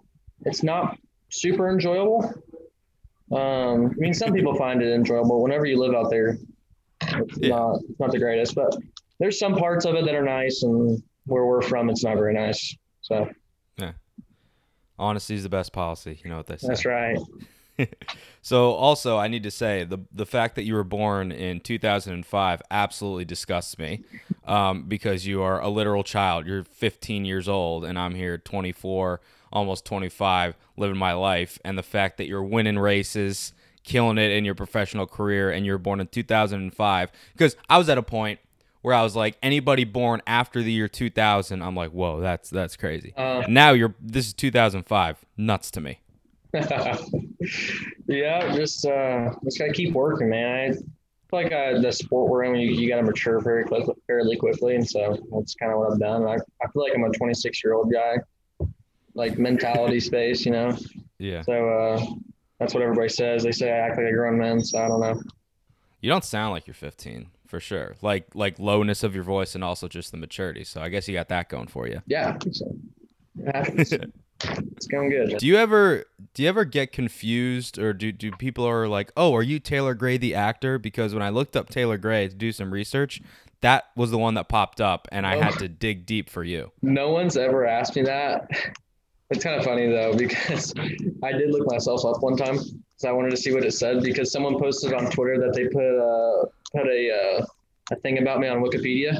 it's 0.44 0.62
not 0.62 0.98
super 1.30 1.70
enjoyable. 1.70 2.32
Um, 3.30 3.86
I 3.86 3.94
mean, 3.96 4.14
some 4.14 4.32
people 4.32 4.54
find 4.54 4.82
it 4.82 4.92
enjoyable. 4.92 5.42
Whenever 5.42 5.64
you 5.64 5.78
live 5.78 5.94
out 5.94 6.10
there, 6.10 6.38
it's 7.00 7.38
yeah. 7.38 7.48
not 7.48 7.80
it's 7.88 8.00
not 8.00 8.10
the 8.12 8.18
greatest, 8.18 8.54
but 8.54 8.76
there's 9.18 9.38
some 9.38 9.54
parts 9.56 9.84
of 9.84 9.94
it 9.94 10.04
that 10.04 10.14
are 10.14 10.24
nice, 10.24 10.62
and 10.62 11.02
where 11.26 11.46
we're 11.46 11.62
from, 11.62 11.88
it's 11.88 12.04
not 12.04 12.16
very 12.16 12.34
nice. 12.34 12.76
So, 13.00 13.30
yeah. 13.78 13.92
Honesty 14.98 15.34
is 15.34 15.42
the 15.42 15.48
best 15.48 15.72
policy. 15.72 16.20
You 16.22 16.30
know 16.30 16.36
what 16.36 16.46
they 16.46 16.56
say. 16.56 16.68
That's 16.68 16.84
right. 16.84 17.18
so 18.42 18.72
also, 18.72 19.18
I 19.18 19.28
need 19.28 19.42
to 19.44 19.50
say 19.50 19.84
the 19.84 19.98
the 20.12 20.26
fact 20.26 20.56
that 20.56 20.64
you 20.64 20.74
were 20.74 20.84
born 20.84 21.32
in 21.32 21.60
2005 21.60 22.62
absolutely 22.70 23.24
disgusts 23.24 23.78
me, 23.78 24.04
um, 24.46 24.84
because 24.84 25.26
you 25.26 25.42
are 25.42 25.60
a 25.60 25.68
literal 25.68 26.02
child. 26.02 26.46
You're 26.46 26.64
15 26.64 27.24
years 27.24 27.48
old, 27.48 27.84
and 27.84 27.98
I'm 27.98 28.14
here 28.14 28.38
24, 28.38 29.20
almost 29.52 29.84
25, 29.84 30.56
living 30.76 30.98
my 30.98 31.12
life. 31.12 31.58
And 31.64 31.76
the 31.78 31.82
fact 31.82 32.18
that 32.18 32.26
you're 32.26 32.42
winning 32.42 32.78
races, 32.78 33.52
killing 33.84 34.18
it 34.18 34.30
in 34.30 34.44
your 34.44 34.54
professional 34.54 35.06
career, 35.06 35.50
and 35.50 35.64
you're 35.64 35.78
born 35.78 36.00
in 36.00 36.08
2005, 36.08 37.12
because 37.32 37.56
I 37.68 37.78
was 37.78 37.88
at 37.88 37.98
a 37.98 38.02
point 38.02 38.40
where 38.82 38.94
I 38.94 39.02
was 39.02 39.16
like, 39.16 39.38
anybody 39.42 39.84
born 39.84 40.22
after 40.26 40.62
the 40.62 40.72
year 40.72 40.88
2000, 40.88 41.62
I'm 41.62 41.76
like, 41.76 41.90
whoa, 41.90 42.20
that's 42.20 42.50
that's 42.50 42.76
crazy. 42.76 43.14
Uh, 43.16 43.44
now 43.48 43.70
you're 43.72 43.94
this 44.00 44.26
is 44.26 44.34
2005, 44.34 45.24
nuts 45.36 45.70
to 45.72 45.80
me. 45.80 46.00
yeah, 48.06 48.54
just 48.54 48.84
uh, 48.84 49.30
just 49.42 49.58
gotta 49.58 49.72
keep 49.72 49.94
working, 49.94 50.28
man. 50.28 50.70
I 50.70 50.72
feel 50.74 50.84
like 51.30 51.52
uh, 51.52 51.80
the 51.80 51.90
sport 51.90 52.30
we're 52.30 52.44
in, 52.44 52.56
you, 52.56 52.68
you 52.68 52.88
gotta 52.88 53.02
mature 53.02 53.40
very 53.40 53.64
quickly, 53.64 53.94
fairly 54.06 54.36
quickly, 54.36 54.74
and 54.74 54.86
so 54.86 55.16
that's 55.32 55.54
kind 55.54 55.72
of 55.72 55.78
what 55.78 55.92
I've 55.92 55.98
done. 55.98 56.24
I, 56.24 56.34
I 56.34 56.68
feel 56.72 56.82
like 56.82 56.92
I'm 56.94 57.04
a 57.04 57.10
26 57.10 57.64
year 57.64 57.72
old 57.72 57.90
guy, 57.90 58.16
like 59.14 59.38
mentality 59.38 60.00
space, 60.10 60.44
you 60.44 60.52
know. 60.52 60.76
Yeah. 61.18 61.40
So 61.42 61.68
uh, 61.68 62.04
that's 62.58 62.74
what 62.74 62.82
everybody 62.82 63.08
says. 63.08 63.42
They 63.44 63.52
say 63.52 63.70
I 63.70 63.78
act 63.78 63.96
like 63.96 64.06
a 64.06 64.12
grown 64.12 64.38
man, 64.38 64.60
so 64.62 64.78
I 64.78 64.88
don't 64.88 65.00
know. 65.00 65.22
You 66.02 66.10
don't 66.10 66.24
sound 66.24 66.52
like 66.52 66.66
you're 66.66 66.74
15 66.74 67.28
for 67.46 67.60
sure. 67.60 67.94
Like 68.02 68.34
like 68.34 68.58
lowness 68.58 69.02
of 69.02 69.14
your 69.14 69.24
voice 69.24 69.54
and 69.54 69.64
also 69.64 69.88
just 69.88 70.10
the 70.10 70.18
maturity. 70.18 70.64
So 70.64 70.82
I 70.82 70.90
guess 70.90 71.08
you 71.08 71.14
got 71.14 71.28
that 71.28 71.48
going 71.48 71.68
for 71.68 71.86
you. 71.86 72.02
Yeah. 72.06 72.36
Yeah, 73.34 73.64
it's, 74.44 74.86
going 74.86 75.10
good. 75.10 75.38
Do 75.38 75.46
you 75.46 75.56
ever 75.56 76.04
do 76.34 76.42
you 76.42 76.48
ever 76.48 76.64
get 76.64 76.92
confused 76.92 77.78
or 77.78 77.92
do 77.92 78.12
do 78.12 78.30
people 78.32 78.66
are 78.66 78.88
like, 78.88 79.12
"Oh, 79.16 79.34
are 79.34 79.42
you 79.42 79.58
Taylor 79.58 79.94
Gray 79.94 80.16
the 80.16 80.34
actor?" 80.34 80.78
Because 80.78 81.14
when 81.14 81.22
I 81.22 81.30
looked 81.30 81.56
up 81.56 81.68
Taylor 81.68 81.98
Gray 81.98 82.28
to 82.28 82.34
do 82.34 82.52
some 82.52 82.72
research, 82.72 83.20
that 83.60 83.84
was 83.96 84.10
the 84.10 84.18
one 84.18 84.34
that 84.34 84.48
popped 84.48 84.80
up 84.80 85.08
and 85.12 85.26
I 85.26 85.36
had 85.36 85.58
to 85.58 85.68
dig 85.68 86.06
deep 86.06 86.28
for 86.28 86.44
you. 86.44 86.72
No 86.82 87.10
one's 87.10 87.36
ever 87.36 87.66
asked 87.66 87.96
me 87.96 88.02
that. 88.02 88.50
It's 89.30 89.42
kind 89.42 89.58
of 89.58 89.64
funny 89.64 89.86
though 89.86 90.14
because 90.14 90.74
I 91.22 91.32
did 91.32 91.50
look 91.50 91.66
myself 91.66 92.04
up 92.04 92.22
one 92.22 92.36
time, 92.36 92.56
because 92.56 93.04
I 93.06 93.12
wanted 93.12 93.30
to 93.30 93.36
see 93.36 93.52
what 93.52 93.64
it 93.64 93.72
said 93.72 94.02
because 94.02 94.30
someone 94.30 94.58
posted 94.58 94.92
on 94.92 95.10
Twitter 95.10 95.38
that 95.40 95.54
they 95.54 95.68
put 95.68 95.98
uh, 95.98 96.46
put 96.72 96.86
a 96.86 97.40
uh, 97.40 97.46
a 97.90 97.96
thing 97.96 98.18
about 98.18 98.40
me 98.40 98.48
on 98.48 98.62
Wikipedia. 98.62 99.18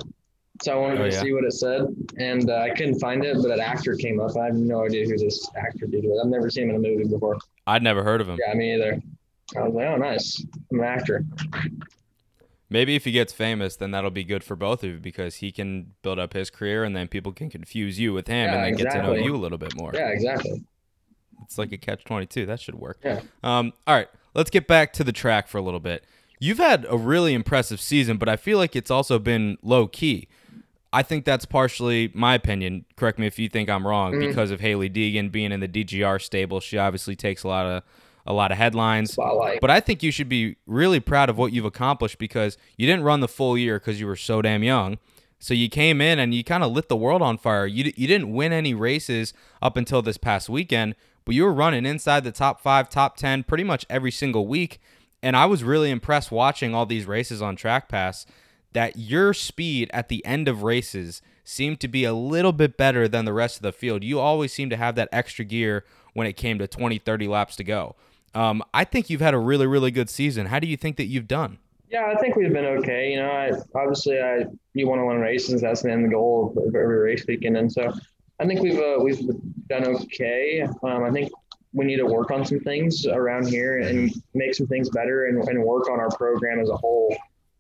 So 0.63 0.73
I 0.73 0.77
wanted 0.77 1.01
Oh, 1.01 1.09
to 1.09 1.13
yeah. 1.13 1.21
see 1.23 1.33
what 1.33 1.45
it 1.45 1.53
said, 1.53 1.83
and 2.19 2.49
uh, 2.49 2.59
I 2.59 2.71
couldn't 2.71 3.01
find 3.01 3.25
it, 3.25 3.37
but 3.43 3.51
an 3.51 3.61
actor 3.61 3.95
came 3.97 4.21
up. 4.21 4.37
I 4.37 4.47
have 4.47 4.55
no 4.55 4.85
idea 4.85 5.05
who 5.07 5.17
this 5.19 5.51
actor 5.57 5.87
dude 5.87 6.05
was. 6.05 6.21
I've 6.25 6.31
never 6.31 6.49
seen 6.51 6.65
him 6.71 6.71
in 6.71 6.77
a 6.77 6.89
movie 6.89 7.09
before. 7.09 7.39
I'd 7.67 7.83
never 7.83 8.05
heard 8.05 8.21
of 8.21 8.29
him. 8.29 8.39
Yeah, 8.47 8.55
me 8.55 8.75
either. 8.75 9.03
I 9.57 9.63
was 9.65 9.75
like, 9.75 9.87
oh, 9.87 9.97
nice. 9.97 10.45
I'm 10.71 10.79
an 10.79 10.85
actor. 10.87 11.25
Maybe 12.71 12.95
if 12.97 13.05
he 13.05 13.13
gets 13.13 13.33
famous, 13.35 13.77
then 13.77 13.91
that'll 13.91 14.11
be 14.11 14.25
good 14.25 14.43
for 14.43 14.57
both 14.57 14.83
of 14.83 14.91
you 14.91 14.99
because 14.99 15.37
he 15.37 15.53
can 15.53 15.93
build 16.03 16.19
up 16.19 16.33
his 16.33 16.49
career 16.49 16.85
and 16.85 16.97
then 16.97 17.07
people 17.07 17.33
can 17.33 17.51
confuse 17.51 17.99
you 17.99 18.15
with 18.15 18.29
him 18.29 18.47
Yeah, 18.49 18.65
and 18.65 18.79
then 18.79 18.85
get 18.85 18.93
to 18.95 19.03
know 19.03 19.15
you 19.15 19.35
a 19.35 19.37
little 19.37 19.59
bit 19.59 19.75
more. 19.77 19.91
Yeah, 19.93 20.09
exactly. 20.09 20.63
It's 21.43 21.59
like 21.59 21.73
a 21.73 21.77
catch 21.77 22.05
22. 22.05 22.47
That 22.47 22.61
should 22.61 22.77
work. 22.77 22.99
Yeah. 23.05 23.21
Um, 23.43 23.73
all 23.87 23.95
right, 23.95 24.09
let's 24.35 24.49
get 24.49 24.67
back 24.67 24.93
to 24.95 25.05
the 25.05 25.13
track 25.13 25.49
for 25.49 25.59
a 25.59 25.63
little 25.63 25.81
bit. 25.81 26.05
You've 26.41 26.59
had 26.59 26.87
a 26.89 26.97
really 26.97 27.35
impressive 27.35 27.79
season, 27.81 28.17
but 28.17 28.29
I 28.29 28.37
feel 28.37 28.57
like 28.57 28.75
it's 28.75 28.91
also 28.91 29.19
been 29.19 29.59
low 29.63 29.87
key. 29.87 30.29
I 30.93 31.03
think 31.03 31.25
that's 31.25 31.45
partially 31.47 32.11
my 32.15 32.35
opinion. 32.35 32.85
Correct 32.97 33.19
me 33.19 33.27
if 33.27 33.39
you 33.39 33.49
think 33.49 33.71
I'm 33.71 33.87
wrong. 33.87 34.13
Mhm. 34.13 34.29
Because 34.29 34.51
of 34.51 34.61
Hailie 34.61 34.91
Deegan 34.91 35.33
being 35.33 35.51
in 35.53 35.61
the 35.61 35.69
DGR 35.69 36.19
stable, 36.19 36.61
she 36.61 36.77
obviously 36.79 37.17
takes 37.17 37.43
a 37.45 37.49
lot 37.49 37.67
of 37.67 37.83
a 38.25 38.33
lot 38.33 38.53
of 38.53 38.59
headlines. 38.59 39.15
Spotlight. 39.15 39.61
But 39.61 39.71
I 39.71 39.81
think 39.81 40.03
you 40.03 40.13
should 40.13 40.29
be 40.29 40.55
really 40.67 41.01
proud 41.01 41.29
of 41.29 41.37
what 41.37 41.53
you've 41.53 41.65
accomplished 41.65 42.19
because 42.19 42.57
you 42.77 42.87
didn't 42.87 43.03
run 43.03 43.19
the 43.19 43.27
full 43.27 43.59
year 43.59 43.81
because 43.81 43.99
you 43.99 44.07
were 44.07 44.15
so 44.15 44.41
damn 44.43 44.63
young. 44.63 44.99
So 45.41 45.55
you 45.55 45.69
came 45.69 46.01
in 46.01 46.21
and 46.21 46.33
you 46.33 46.45
kind 46.45 46.63
of 46.63 46.71
lit 46.71 46.89
the 46.89 46.95
world 46.95 47.21
on 47.21 47.37
fire. 47.37 47.67
You, 47.67 47.93
you 47.97 48.07
didn't 48.07 48.33
win 48.33 48.53
any 48.53 48.75
races 48.75 49.35
up 49.61 49.77
until 49.77 50.03
this 50.03 50.19
past 50.19 50.49
weekend, 50.49 50.95
but 51.25 51.35
you 51.35 51.43
were 51.43 51.53
running 51.53 51.85
inside 51.85 52.23
the 52.23 52.31
top 52.31 52.61
five, 52.61 52.89
top 52.89 53.17
10 53.17 53.43
pretty 53.43 53.65
much 53.65 53.85
every 53.91 54.13
single 54.13 54.47
week. 54.47 54.79
And 55.21 55.37
I 55.37 55.47
was 55.47 55.65
really 55.65 55.91
impressed 55.91 56.31
watching 56.31 56.77
all 56.77 56.87
these 56.87 57.07
races 57.07 57.43
on 57.43 57.57
Track 57.57 57.89
Pass 57.89 58.25
that 58.73 58.97
your 58.97 59.35
speed 59.35 59.91
at 59.93 60.09
the 60.09 60.25
end 60.25 60.49
of 60.49 60.63
races 60.63 61.23
seemed 61.45 61.81
to 61.81 61.89
be 61.89 62.05
a 62.05 62.15
little 62.15 62.53
bit 62.53 62.77
better 62.77 63.09
than 63.09 63.25
the 63.25 63.33
rest 63.33 63.57
of 63.57 63.63
the 63.63 63.73
field. 63.73 64.05
You 64.05 64.21
always 64.21 64.53
seem 64.53 64.71
to 64.71 64.77
have 64.77 64.95
that 64.95 65.09
extra 65.13 65.45
gear 65.45 65.85
when 66.15 66.27
it 66.27 66.35
came 66.35 66.59
to 66.59 66.67
20, 66.67 66.99
30 66.99 67.29
laps 67.29 67.57
to 67.57 67.65
go. 67.65 67.97
Um, 68.35 68.63
I 68.73 68.85
think 68.85 69.11
you've 69.11 69.21
had 69.21 69.35
a 69.35 69.39
really, 69.39 69.67
really 69.67 69.91
good 69.91 70.09
season. 70.09 70.47
How 70.47 70.59
do 70.59 70.67
you 70.67 70.77
think 70.77 70.97
that 70.97 71.07
you've 71.07 71.29
done? 71.29 71.59
Yeah, 71.91 72.07
I 72.07 72.19
think 72.19 72.37
we've 72.37 72.53
been 72.53 72.65
okay. 72.65 73.11
You 73.11 73.17
know, 73.19 73.31
I 73.31 73.51
obviously 73.79 74.19
I 74.19 74.47
you 74.73 74.89
want 74.89 75.01
to 75.01 75.05
win 75.05 75.19
races. 75.19 75.61
That's 75.61 75.83
the 75.83 75.93
end 75.93 76.11
goal 76.11 76.55
of 76.57 76.75
every 76.75 76.99
race 76.99 77.27
weekend, 77.29 77.59
and 77.59 77.71
so 77.71 77.93
I 78.41 78.47
think 78.47 78.63
we've 78.63 78.79
uh, 78.79 78.97
we've 78.99 79.21
done 79.69 79.87
okay. 79.87 80.63
Um, 80.63 81.05
I 81.05 81.11
think 81.11 81.31
we 81.75 81.85
need 81.85 81.97
to 81.97 82.07
work 82.07 82.31
on 82.31 82.47
some 82.47 82.61
things 82.61 83.07
around 83.07 83.49
here 83.49 83.81
and 83.81 84.11
make 84.33 84.55
some 84.55 84.67
things 84.67 84.89
better 84.91 85.27
and, 85.27 85.47
and 85.49 85.63
work 85.63 85.91
on 85.91 86.01
our 86.01 86.11
program 86.11 86.61
as 86.61 86.69
a 86.69 86.77
whole, 86.77 87.15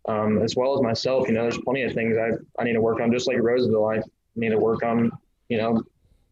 um, 0.06 0.42
as 0.42 0.56
well 0.56 0.74
as 0.74 0.82
myself. 0.82 1.28
You 1.28 1.34
know, 1.34 1.42
there's 1.42 1.58
plenty 1.58 1.82
of 1.82 1.92
things 1.92 2.16
I 2.16 2.30
I 2.60 2.64
need 2.64 2.74
to 2.74 2.80
work 2.80 3.00
on. 3.00 3.12
Just 3.12 3.28
like 3.28 3.38
Roseville, 3.40 3.86
I 3.86 4.02
need 4.36 4.50
to 4.50 4.58
work 4.58 4.82
on. 4.82 5.10
You 5.48 5.58
know, 5.58 5.82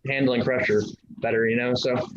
handling 0.06 0.42
pressure 0.42 0.82
better. 1.18 1.48
You 1.48 1.56
know, 1.56 1.74
so 1.74 2.08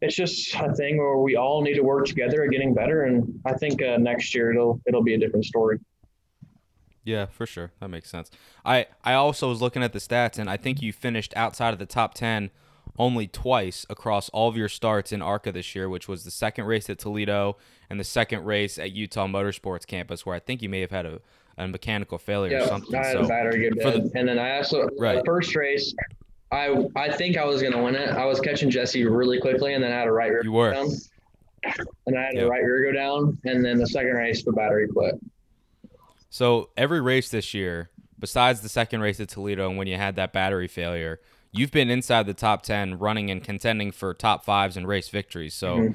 it's 0.00 0.16
just 0.16 0.54
a 0.54 0.74
thing 0.74 0.98
where 0.98 1.18
we 1.18 1.36
all 1.36 1.62
need 1.62 1.74
to 1.74 1.82
work 1.82 2.06
together 2.06 2.42
at 2.42 2.50
getting 2.50 2.74
better. 2.74 3.04
And 3.04 3.40
I 3.44 3.54
think 3.54 3.82
uh, 3.82 3.98
next 3.98 4.34
year 4.34 4.50
it'll 4.50 4.80
it'll 4.86 5.02
be 5.02 5.14
a 5.14 5.18
different 5.18 5.44
story. 5.44 5.78
Yeah, 7.04 7.26
for 7.26 7.46
sure. 7.46 7.72
That 7.80 7.88
makes 7.88 8.10
sense. 8.10 8.30
I, 8.64 8.86
I 9.02 9.14
also 9.14 9.48
was 9.48 9.60
looking 9.60 9.82
at 9.82 9.92
the 9.92 9.98
stats, 9.98 10.38
and 10.38 10.48
I 10.48 10.56
think 10.56 10.80
you 10.80 10.92
finished 10.92 11.32
outside 11.36 11.72
of 11.72 11.80
the 11.80 11.86
top 11.86 12.14
10 12.14 12.50
only 12.98 13.26
twice 13.26 13.86
across 13.88 14.28
all 14.30 14.48
of 14.48 14.56
your 14.56 14.68
starts 14.68 15.12
in 15.12 15.22
ARCA 15.22 15.50
this 15.52 15.74
year, 15.74 15.88
which 15.88 16.08
was 16.08 16.24
the 16.24 16.30
second 16.30 16.66
race 16.66 16.90
at 16.90 16.98
Toledo 16.98 17.56
and 17.88 17.98
the 17.98 18.04
second 18.04 18.44
race 18.44 18.78
at 18.78 18.92
Utah 18.92 19.26
Motorsports 19.26 19.86
Campus, 19.86 20.26
where 20.26 20.34
I 20.36 20.38
think 20.38 20.62
you 20.62 20.68
may 20.68 20.80
have 20.80 20.90
had 20.90 21.06
a, 21.06 21.20
a 21.58 21.66
mechanical 21.68 22.18
failure 22.18 22.56
or 22.58 22.60
Yeah, 22.60 22.66
something. 22.66 22.94
I 22.94 23.06
had 23.06 23.12
so 23.14 23.20
a 23.24 23.28
battery 23.28 23.60
get 23.60 23.78
dead. 23.78 24.10
the- 24.12 24.18
and 24.18 24.28
then 24.28 24.38
I 24.38 24.56
also 24.58 24.88
Right. 24.98 25.16
the 25.18 25.24
first 25.24 25.54
race, 25.56 25.94
I 26.50 26.86
I 26.96 27.10
think 27.10 27.38
I 27.38 27.44
was 27.46 27.62
gonna 27.62 27.82
win 27.82 27.94
it. 27.94 28.10
I 28.10 28.26
was 28.26 28.40
catching 28.40 28.70
Jesse 28.70 29.04
really 29.06 29.40
quickly, 29.40 29.72
and 29.74 29.82
then 29.82 29.90
I 29.92 29.98
had 30.00 30.08
a 30.08 30.12
right 30.12 30.30
rear 30.30 30.42
You 30.44 30.52
were. 30.52 30.72
down. 30.72 30.88
And 32.06 32.18
I 32.18 32.22
had 32.24 32.34
Yep. 32.34 32.44
a 32.44 32.48
right 32.48 32.62
rear 32.62 32.92
go 32.92 32.92
down, 32.92 33.38
and 33.44 33.64
then 33.64 33.78
the 33.78 33.86
second 33.86 34.12
race 34.12 34.42
the 34.44 34.52
battery 34.52 34.88
quit. 34.88 35.14
So 36.28 36.70
every 36.76 37.00
race 37.00 37.30
this 37.30 37.54
year, 37.54 37.90
besides 38.18 38.60
the 38.60 38.68
second 38.68 39.00
race 39.00 39.20
at 39.20 39.28
Toledo 39.28 39.68
and 39.68 39.78
when 39.78 39.86
you 39.86 39.96
had 39.96 40.16
that 40.16 40.32
battery 40.32 40.68
failure, 40.68 41.20
you've 41.52 41.70
been 41.70 41.90
inside 41.90 42.26
the 42.26 42.34
top 42.34 42.62
10 42.62 42.98
running 42.98 43.30
and 43.30 43.42
contending 43.44 43.92
for 43.92 44.14
top 44.14 44.44
fives 44.44 44.76
and 44.76 44.88
race 44.88 45.08
victories. 45.10 45.54
So 45.54 45.76
Mhm. 45.78 45.94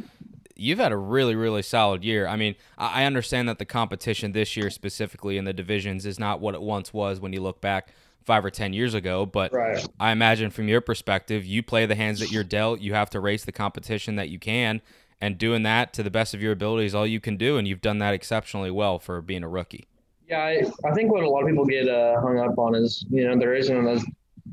you've 0.56 0.80
had 0.80 0.92
a 0.92 0.98
really, 0.98 1.36
really 1.36 1.62
solid 1.64 2.04
year. 2.04 2.28
I 2.28 2.36
mean, 2.36 2.56
I 2.78 3.02
I 3.02 3.06
understand 3.06 3.50
that 3.50 3.60
the 3.60 3.66
competition 3.66 4.32
this 4.32 4.56
year 4.56 4.70
specifically 4.70 5.38
in 5.38 5.46
the 5.46 5.54
divisions 5.54 6.06
is 6.06 6.20
not 6.20 6.40
what 6.40 6.56
it 6.56 6.62
once 6.62 6.94
was 6.94 7.20
when 7.20 7.34
you 7.34 7.42
look 7.42 7.60
back 7.62 7.90
five 8.24 8.44
or 8.46 8.50
10 8.52 8.74
years 8.74 8.94
ago. 8.94 9.26
But 9.26 9.52
Right. 9.54 9.80
I 10.00 10.12
imagine 10.12 10.52
from 10.52 10.68
your 10.68 10.82
perspective, 10.82 11.46
you 11.46 11.64
play 11.64 11.86
the 11.86 11.96
hands 11.96 12.20
that 12.20 12.32
you're 12.32 12.44
dealt. 12.44 12.80
You 12.82 12.94
have 12.94 13.10
to 13.12 13.20
race 13.20 13.44
the 13.46 13.52
competition 13.52 14.16
that 14.16 14.30
you 14.30 14.40
can. 14.40 14.82
And 15.20 15.38
doing 15.40 15.64
that 15.64 15.94
to 15.94 16.04
the 16.04 16.12
best 16.12 16.36
of 16.36 16.42
your 16.44 16.52
ability 16.52 16.86
is 16.86 16.94
all 16.94 17.08
you 17.08 17.20
can 17.20 17.38
do. 17.38 17.58
And 17.58 17.68
you've 17.68 17.82
done 17.82 17.98
that 18.00 18.14
exceptionally 18.14 18.70
well 18.70 19.00
for 19.00 19.20
being 19.22 19.44
a 19.44 19.48
rookie. 19.50 19.86
Yeah, 20.28 20.40
I, 20.40 20.62
I 20.86 20.94
think 20.94 21.12
what 21.12 21.24
a 21.24 21.30
lot 21.30 21.42
of 21.42 21.48
people 21.48 21.66
get 21.66 21.88
uh, 21.88 22.20
hung 22.22 22.38
up 22.38 22.58
on 22.60 22.76
is 22.76 23.04
you 23.10 23.26
know 23.26 23.36
there 23.40 23.56
isn't 23.56 23.88
as 23.88 24.06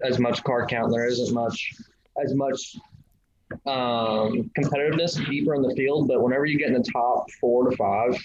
as 0.03 0.19
much 0.19 0.43
car 0.45 0.67
count, 0.67 0.93
there 0.93 1.07
isn't 1.07 1.35
much 1.35 1.73
as 2.23 2.35
much 2.35 2.77
um, 3.67 4.51
competitiveness 4.59 5.25
deeper 5.29 5.55
in 5.55 5.63
the 5.63 5.75
field. 5.75 6.09
But 6.09 6.23
whenever 6.23 6.47
you 6.47 6.59
get 6.59 6.69
in 6.69 6.75
the 6.75 6.91
top 6.93 7.31
four 7.41 7.71
to 7.71 7.77
five, 7.77 8.17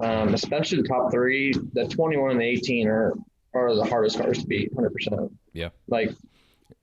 um, 0.00 0.34
especially 0.34 0.82
the 0.82 0.88
top 0.88 1.10
three, 1.10 1.52
the 1.72 1.86
21 1.88 2.32
and 2.32 2.40
the 2.40 2.44
18 2.44 2.88
are 2.88 3.14
are 3.54 3.74
the 3.74 3.84
hardest 3.84 4.18
cars 4.18 4.40
to 4.40 4.46
beat, 4.46 4.72
100. 4.72 4.92
percent 4.92 5.32
Yeah. 5.52 5.70
Like 5.88 6.10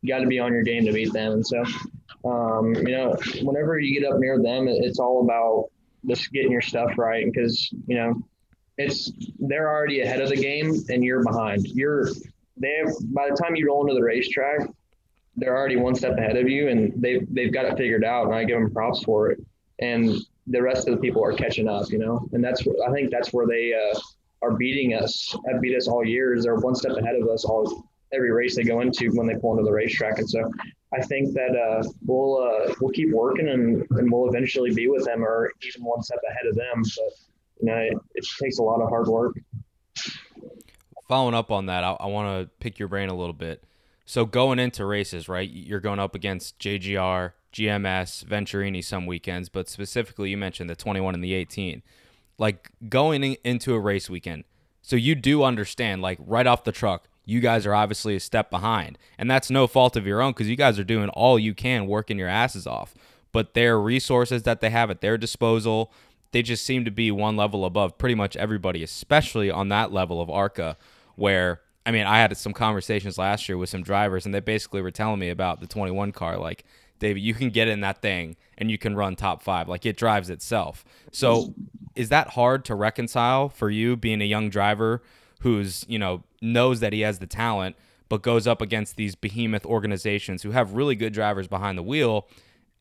you 0.01 0.13
got 0.13 0.19
to 0.19 0.27
be 0.27 0.39
on 0.39 0.51
your 0.51 0.63
game 0.63 0.85
to 0.85 0.91
beat 0.91 1.13
them. 1.13 1.33
And 1.33 1.47
so, 1.47 1.63
um, 2.25 2.75
you 2.75 2.91
know, 2.91 3.15
whenever 3.41 3.79
you 3.79 3.99
get 3.99 4.11
up 4.11 4.19
near 4.19 4.41
them, 4.41 4.67
it's 4.67 4.99
all 4.99 5.23
about 5.23 5.69
just 6.07 6.31
getting 6.31 6.51
your 6.51 6.61
stuff 6.61 6.91
right 6.97 7.25
because 7.25 7.71
you 7.87 7.95
know 7.95 8.21
it's 8.77 9.11
they're 9.39 9.69
already 9.69 10.01
ahead 10.01 10.21
of 10.21 10.29
the 10.29 10.35
game 10.35 10.73
and 10.89 11.03
you're 11.03 11.23
behind. 11.23 11.65
You're 11.67 12.09
they 12.57 12.73
have 12.79 12.93
by 13.13 13.29
the 13.29 13.35
time 13.35 13.55
you 13.55 13.67
roll 13.67 13.81
into 13.81 13.93
the 13.93 14.03
racetrack, 14.03 14.67
they're 15.35 15.55
already 15.55 15.75
one 15.75 15.95
step 15.95 16.17
ahead 16.17 16.37
of 16.37 16.49
you 16.49 16.69
and 16.69 16.93
they've 17.01 17.25
they've 17.33 17.53
got 17.53 17.65
it 17.65 17.77
figured 17.77 18.03
out 18.03 18.27
and 18.27 18.35
I 18.35 18.43
give 18.43 18.59
them 18.59 18.71
props 18.71 19.03
for 19.03 19.31
it. 19.31 19.39
And 19.79 20.15
the 20.47 20.61
rest 20.61 20.87
of 20.87 20.95
the 20.95 21.01
people 21.01 21.23
are 21.23 21.33
catching 21.33 21.67
up, 21.67 21.89
you 21.89 21.97
know, 21.97 22.27
and 22.33 22.43
that's 22.43 22.61
I 22.87 22.91
think 22.91 23.11
that's 23.11 23.33
where 23.33 23.47
they 23.47 23.73
uh, 23.73 23.99
are 24.41 24.55
beating 24.55 24.93
us. 24.93 25.35
Have 25.51 25.61
beat 25.61 25.75
us 25.75 25.87
all 25.87 26.05
years. 26.05 26.43
They're 26.43 26.55
one 26.55 26.75
step 26.75 26.95
ahead 26.97 27.15
of 27.15 27.27
us 27.27 27.43
all 27.45 27.89
every 28.13 28.31
race 28.31 28.55
they 28.55 28.63
go 28.63 28.81
into 28.81 29.09
when 29.11 29.27
they 29.27 29.35
pull 29.35 29.51
into 29.51 29.63
the 29.63 29.71
racetrack. 29.71 30.19
And 30.19 30.29
so 30.29 30.49
I 30.93 31.01
think 31.01 31.33
that 31.33 31.55
uh, 31.55 31.83
we'll 32.05 32.41
uh, 32.41 32.73
we'll 32.79 32.91
keep 32.91 33.11
working 33.11 33.49
and, 33.49 33.85
and 33.91 34.11
we'll 34.11 34.29
eventually 34.29 34.73
be 34.73 34.87
with 34.87 35.05
them 35.05 35.23
or 35.23 35.51
even 35.67 35.83
one 35.83 36.01
step 36.01 36.19
ahead 36.29 36.45
of 36.47 36.55
them. 36.55 36.83
But 36.83 37.13
you 37.61 37.65
know, 37.67 37.77
it, 37.77 37.97
it 38.15 38.25
takes 38.41 38.59
a 38.59 38.63
lot 38.63 38.81
of 38.81 38.89
hard 38.89 39.07
work. 39.07 39.35
Following 41.07 41.35
up 41.35 41.51
on 41.51 41.67
that, 41.67 41.83
I, 41.83 41.91
I 41.99 42.07
want 42.07 42.27
to 42.41 42.49
pick 42.59 42.79
your 42.79 42.87
brain 42.87 43.09
a 43.09 43.15
little 43.15 43.33
bit. 43.33 43.63
So 44.05 44.25
going 44.25 44.59
into 44.59 44.85
races, 44.85 45.27
right? 45.27 45.49
You're 45.49 45.79
going 45.79 45.99
up 45.99 46.15
against 46.15 46.59
JGR, 46.59 47.31
GMS, 47.53 48.23
Venturini 48.25 48.83
some 48.83 49.05
weekends, 49.05 49.49
but 49.49 49.67
specifically 49.67 50.29
you 50.29 50.37
mentioned 50.37 50.69
the 50.69 50.75
21 50.75 51.15
and 51.15 51.23
the 51.23 51.33
18. 51.33 51.81
Like 52.37 52.71
going 52.89 53.23
into 53.43 53.73
a 53.73 53.79
race 53.79 54.09
weekend, 54.09 54.43
so 54.81 54.95
you 54.95 55.15
do 55.15 55.43
understand, 55.43 56.03
like 56.03 56.19
right 56.21 56.45
off 56.45 56.63
the 56.63 56.71
truck, 56.71 57.07
you 57.25 57.39
guys 57.39 57.65
are 57.65 57.73
obviously 57.73 58.15
a 58.15 58.19
step 58.19 58.51
behind. 58.51 58.99
And 59.17 59.29
that's 59.29 59.49
no 59.49 59.65
fault 59.65 59.95
of 59.95 60.05
your 60.05 60.21
own 60.21 60.33
because 60.33 60.49
you 60.49 60.55
guys 60.55 60.77
are 60.77 60.83
doing 60.83 61.09
all 61.09 61.39
you 61.39 61.55
can, 61.55 61.87
working 61.87 62.19
your 62.19 62.27
asses 62.27 62.67
off. 62.67 62.93
But 63.31 63.55
their 63.55 63.79
resources 63.79 64.43
that 64.43 64.61
they 64.61 64.69
have 64.69 64.91
at 64.91 65.01
their 65.01 65.17
disposal, 65.17 65.91
they 66.31 66.43
just 66.43 66.63
seem 66.63 66.85
to 66.85 66.91
be 66.91 67.09
one 67.09 67.35
level 67.35 67.65
above 67.65 67.97
pretty 67.97 68.13
much 68.13 68.35
everybody, 68.35 68.83
especially 68.83 69.49
on 69.49 69.69
that 69.69 69.91
level 69.91 70.21
of 70.21 70.29
ARCA, 70.29 70.77
where 71.15 71.61
I 71.85 71.91
mean, 71.91 72.05
I 72.07 72.17
had 72.17 72.35
some 72.35 72.53
conversations 72.53 73.17
last 73.17 73.47
year 73.47 73.57
with 73.57 73.69
some 73.69 73.83
drivers, 73.83 74.25
and 74.25 74.33
they 74.33 74.39
basically 74.39 74.81
were 74.81 74.91
telling 74.91 75.19
me 75.19 75.29
about 75.29 75.59
the 75.59 75.67
21 75.67 76.11
car. 76.13 76.37
Like, 76.37 76.65
David, 76.99 77.21
you 77.21 77.33
can 77.33 77.49
get 77.49 77.67
in 77.67 77.81
that 77.81 78.01
thing 78.01 78.37
and 78.57 78.71
you 78.71 78.77
can 78.77 78.95
run 78.95 79.15
top 79.15 79.43
five. 79.43 79.67
Like, 79.67 79.85
it 79.85 79.95
drives 79.95 80.29
itself. 80.29 80.83
So, 81.11 81.53
is 81.95 82.09
that 82.09 82.29
hard 82.29 82.65
to 82.65 82.75
reconcile 82.75 83.49
for 83.49 83.69
you 83.69 83.95
being 83.95 84.21
a 84.21 84.25
young 84.25 84.49
driver 84.49 85.03
who's, 85.41 85.85
you 85.87 85.99
know, 85.99 86.23
knows 86.41 86.79
that 86.79 86.91
he 86.91 87.01
has 87.01 87.19
the 87.19 87.27
talent, 87.27 87.75
but 88.09 88.23
goes 88.23 88.47
up 88.47 88.61
against 88.61 88.95
these 88.95 89.13
behemoth 89.15 89.65
organizations 89.65 90.41
who 90.41 90.51
have 90.51 90.73
really 90.73 90.95
good 90.95 91.13
drivers 91.13 91.47
behind 91.47 91.77
the 91.77 91.83
wheel? 91.83 92.27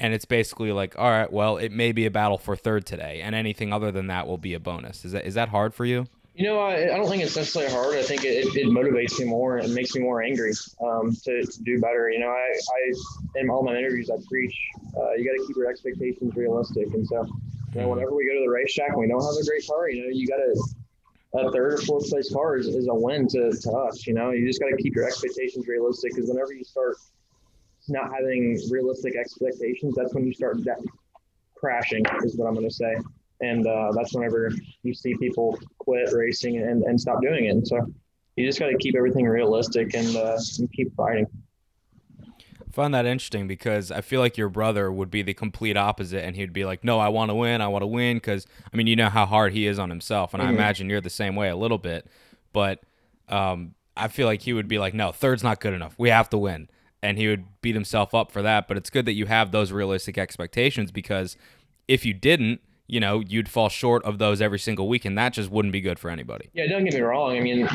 And 0.00 0.14
it's 0.14 0.24
basically 0.24 0.72
like, 0.72 0.98
all 0.98 1.10
right, 1.10 1.30
well, 1.32 1.56
it 1.56 1.70
may 1.70 1.92
be 1.92 2.06
a 2.06 2.10
battle 2.10 2.38
for 2.38 2.56
third 2.56 2.86
today, 2.86 3.20
and 3.20 3.34
anything 3.34 3.72
other 3.72 3.92
than 3.92 4.06
that 4.08 4.26
will 4.26 4.38
be 4.38 4.54
a 4.54 4.60
bonus. 4.60 5.04
Is 5.04 5.12
that 5.12 5.24
is 5.24 5.34
that 5.34 5.50
hard 5.50 5.72
for 5.72 5.84
you? 5.84 6.06
You 6.34 6.44
know, 6.44 6.58
I, 6.58 6.92
I 6.92 6.96
don't 6.96 7.08
think 7.08 7.22
it's 7.22 7.36
necessarily 7.36 7.72
hard. 7.72 7.94
I 7.94 8.02
think 8.02 8.24
it, 8.24 8.56
it 8.56 8.66
motivates 8.66 9.20
me 9.20 9.26
more 9.26 9.58
and 9.58 9.72
makes 9.72 9.94
me 9.94 10.02
more 10.02 10.20
angry 10.20 10.52
um, 10.82 11.14
to, 11.24 11.44
to 11.44 11.62
do 11.62 11.80
better. 11.80 12.10
You 12.10 12.18
know, 12.18 12.28
I, 12.28 12.52
I 12.52 13.40
in 13.40 13.48
all 13.48 13.62
my 13.62 13.76
interviews 13.76 14.10
I 14.10 14.16
preach 14.28 14.52
uh, 14.96 15.12
you 15.12 15.24
got 15.24 15.40
to 15.40 15.46
keep 15.46 15.56
your 15.56 15.70
expectations 15.70 16.34
realistic. 16.34 16.92
And 16.92 17.06
so, 17.06 17.24
you 17.72 17.80
know, 17.80 17.88
whenever 17.88 18.16
we 18.16 18.26
go 18.26 18.34
to 18.34 18.40
the 18.46 18.50
racetrack 18.50 18.90
and 18.90 18.98
we 18.98 19.06
don't 19.06 19.22
have 19.22 19.40
a 19.40 19.46
great 19.46 19.64
car, 19.64 19.88
you 19.88 20.02
know, 20.02 20.08
you 20.10 20.26
got 20.26 20.38
to 20.38 21.46
a 21.46 21.52
third 21.52 21.74
or 21.74 21.78
fourth 21.78 22.10
place 22.10 22.32
car 22.32 22.56
is, 22.56 22.66
is 22.66 22.88
a 22.88 22.94
win 22.94 23.28
to, 23.28 23.52
to 23.52 23.70
us. 23.70 24.04
You 24.04 24.14
know, 24.14 24.32
you 24.32 24.44
just 24.44 24.60
got 24.60 24.70
to 24.70 24.76
keep 24.76 24.96
your 24.96 25.06
expectations 25.06 25.68
realistic 25.68 26.14
because 26.14 26.30
whenever 26.30 26.52
you 26.52 26.64
start 26.64 26.96
not 27.88 28.12
having 28.12 28.58
realistic 28.70 29.14
expectations, 29.14 29.94
that's 29.96 30.12
when 30.14 30.26
you 30.26 30.32
start 30.32 30.58
crashing. 31.54 32.04
Is 32.24 32.36
what 32.36 32.48
I'm 32.48 32.54
going 32.54 32.68
to 32.68 32.74
say 32.74 32.96
and 33.44 33.66
uh, 33.66 33.92
that's 33.92 34.14
whenever 34.14 34.52
you 34.82 34.94
see 34.94 35.14
people 35.16 35.58
quit 35.78 36.12
racing 36.12 36.56
and, 36.58 36.82
and 36.82 37.00
stop 37.00 37.20
doing 37.20 37.46
it. 37.46 37.50
And 37.50 37.66
so 37.66 37.86
you 38.36 38.46
just 38.46 38.58
got 38.58 38.68
to 38.68 38.76
keep 38.78 38.96
everything 38.96 39.26
realistic 39.26 39.94
and, 39.94 40.16
uh, 40.16 40.38
and 40.58 40.72
keep 40.72 40.94
fighting. 40.96 41.26
I 42.20 42.72
find 42.72 42.94
that 42.94 43.06
interesting 43.06 43.46
because 43.46 43.90
I 43.90 44.00
feel 44.00 44.20
like 44.20 44.36
your 44.36 44.48
brother 44.48 44.90
would 44.90 45.10
be 45.10 45.22
the 45.22 45.34
complete 45.34 45.76
opposite, 45.76 46.24
and 46.24 46.34
he'd 46.34 46.52
be 46.52 46.64
like, 46.64 46.82
"No, 46.82 46.98
I 46.98 47.08
want 47.08 47.30
to 47.30 47.34
win. 47.34 47.60
I 47.60 47.68
want 47.68 47.82
to 47.82 47.86
win." 47.86 48.16
Because 48.16 48.48
I 48.72 48.76
mean, 48.76 48.88
you 48.88 48.96
know 48.96 49.08
how 49.08 49.26
hard 49.26 49.52
he 49.52 49.68
is 49.68 49.78
on 49.78 49.90
himself, 49.90 50.34
and 50.34 50.42
mm-hmm. 50.42 50.50
I 50.50 50.54
imagine 50.54 50.90
you're 50.90 51.00
the 51.00 51.08
same 51.08 51.36
way 51.36 51.50
a 51.50 51.56
little 51.56 51.78
bit. 51.78 52.08
But 52.52 52.80
um, 53.28 53.74
I 53.96 54.08
feel 54.08 54.26
like 54.26 54.42
he 54.42 54.52
would 54.52 54.66
be 54.66 54.78
like, 54.78 54.92
"No, 54.92 55.12
third's 55.12 55.44
not 55.44 55.60
good 55.60 55.72
enough. 55.72 55.94
We 55.98 56.08
have 56.08 56.28
to 56.30 56.38
win," 56.38 56.68
and 57.00 57.16
he 57.16 57.28
would 57.28 57.44
beat 57.62 57.76
himself 57.76 58.12
up 58.12 58.32
for 58.32 58.42
that. 58.42 58.66
But 58.66 58.76
it's 58.76 58.90
good 58.90 59.06
that 59.06 59.12
you 59.12 59.26
have 59.26 59.52
those 59.52 59.70
realistic 59.70 60.18
expectations 60.18 60.90
because 60.90 61.36
if 61.86 62.04
you 62.04 62.12
didn't, 62.12 62.60
you 62.86 63.00
know, 63.00 63.20
you'd 63.20 63.48
fall 63.48 63.68
short 63.68 64.04
of 64.04 64.18
those 64.18 64.42
every 64.42 64.58
single 64.58 64.88
week, 64.88 65.04
and 65.04 65.16
that 65.16 65.32
just 65.32 65.50
wouldn't 65.50 65.72
be 65.72 65.80
good 65.80 65.98
for 65.98 66.10
anybody. 66.10 66.50
Yeah, 66.52 66.66
don't 66.68 66.84
get 66.84 66.94
me 66.94 67.00
wrong. 67.00 67.36
I 67.36 67.40
mean, 67.40 67.68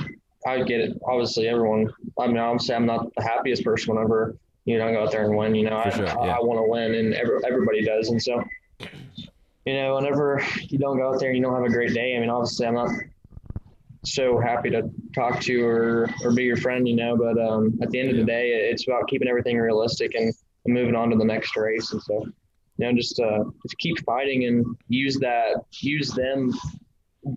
I 0.46 0.62
get 0.64 0.82
it. 0.82 0.98
Obviously, 1.04 1.48
everyone. 1.48 1.92
I 2.20 2.28
mean, 2.28 2.38
obviously, 2.38 2.76
I'm 2.76 2.86
not 2.86 3.14
the 3.16 3.24
happiest 3.24 3.64
person 3.64 3.96
whenever 3.96 4.38
you 4.66 4.78
know 4.78 4.88
I 4.88 4.94
go 4.94 5.04
out 5.04 5.12
there 5.12 5.26
and 5.26 5.36
win. 5.36 5.56
You 5.56 5.70
know, 5.70 5.82
for 5.82 5.88
I, 5.88 5.90
sure, 5.90 6.06
yeah. 6.06 6.16
I, 6.16 6.28
I 6.38 6.40
want 6.40 6.60
to 6.60 6.70
win, 6.70 6.94
and 6.94 7.14
every, 7.16 7.40
everybody 7.46 7.84
does. 7.84 8.10
And 8.10 8.22
so, 8.22 8.44
you 9.66 9.74
know, 9.74 9.96
whenever 9.96 10.44
you 10.62 10.78
don't 10.78 10.98
go 10.98 11.14
out 11.14 11.20
there 11.20 11.30
and 11.30 11.38
you 11.38 11.44
don't 11.44 11.56
have 11.56 11.66
a 11.66 11.70
great 11.70 11.94
day, 11.94 12.16
I 12.16 12.20
mean, 12.20 12.30
obviously, 12.30 12.68
I'm 12.68 12.76
not 12.76 12.92
so 14.06 14.40
happy 14.40 14.70
to 14.70 14.90
talk 15.14 15.42
to 15.42 15.66
or 15.66 16.10
or 16.24 16.34
be 16.34 16.44
your 16.44 16.58
friend. 16.58 16.88
You 16.88 16.96
know, 16.96 17.18
but 17.18 17.42
um, 17.44 17.80
at 17.82 17.90
the 17.90 18.00
end 18.00 18.12
of 18.12 18.18
the 18.18 18.24
day, 18.24 18.52
it's 18.52 18.88
about 18.88 19.08
keeping 19.08 19.28
everything 19.28 19.58
realistic 19.58 20.14
and, 20.14 20.34
and 20.66 20.74
moving 20.74 20.96
on 20.96 21.10
to 21.10 21.18
the 21.18 21.26
next 21.26 21.58
race. 21.58 21.92
And 21.94 22.02
so, 22.04 22.28
you 22.80 22.86
know, 22.86 22.94
just 22.94 23.20
uh, 23.20 23.44
just 23.64 23.78
keep 23.78 24.04
fighting 24.06 24.46
and 24.46 24.66
use 24.88 25.18
that, 25.18 25.58
use 25.82 26.12
them 26.12 26.54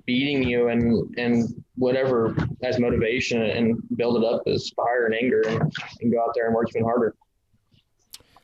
beating 0.07 0.45
you 0.45 0.68
and 0.68 1.12
and 1.18 1.64
whatever 1.74 2.36
as 2.62 2.78
motivation 2.78 3.43
and 3.43 3.82
build 3.97 4.16
it 4.16 4.24
up 4.24 4.43
as 4.47 4.70
fire 4.70 5.07
and 5.07 5.14
anger 5.16 5.43
and, 5.49 5.61
and 6.01 6.12
go 6.12 6.20
out 6.20 6.30
there 6.36 6.47
and 6.47 6.55
work 6.55 6.68
even 6.70 6.84
harder. 6.84 7.16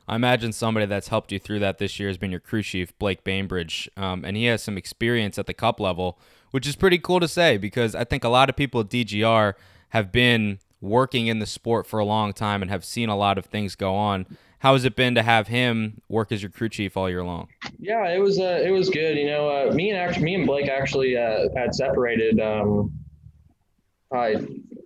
I 0.09 0.17
imagine 0.17 0.53
somebody 0.53 0.87
that's 0.87 1.09
helped 1.09 1.31
you 1.31 1.39
through 1.39 1.61
that 1.61 1.79
this 1.79 2.01
year 2.01 2.09
has 2.09 2.19
been 2.19 2.33
your 2.33 2.41
crew 2.41 2.63
chief, 2.63 2.99
Blake 2.99 3.23
Bainbridge. 3.23 3.89
Um, 3.97 4.25
and 4.25 4.37
he 4.37 4.47
has 4.47 4.63
some 4.63 4.77
experience 4.77 5.39
at 5.39 5.47
the 5.47 5.55
cup 5.55 5.79
level, 5.79 6.19
which 6.51 6.67
is 6.67 6.75
pretty 6.75 6.99
cool 6.99 7.21
to 7.21 7.29
say 7.29 7.59
because 7.59 7.95
I 7.95 8.05
think 8.05 8.25
a 8.25 8.29
lot 8.29 8.49
of 8.49 8.57
people 8.57 8.81
at 8.81 8.89
DGR 8.89 9.53
have 9.91 10.11
been 10.11 10.59
working 10.81 11.29
in 11.29 11.39
the 11.39 11.47
sport 11.47 11.87
for 11.87 12.01
a 12.01 12.05
long 12.05 12.33
time 12.33 12.63
and 12.63 12.71
have 12.71 12.85
seen 12.85 13.09
a 13.09 13.17
lot 13.17 13.39
of 13.39 13.45
things 13.45 13.77
go 13.77 13.95
on 13.95 14.27
how 14.59 14.73
has 14.73 14.85
it 14.85 14.97
been 14.97 15.15
to 15.15 15.23
have 15.23 15.49
him 15.49 16.01
work 16.09 16.33
as 16.33 16.43
your 16.43 16.51
crew 16.51 16.69
chief 16.69 16.97
all 16.97 17.09
year 17.09 17.25
long? 17.25 17.49
Yeah, 17.79 18.09
it 18.09 18.19
was 18.19 18.39
uh, 18.39 18.61
it 18.65 18.71
was 18.71 18.91
good. 18.91 19.17
You 19.17 19.27
know, 19.27 19.49
uh, 19.49 19.73
me 19.73 19.91
and 19.91 20.23
me 20.23 20.35
and 20.35 20.47
Blake 20.47 20.69
actually 20.69 21.17
uh, 21.17 21.49
had 21.57 21.75
separated 21.75 22.41
um, 22.41 22.93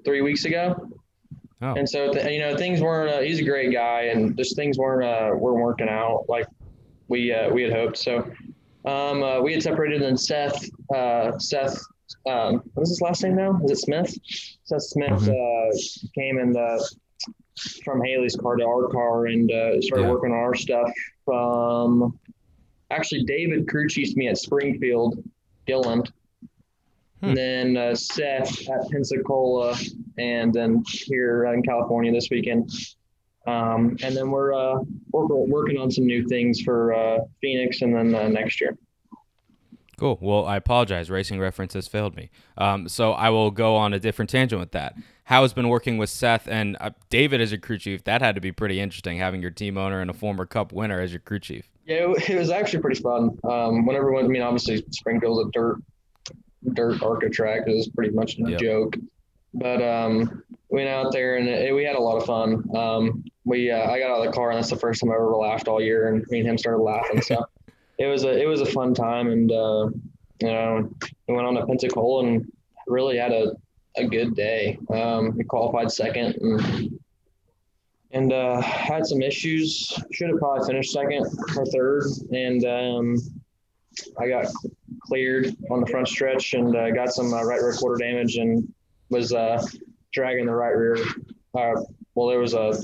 three 0.05 0.20
weeks 0.20 0.45
ago. 0.45 0.89
Oh. 1.62 1.75
And 1.75 1.89
so 1.89 2.12
th- 2.12 2.27
you 2.31 2.41
know 2.41 2.57
things 2.57 2.81
weren't. 2.81 3.14
Uh, 3.14 3.20
he's 3.20 3.39
a 3.39 3.45
great 3.45 3.73
guy, 3.73 4.03
and 4.12 4.37
just 4.37 4.57
things 4.57 4.79
weren't 4.79 5.05
uh, 5.05 5.35
weren't 5.37 5.62
working 5.62 5.89
out 5.89 6.25
like 6.29 6.47
we 7.09 7.33
uh, 7.33 7.51
we 7.51 7.62
had 7.62 7.73
hoped. 7.73 7.97
So 7.99 8.31
um, 8.85 9.23
uh, 9.23 9.41
we 9.41 9.53
had 9.53 9.62
separated, 9.62 10.03
and 10.03 10.18
Seth 10.18 10.68
uh, 10.95 11.39
Seth 11.39 11.81
um, 12.27 12.62
what 12.75 12.83
is 12.83 12.91
his 12.91 13.01
last 13.01 13.23
name 13.23 13.37
now? 13.37 13.61
Is 13.64 13.70
it 13.70 13.79
Smith? 13.79 14.18
Seth 14.64 14.83
Smith 14.83 15.11
mm-hmm. 15.11 15.31
uh, 15.31 16.11
came 16.14 16.39
and 16.39 16.57
from 17.84 18.03
Hailie's 18.03 18.36
car 18.36 18.57
to 18.57 18.64
our 18.64 18.88
car 18.88 19.26
and 19.26 19.50
uh, 19.50 19.80
started 19.80 20.05
yeah. 20.05 20.11
working 20.11 20.32
on 20.32 20.38
our 20.38 20.55
stuff. 20.55 20.90
From 21.24 22.18
actually, 22.90 23.24
David 23.24 23.68
crew 23.68 23.88
chiefed 23.88 24.16
me 24.16 24.28
at 24.28 24.38
Springfield, 24.38 25.22
Gilliland, 25.66 26.12
hmm. 27.20 27.28
and 27.28 27.36
then 27.36 27.76
uh, 27.76 27.94
Seth 27.94 28.68
at 28.68 28.90
Pensacola, 28.90 29.76
and 30.18 30.53
then 30.53 30.82
here 30.86 31.46
in 31.46 31.62
California 31.62 32.12
this 32.12 32.28
weekend. 32.30 32.70
Um, 33.46 33.96
and 34.03 34.16
then 34.16 34.30
we're, 34.30 34.55
uh, 34.55 34.78
we're 35.11 35.26
working 35.26 35.76
on 35.76 35.90
some 35.90 36.07
new 36.07 36.26
things 36.28 36.61
for 36.61 36.94
uh, 36.94 37.18
Phoenix, 37.40 37.82
and 37.82 37.94
then 37.94 38.14
uh, 38.14 38.28
next 38.28 38.61
year. 38.61 38.78
Cool. 39.98 40.18
Well, 40.20 40.46
I 40.46 40.57
apologize. 40.57 41.11
Racing 41.11 41.38
reference 41.38 41.74
has 41.74 41.86
failed 41.86 42.16
me. 42.16 42.30
Um, 42.59 42.88
so 42.88 43.12
I 43.12 43.30
will 43.30 43.50
go 43.53 43.76
on 43.76 43.92
a 43.92 44.00
different 44.00 44.30
tangent 44.30 44.59
with 44.59 44.72
that. 44.72 44.96
How 45.25 45.43
has 45.43 45.53
been 45.53 45.68
working 45.68 45.99
with 45.99 46.11
Seth 46.11 46.49
and 46.49 46.77
uh, 46.81 46.91
David 47.09 47.41
as 47.41 47.53
your 47.53 47.61
crew 47.61 47.79
chief? 47.79 48.05
That 48.05 48.23
had 48.23 48.35
to 48.35 48.41
be 48.41 48.53
pretty 48.53 48.81
interesting 48.81 49.18
having 49.18 49.41
your 49.41 49.51
team 49.51 49.79
owner 49.79 50.01
and 50.01 50.11
a 50.11 50.14
former 50.14 50.47
Cup 50.47 50.73
winner 50.73 51.01
as 51.01 51.12
your 51.12 51.20
crew 51.20 51.39
chief. 51.39 51.68
Yeah, 51.87 52.11
it, 52.11 52.31
it 52.31 52.39
was 52.39 52.51
actually 52.51 52.81
pretty 52.81 53.01
fun. 53.01 53.39
Um, 53.49 53.87
whenever 53.87 54.14
I 54.16 54.23
mean, 54.23 54.43
obviously 54.43 54.85
Springfield's 54.91 55.49
a 55.49 55.51
dirt, 55.53 55.83
dirt 56.73 57.03
ARCA 57.03 57.31
track. 57.31 57.62
It 57.66 57.75
was 57.75 57.89
pretty 57.89 58.12
much 58.12 58.39
a 58.39 58.51
yep. 58.51 58.61
joke, 58.61 58.97
but 59.55 59.83
um, 59.83 60.43
we 60.70 60.79
went 60.79 60.89
out 60.89 61.12
there 61.12 61.37
and 61.37 61.49
it, 61.49 61.75
we 61.75 61.85
had 61.85 61.97
a 61.97 62.01
lot 62.01 62.16
of 62.16 62.27
fun. 62.27 62.64
Um, 62.77 63.25
we 63.45 63.70
uh, 63.70 63.91
I 63.91 63.99
got 63.99 64.11
out 64.11 64.20
of 64.20 64.27
the 64.27 64.33
car 64.33 64.51
and 64.51 64.59
that's 64.59 64.70
the 64.70 64.77
first 64.77 65.01
time 65.01 65.11
I 65.11 65.14
ever 65.14 65.37
laughed 65.37 65.68
all 65.68 65.81
year, 65.81 66.09
and 66.09 66.25
me 66.31 66.41
and 66.41 66.49
him 66.49 66.59
started 66.59 66.83
laughing. 66.83 67.20
So 67.23 67.45
it 67.99 68.07
was 68.07 68.25
a 68.25 68.41
it 68.41 68.47
was 68.47 68.61
a 68.61 68.66
fun 68.66 68.95
time, 68.95 69.31
and 69.31 69.51
uh, 69.51 69.89
you 70.41 70.49
know 70.49 70.91
we 71.29 71.35
went 71.35 71.47
on 71.47 71.55
to 71.55 71.66
Pensacola 71.66 72.27
and 72.27 72.53
really 72.87 73.16
had 73.16 73.33
a, 73.33 73.53
a 73.97 74.07
good 74.07 74.34
day. 74.34 74.78
Um, 74.90 75.36
we 75.36 75.45
qualified 75.45 75.90
second 75.90 76.36
and 76.36 76.99
and 78.12 78.32
uh, 78.32 78.61
had 78.61 79.07
some 79.07 79.22
issues. 79.22 79.99
Should 80.12 80.30
have 80.30 80.38
probably 80.38 80.66
finished 80.66 80.93
second 80.93 81.26
or 81.57 81.66
third, 81.66 82.05
and 82.32 82.64
um, 82.64 83.16
I 84.18 84.28
got 84.28 84.47
cleared 85.01 85.57
on 85.70 85.80
the 85.80 85.86
front 85.86 86.09
stretch 86.09 86.55
and 86.55 86.76
uh, 86.76 86.90
got 86.90 87.12
some 87.12 87.32
uh, 87.32 87.43
right 87.45 87.61
rear 87.61 87.72
quarter 87.72 87.97
damage 87.99 88.36
and 88.36 88.72
was 89.09 89.32
uh, 89.32 89.64
dragging 90.12 90.47
the 90.47 90.55
right 90.55 90.76
rear. 90.76 90.97
Uh, 91.55 91.80
well, 92.14 92.28
there 92.28 92.38
was 92.38 92.55
a 92.55 92.74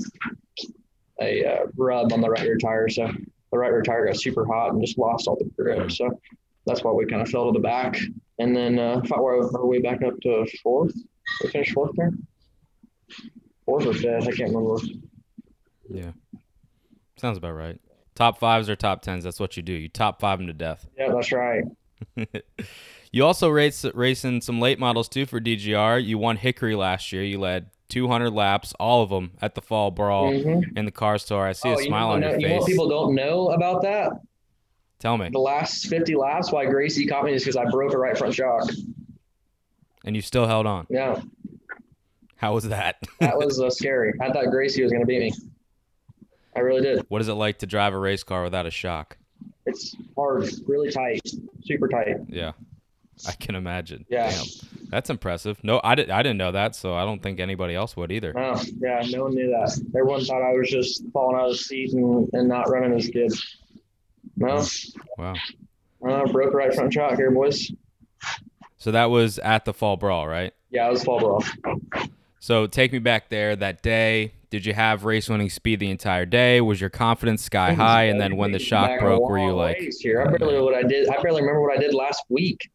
a 1.21 1.45
uh, 1.45 1.65
rub 1.75 2.13
on 2.13 2.21
the 2.21 2.29
right 2.29 2.43
rear 2.43 2.57
tire, 2.57 2.89
so 2.89 3.07
the 3.51 3.57
right 3.57 3.71
rear 3.71 3.81
tire 3.81 4.07
got 4.07 4.19
super 4.19 4.45
hot 4.45 4.71
and 4.71 4.81
just 4.81 4.97
lost 4.97 5.27
all 5.27 5.35
the 5.35 5.45
grip. 5.61 5.91
So 5.91 6.09
that's 6.65 6.83
why 6.83 6.91
we 6.91 7.05
kind 7.05 7.21
of 7.21 7.29
fell 7.29 7.51
to 7.51 7.51
the 7.51 7.63
back. 7.63 7.97
And 8.39 8.55
then 8.55 8.79
uh, 8.79 9.01
fought 9.05 9.19
our 9.19 9.65
way 9.65 9.79
back 9.79 10.01
up 10.01 10.13
to 10.23 10.45
fourth. 10.63 10.93
We 11.43 11.49
finished 11.49 11.73
fourth 11.73 11.91
there. 11.97 12.11
Fourth 13.65 13.85
or 13.85 13.93
fifth, 13.93 14.27
I 14.27 14.31
can't 14.31 14.53
remember. 14.55 14.77
Yeah. 15.89 16.11
Sounds 17.17 17.37
about 17.37 17.51
right. 17.53 17.79
Top 18.15 18.39
fives 18.39 18.69
or 18.69 18.75
top 18.75 19.01
tens. 19.01 19.23
That's 19.23 19.39
what 19.39 19.57
you 19.57 19.63
do. 19.63 19.73
You 19.73 19.89
top 19.89 20.19
five 20.21 20.39
them 20.39 20.47
to 20.47 20.53
death. 20.53 20.85
Yeah, 20.97 21.11
that's 21.13 21.31
right. 21.31 21.63
you 23.11 23.25
also 23.25 23.49
race 23.49 23.83
racing 23.93 24.41
some 24.41 24.59
late 24.59 24.79
models 24.79 25.09
too 25.09 25.25
for 25.25 25.39
DGR. 25.39 26.03
You 26.03 26.17
won 26.17 26.37
Hickory 26.37 26.75
last 26.75 27.11
year. 27.11 27.23
You 27.23 27.39
led 27.39 27.69
200 27.89 28.29
laps, 28.31 28.73
all 28.79 29.01
of 29.03 29.09
them 29.09 29.31
at 29.41 29.55
the 29.55 29.61
Fall 29.61 29.91
Brawl 29.91 30.31
Mhm. 30.31 30.77
in 30.77 30.85
the 30.85 30.91
CARS 30.91 31.25
Tour. 31.25 31.45
I 31.45 31.51
see 31.53 31.69
Oh, 31.69 31.73
a 31.73 31.77
you 31.81 31.87
smile 31.87 32.07
know- 32.09 32.13
on 32.13 32.21
your 32.21 32.39
you 32.39 32.47
face. 32.59 32.65
people 32.65 32.87
don't 32.87 33.15
know 33.15 33.49
about 33.49 33.81
that? 33.81 34.11
Tell 34.99 35.17
me. 35.17 35.29
The 35.31 35.39
last 35.39 35.87
50 35.87 36.15
laps, 36.15 36.51
why 36.51 36.65
Gracie 36.65 37.05
caught 37.05 37.23
me 37.23 37.33
is 37.33 37.43
because 37.43 37.55
I 37.55 37.65
broke 37.69 37.93
a 37.93 37.97
right 37.97 38.17
front 38.17 38.33
shock. 38.33 38.69
And 40.03 40.15
you 40.15 40.21
still 40.21 40.45
held 40.45 40.65
on. 40.65 40.87
Yeah, 40.89 41.21
How 42.35 42.53
was 42.53 42.67
that? 42.69 42.97
that 43.19 43.37
was 43.37 43.59
uh, 43.61 43.69
scary. 43.69 44.13
I 44.21 44.31
thought 44.31 44.45
Gracie 44.49 44.83
was 44.83 44.91
going 44.91 45.01
to 45.01 45.07
beat 45.07 45.19
me. 45.19 45.33
I 46.55 46.59
really 46.61 46.81
did. 46.81 47.05
what 47.09 47.21
is 47.21 47.27
it 47.27 47.33
like 47.33 47.59
to 47.59 47.65
drive 47.67 47.93
a 47.93 47.97
race 47.97 48.23
car 48.23 48.43
without 48.43 48.65
a 48.65 48.71
shock? 48.71 49.17
It's 49.65 49.95
hard, 50.17 50.49
really 50.67 50.91
tight, 50.91 51.21
super 51.63 51.87
tight. 51.87 52.17
Yeah, 52.27 52.53
I 53.27 53.33
can 53.33 53.55
imagine. 53.55 54.05
Yeah. 54.09 54.31
Damn. 54.31 54.45
That's 54.89 55.09
impressive. 55.11 55.63
No, 55.63 55.79
I, 55.83 55.93
did, 55.93 56.09
I 56.09 56.23
didn't 56.23 56.39
know 56.39 56.51
that, 56.51 56.75
so 56.75 56.95
I 56.95 57.05
don't 57.05 57.21
think 57.21 57.39
anybody 57.39 57.75
else 57.75 57.95
would 57.95 58.11
either. 58.11 58.33
Oh, 58.35 58.59
yeah, 58.79 59.03
no 59.11 59.25
one 59.25 59.35
knew 59.35 59.49
that. 59.51 59.79
Everyone 59.89 60.25
thought 60.25 60.41
I 60.41 60.53
was 60.53 60.69
just 60.69 61.03
falling 61.13 61.37
out 61.37 61.45
of 61.45 61.51
the 61.51 61.57
seat 61.57 61.93
and, 61.93 62.27
and 62.33 62.47
not 62.49 62.69
running 62.69 62.97
as 62.97 63.07
good. 63.09 63.31
No, 64.39 64.65
Wow. 65.17 65.33
uh, 66.07 66.25
broke 66.31 66.53
right 66.53 66.73
front 66.73 66.93
shock 66.93 67.15
here, 67.17 67.29
boys. 67.29 67.71
So 68.77 68.91
that 68.91 69.05
was 69.05 69.37
at 69.39 69.65
the 69.65 69.73
Fall 69.73 69.97
Brawl, 69.97 70.27
right? 70.27 70.53
Yeah, 70.71 70.87
it 70.87 70.91
was 70.91 71.03
fall 71.03 71.19
brawl. 71.19 71.43
So 72.39 72.67
take 72.67 72.93
me 72.93 72.99
back 72.99 73.27
there 73.29 73.55
that 73.57 73.81
day. 73.81 74.33
Did 74.49 74.65
you 74.65 74.73
have 74.73 75.03
race 75.03 75.27
winning 75.29 75.49
speed 75.49 75.79
the 75.79 75.89
entire 75.89 76.25
day? 76.25 76.61
Was 76.61 76.79
your 76.79 76.89
confidence 76.89 77.43
sky 77.43 77.73
high? 77.73 78.03
And 78.03 78.19
then 78.21 78.37
when 78.37 78.51
the 78.51 78.59
shock 78.59 78.99
broke, 78.99 79.27
were 79.27 79.37
you 79.39 79.53
like, 79.53 79.77
here? 79.99 80.21
I 80.21 80.37
barely 80.37 80.61
what 80.61 80.73
I 80.73 80.83
did. 80.83 81.09
I 81.09 81.21
barely 81.21 81.41
remember 81.41 81.61
what 81.61 81.77
I 81.77 81.81
did 81.81 81.93
last 81.93 82.23
week. 82.29 82.69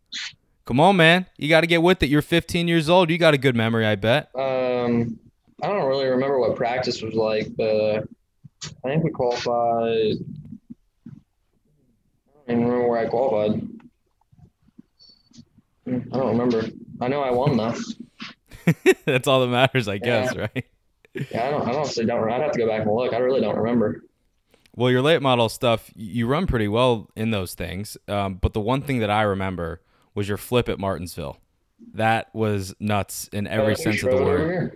come 0.67 0.79
on, 0.81 0.97
man, 0.97 1.27
you 1.39 1.49
got 1.49 1.62
to 1.62 1.67
get 1.67 1.83
with 1.83 2.03
it. 2.03 2.09
You're 2.11 2.21
15 2.23 2.69
years 2.69 2.89
old. 2.91 3.11
You 3.11 3.17
got 3.19 3.33
a 3.35 3.39
good 3.39 3.57
memory, 3.57 3.87
I 3.87 3.95
bet. 3.97 4.29
Um, 4.35 5.19
I 5.62 5.69
don't 5.69 5.87
really 5.89 6.07
remember 6.07 6.39
what 6.39 6.57
practice 6.57 7.01
was 7.01 7.15
like, 7.15 7.49
but 7.57 8.05
I 8.85 8.89
think 8.89 9.03
we 9.05 9.11
qualified. 9.11 10.17
I 12.47 12.53
don't 12.53 12.61
even 12.61 12.70
remember 12.70 12.88
where 12.88 12.99
I 13.01 13.07
qualified. 13.07 13.61
Hmm, 15.86 15.99
I 16.12 16.16
don't 16.16 16.38
remember. 16.38 16.62
I 17.01 17.09
know 17.09 17.22
I 17.22 17.30
won 17.30 17.57
though. 17.57 17.74
That's 19.07 19.28
all 19.28 19.40
that 19.40 19.49
matters, 19.49 19.88
I 19.88 19.99
guess, 19.99 20.34
Yeah. 20.34 20.40
right? 20.55 20.64
Yeah, 21.30 21.47
I 21.47 21.51
don't. 21.51 21.68
I 21.68 21.72
honestly 21.74 22.05
don't. 22.07 22.28
I'd 22.30 22.40
have 22.42 22.53
to 22.53 22.59
go 22.59 22.66
back 22.66 22.82
and 22.82 22.95
look. 22.95 23.12
I 23.12 23.18
really 23.18 23.40
don't 23.40 23.57
remember. 23.57 24.03
Well, 24.74 24.90
your 24.90 25.03
late 25.03 25.22
model 25.22 25.49
stuff, 25.49 25.90
you 25.95 26.26
run 26.26 26.47
pretty 26.49 26.66
well 26.66 27.09
in 27.14 27.30
those 27.30 27.55
things. 27.55 27.97
Um, 28.09 28.34
but 28.34 28.53
the 28.55 28.61
one 28.61 28.82
thing 28.82 28.99
that 28.99 29.11
I 29.11 29.22
remember 29.22 29.80
was 30.14 30.28
your 30.28 30.36
flip 30.38 30.68
at 30.68 30.78
Martinsville. 30.80 31.38
That 31.92 32.34
was 32.34 32.74
nuts 32.80 33.28
in 33.32 33.47
every 33.47 33.74
Uh, 33.74 33.76
sense 33.76 34.03
of 34.03 34.11
the 34.11 34.16
word. 34.24 34.72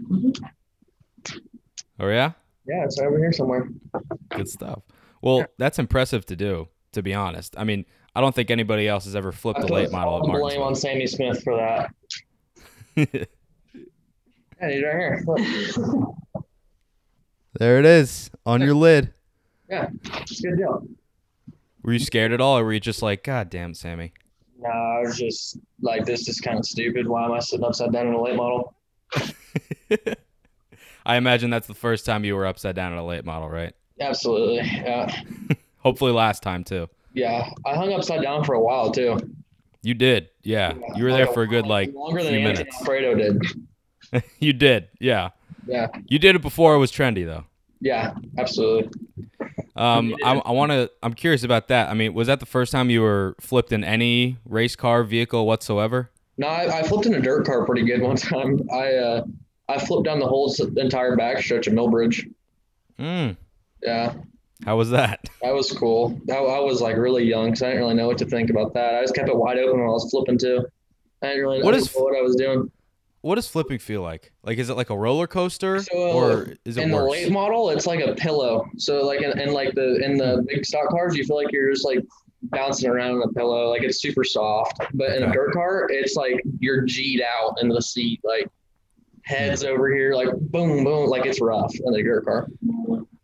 Oh 2.00 2.08
yeah, 2.08 2.32
Yeah, 2.66 2.84
it's 2.84 2.98
over 3.00 3.18
here 3.18 3.32
somewhere. 3.32 3.68
good 4.28 4.48
stuff. 4.48 4.82
Well, 5.20 5.46
that's 5.58 5.80
impressive 5.80 6.24
to 6.26 6.36
do. 6.36 6.68
To 6.92 7.02
be 7.02 7.12
honest, 7.14 7.54
I 7.58 7.64
mean, 7.64 7.84
I 8.14 8.20
don't 8.20 8.34
think 8.34 8.50
anybody 8.50 8.88
else 8.88 9.04
has 9.04 9.14
ever 9.14 9.30
flipped 9.32 9.58
I 9.58 9.62
a 9.62 9.66
put 9.66 9.72
late 9.74 9.92
model 9.92 10.14
all 10.14 10.18
at 10.20 10.22
blame 10.22 10.40
Martinsville. 10.40 10.64
on 10.64 10.74
Sammy 10.74 11.06
Smith 11.06 11.42
for 11.42 11.56
that. 11.56 11.90
Yeah, 14.60 14.70
he's 14.70 14.82
right 14.82 14.96
here. 14.96 15.22
Look. 15.24 16.44
There 17.58 17.78
it 17.78 17.86
is 17.86 18.30
on 18.46 18.60
your 18.60 18.74
lid. 18.74 19.12
Yeah, 19.68 19.88
it's 20.04 20.38
a 20.40 20.48
good 20.48 20.58
deal. 20.58 20.86
Were 21.82 21.92
you 21.92 21.98
scared 21.98 22.32
at 22.32 22.40
all, 22.40 22.58
or 22.58 22.64
were 22.64 22.72
you 22.72 22.80
just 22.80 23.02
like, 23.02 23.24
God 23.24 23.50
damn, 23.50 23.72
Sammy? 23.74 24.12
No, 24.60 24.68
I 24.68 25.00
was 25.00 25.16
just 25.16 25.58
like, 25.80 26.04
this 26.04 26.28
is 26.28 26.40
kind 26.40 26.58
of 26.58 26.66
stupid. 26.66 27.06
Why 27.08 27.24
am 27.24 27.32
I 27.32 27.38
sitting 27.40 27.64
upside 27.64 27.92
down 27.92 28.08
in 28.08 28.14
a 28.14 28.22
late 28.22 28.36
model? 28.36 28.74
I 31.06 31.16
imagine 31.16 31.50
that's 31.50 31.66
the 31.66 31.74
first 31.74 32.04
time 32.04 32.24
you 32.24 32.36
were 32.36 32.46
upside 32.46 32.74
down 32.76 32.92
in 32.92 32.98
a 32.98 33.04
late 33.06 33.24
model, 33.24 33.48
right? 33.48 33.72
Absolutely. 34.00 34.56
Yeah. 34.66 35.22
Hopefully, 35.80 36.12
last 36.12 36.42
time 36.42 36.64
too. 36.64 36.88
Yeah. 37.14 37.48
I 37.64 37.74
hung 37.74 37.92
upside 37.92 38.22
down 38.22 38.44
for 38.44 38.54
a 38.54 38.60
while 38.60 38.90
too. 38.90 39.18
You 39.82 39.94
did, 39.94 40.28
yeah. 40.42 40.74
You 40.96 41.04
were 41.04 41.12
there 41.12 41.26
for 41.28 41.42
a 41.42 41.46
good 41.46 41.66
like 41.66 41.92
Longer 41.94 42.22
than 42.22 42.32
few 42.32 42.40
Anthony 42.40 42.64
minutes. 42.64 42.76
Alfredo 42.80 43.14
did. 43.14 44.22
you 44.40 44.52
did, 44.52 44.88
yeah. 45.00 45.30
Yeah. 45.66 45.88
You 46.06 46.18
did 46.18 46.34
it 46.36 46.42
before 46.42 46.74
it 46.74 46.78
was 46.78 46.90
trendy, 46.90 47.24
though. 47.24 47.44
Yeah. 47.80 48.14
Absolutely. 48.36 48.90
Um, 49.76 50.16
I, 50.24 50.34
I 50.38 50.50
want 50.50 50.72
to. 50.72 50.90
I'm 51.02 51.14
curious 51.14 51.44
about 51.44 51.68
that. 51.68 51.88
I 51.88 51.94
mean, 51.94 52.12
was 52.12 52.26
that 52.26 52.40
the 52.40 52.46
first 52.46 52.72
time 52.72 52.90
you 52.90 53.00
were 53.02 53.36
flipped 53.40 53.70
in 53.72 53.84
any 53.84 54.36
race 54.44 54.74
car 54.74 55.04
vehicle 55.04 55.46
whatsoever? 55.46 56.10
No, 56.36 56.48
I, 56.48 56.80
I 56.80 56.82
flipped 56.82 57.06
in 57.06 57.14
a 57.14 57.20
dirt 57.20 57.46
car 57.46 57.64
pretty 57.64 57.84
good 57.84 58.00
one 58.00 58.16
time. 58.16 58.60
I 58.72 58.94
uh, 58.94 59.24
I 59.68 59.78
flipped 59.78 60.04
down 60.04 60.18
the 60.18 60.26
whole 60.26 60.52
entire 60.76 61.16
backstretch 61.16 61.68
of 61.68 61.74
Millbridge. 61.74 62.28
Hmm. 62.98 63.32
Yeah. 63.82 64.14
How 64.64 64.76
was 64.76 64.90
that? 64.90 65.20
That 65.42 65.54
was 65.54 65.70
cool. 65.72 66.20
I, 66.30 66.34
I 66.34 66.58
was 66.60 66.80
like 66.80 66.96
really 66.96 67.24
young, 67.24 67.54
so 67.54 67.66
I 67.66 67.70
didn't 67.70 67.82
really 67.84 67.94
know 67.94 68.06
what 68.08 68.18
to 68.18 68.26
think 68.26 68.50
about 68.50 68.74
that. 68.74 68.94
I 68.96 69.00
just 69.02 69.14
kept 69.14 69.28
it 69.28 69.36
wide 69.36 69.58
open 69.58 69.78
when 69.80 69.88
I 69.88 69.92
was 69.92 70.10
flipping 70.10 70.38
too. 70.38 70.66
I 71.22 71.28
didn't 71.28 71.42
really 71.42 71.62
What 71.62 71.72
know 71.72 71.78
is- 71.78 71.92
what 71.94 72.16
I 72.16 72.22
was 72.22 72.36
doing. 72.36 72.70
What 73.20 73.34
does 73.34 73.48
flipping 73.48 73.80
feel 73.80 74.02
like? 74.02 74.32
Like, 74.44 74.58
is 74.58 74.70
it 74.70 74.74
like 74.76 74.90
a 74.90 74.96
roller 74.96 75.26
coaster, 75.26 75.82
So 75.82 75.92
uh, 75.92 76.14
or 76.14 76.54
is 76.64 76.76
it 76.76 76.82
in 76.84 76.92
worse? 76.92 77.02
the 77.02 77.10
late 77.10 77.32
model, 77.32 77.70
it's 77.70 77.84
like 77.84 77.98
a 78.00 78.14
pillow. 78.14 78.64
So 78.76 79.04
like 79.04 79.22
in, 79.22 79.36
in 79.40 79.52
like 79.52 79.74
the 79.74 79.96
in 80.04 80.16
the 80.16 80.44
big 80.46 80.64
stock 80.64 80.88
cars, 80.90 81.16
you 81.16 81.24
feel 81.24 81.34
like 81.34 81.50
you're 81.50 81.70
just 81.72 81.84
like 81.84 81.98
bouncing 82.44 82.88
around 82.88 83.16
in 83.16 83.22
a 83.22 83.32
pillow, 83.32 83.70
like 83.70 83.82
it's 83.82 84.00
super 84.00 84.22
soft. 84.22 84.80
But 84.94 85.16
in 85.16 85.24
a 85.24 85.32
dirt 85.32 85.52
car, 85.52 85.88
it's 85.90 86.14
like 86.14 86.40
you're 86.60 86.82
G'd 86.82 87.20
out 87.20 87.60
into 87.60 87.74
the 87.74 87.82
seat, 87.82 88.20
like 88.22 88.48
heads 89.24 89.64
over 89.64 89.92
here, 89.92 90.14
like 90.14 90.28
boom, 90.32 90.84
boom, 90.84 91.10
like 91.10 91.26
it's 91.26 91.40
rough 91.40 91.74
in 91.74 91.94
a 91.96 92.02
dirt 92.04 92.24
car. 92.24 92.46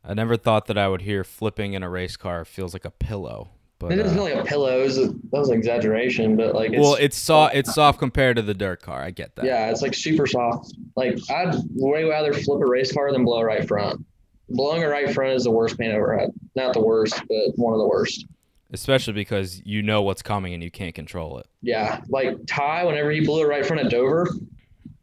I 0.07 0.15
never 0.15 0.37
thought 0.37 0.67
that 0.67 0.77
I 0.79 0.89
would 0.89 1.03
hear 1.03 1.25
flipping 1.25 1.73
in 1.73 1.83
a 1.83 1.89
race 1.89 2.17
car 2.17 2.45
feels 2.45 2.73
like 2.75 2.85
a 2.85 2.91
pillow. 2.91 3.49
But 3.79 3.93
it 3.93 3.97
doesn't 3.97 4.19
uh, 4.19 4.25
feel 4.27 4.35
like 4.37 4.45
a 4.45 4.49
pillow. 4.49 4.81
It 4.81 4.85
was 4.85 4.99
a, 4.99 5.07
that 5.09 5.19
was 5.33 5.49
an 5.49 5.57
exaggeration, 5.59 6.37
but 6.37 6.55
like 6.55 6.73
it's, 6.73 6.81
well, 6.81 6.95
it's 6.95 7.17
soft. 7.17 7.55
It's 7.55 7.75
soft 7.75 7.99
compared 7.99 8.37
to 8.37 8.43
the 8.43 8.55
dirt 8.55 8.83
car. 8.83 9.03
I 9.03 9.11
get 9.11 9.35
that. 9.37 9.45
yeah, 9.45 9.71
it's 9.71 9.83
like 9.83 9.95
super 9.95 10.27
soft. 10.27 10.75
Like 10.97 11.19
I'd 11.31 11.55
way 11.75 12.05
rather 12.05 12.33
flip 12.33 12.61
a 12.61 12.67
race 12.67 12.93
car 12.93 13.11
than 13.13 13.25
blow 13.25 13.39
a 13.41 13.45
right 13.45 13.67
front. 13.67 14.05
Blowing 14.51 14.85
a 14.85 14.89
right 14.89 15.13
front 15.13 15.33
is 15.33 15.45
the 15.45 15.51
worst 15.51 15.79
pain 15.79 15.91
I've 15.91 15.97
ever 15.97 16.19
had. 16.19 16.31
Not 16.55 16.75
the 16.75 16.81
worst, 16.83 17.15
but 17.29 17.53
one 17.57 17.73
of 17.73 17.79
the 17.81 17.89
worst. 17.89 18.27
Especially 18.73 19.13
because 19.13 19.61
you 19.65 19.83
know 19.83 20.03
what's 20.03 20.23
coming 20.23 20.53
and 20.55 20.63
you 20.63 20.71
can't 20.71 20.95
control 20.95 21.39
it. 21.39 21.47
Yeah, 21.63 22.01
like 22.09 22.37
Ty, 22.47 22.85
whenever 22.85 23.11
he 23.11 23.21
blew 23.25 23.43
it 23.43 23.49
right 23.49 23.65
front 23.65 23.83
of 23.85 23.91
Dover, 23.91 24.29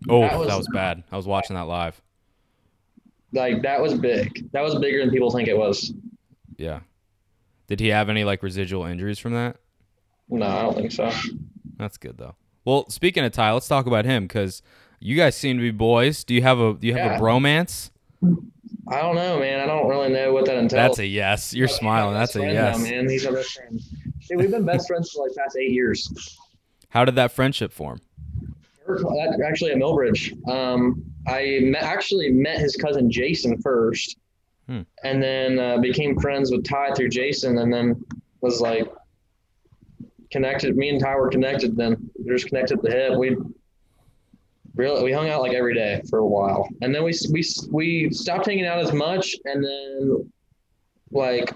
Oh, 0.09 0.21
That 0.21 0.31
that 0.31 0.39
was- 0.39 0.57
was, 0.57 0.67
bad. 0.73 1.03
I 1.11 1.17
was 1.17 1.27
watching 1.27 1.55
that 1.55 1.67
live. 1.67 2.01
Like 3.33 3.61
that 3.63 3.81
was 3.81 3.93
big. 3.93 4.51
That 4.51 4.61
was 4.61 4.75
bigger 4.79 4.99
than 4.99 5.09
people 5.11 5.31
think 5.31 5.47
it 5.47 5.57
was. 5.57 5.93
Yeah. 6.57 6.81
Did 7.67 7.79
he 7.79 7.87
have 7.89 8.09
any 8.09 8.23
like 8.23 8.43
residual 8.43 8.85
injuries 8.85 9.19
from 9.19 9.33
that? 9.33 9.57
No, 10.29 10.45
I 10.45 10.61
don't 10.63 10.75
think 10.75 10.91
so. 10.91 11.11
That's 11.77 11.97
good 11.97 12.17
though. 12.17 12.35
Well, 12.65 12.89
speaking 12.89 13.23
of 13.23 13.31
Ty, 13.31 13.53
let's 13.53 13.67
talk 13.67 13.85
about 13.87 14.05
him 14.05 14.23
because 14.27 14.61
you 14.99 15.15
guys 15.15 15.35
seem 15.35 15.57
to 15.57 15.61
be 15.61 15.71
boys. 15.71 16.23
Do 16.23 16.33
you 16.33 16.41
have 16.41 16.59
a 16.59 16.73
Do 16.73 16.87
you 16.87 16.93
have 16.93 17.05
Yeah. 17.11 17.17
a 17.17 17.21
bromance? 17.21 17.89
I 18.87 19.01
don't 19.01 19.15
know, 19.15 19.39
man. 19.39 19.59
I 19.61 19.65
don't 19.65 19.87
really 19.87 20.09
know 20.09 20.33
what 20.33 20.45
that 20.45 20.55
entails. 20.57 20.71
That's 20.71 20.99
a 20.99 21.05
yes. 21.05 21.53
You're 21.53 21.67
smiling. 21.67 22.13
That's 22.13 22.35
a 22.35 22.41
yes. 22.41 22.77
Now, 22.77 22.83
man, 22.83 23.09
he's 23.09 23.25
our 23.25 23.33
best 23.33 23.53
friend. 23.53 23.79
Dude, 24.27 24.37
we've 24.39 24.51
been 24.51 24.65
best 24.65 24.87
friends 24.87 25.11
for 25.11 25.25
like 25.27 25.35
past 25.35 25.57
eight 25.57 25.71
years. 25.71 26.37
How 26.89 27.05
did 27.05 27.15
that 27.15 27.31
friendship 27.31 27.71
form? 27.71 28.01
Actually, 29.45 29.71
at 29.71 29.77
Millbridge, 29.77 30.33
um, 30.47 31.03
I 31.27 31.59
met, 31.63 31.83
actually 31.83 32.31
met 32.31 32.59
his 32.59 32.75
cousin 32.75 33.09
Jason 33.11 33.61
first, 33.61 34.17
Hmm. 34.67 34.81
and 35.03 35.21
then 35.21 35.59
uh, 35.59 35.77
became 35.79 36.17
friends 36.19 36.51
with 36.51 36.63
Ty 36.63 36.93
through 36.93 37.09
Jason, 37.09 37.57
and 37.57 37.73
then 37.73 38.03
was 38.41 38.61
like 38.61 38.87
connected. 40.31 40.77
Me 40.77 40.89
and 40.89 40.99
Ty 40.99 41.15
were 41.15 41.29
connected. 41.29 41.75
Then 41.75 42.09
we 42.17 42.25
were 42.25 42.37
just 42.37 42.47
connected 42.47 42.77
at 42.77 42.83
the 42.83 42.91
hip. 42.91 43.17
We 43.17 43.35
really 44.75 45.03
we 45.03 45.11
hung 45.11 45.29
out 45.29 45.41
like 45.41 45.53
every 45.53 45.73
day 45.73 46.01
for 46.09 46.19
a 46.19 46.27
while, 46.27 46.67
and 46.81 46.93
then 46.93 47.03
we 47.03 47.11
we 47.31 47.43
we 47.71 48.09
stopped 48.11 48.45
hanging 48.45 48.65
out 48.65 48.79
as 48.79 48.93
much, 48.93 49.35
and 49.45 49.63
then 49.63 50.31
like 51.11 51.53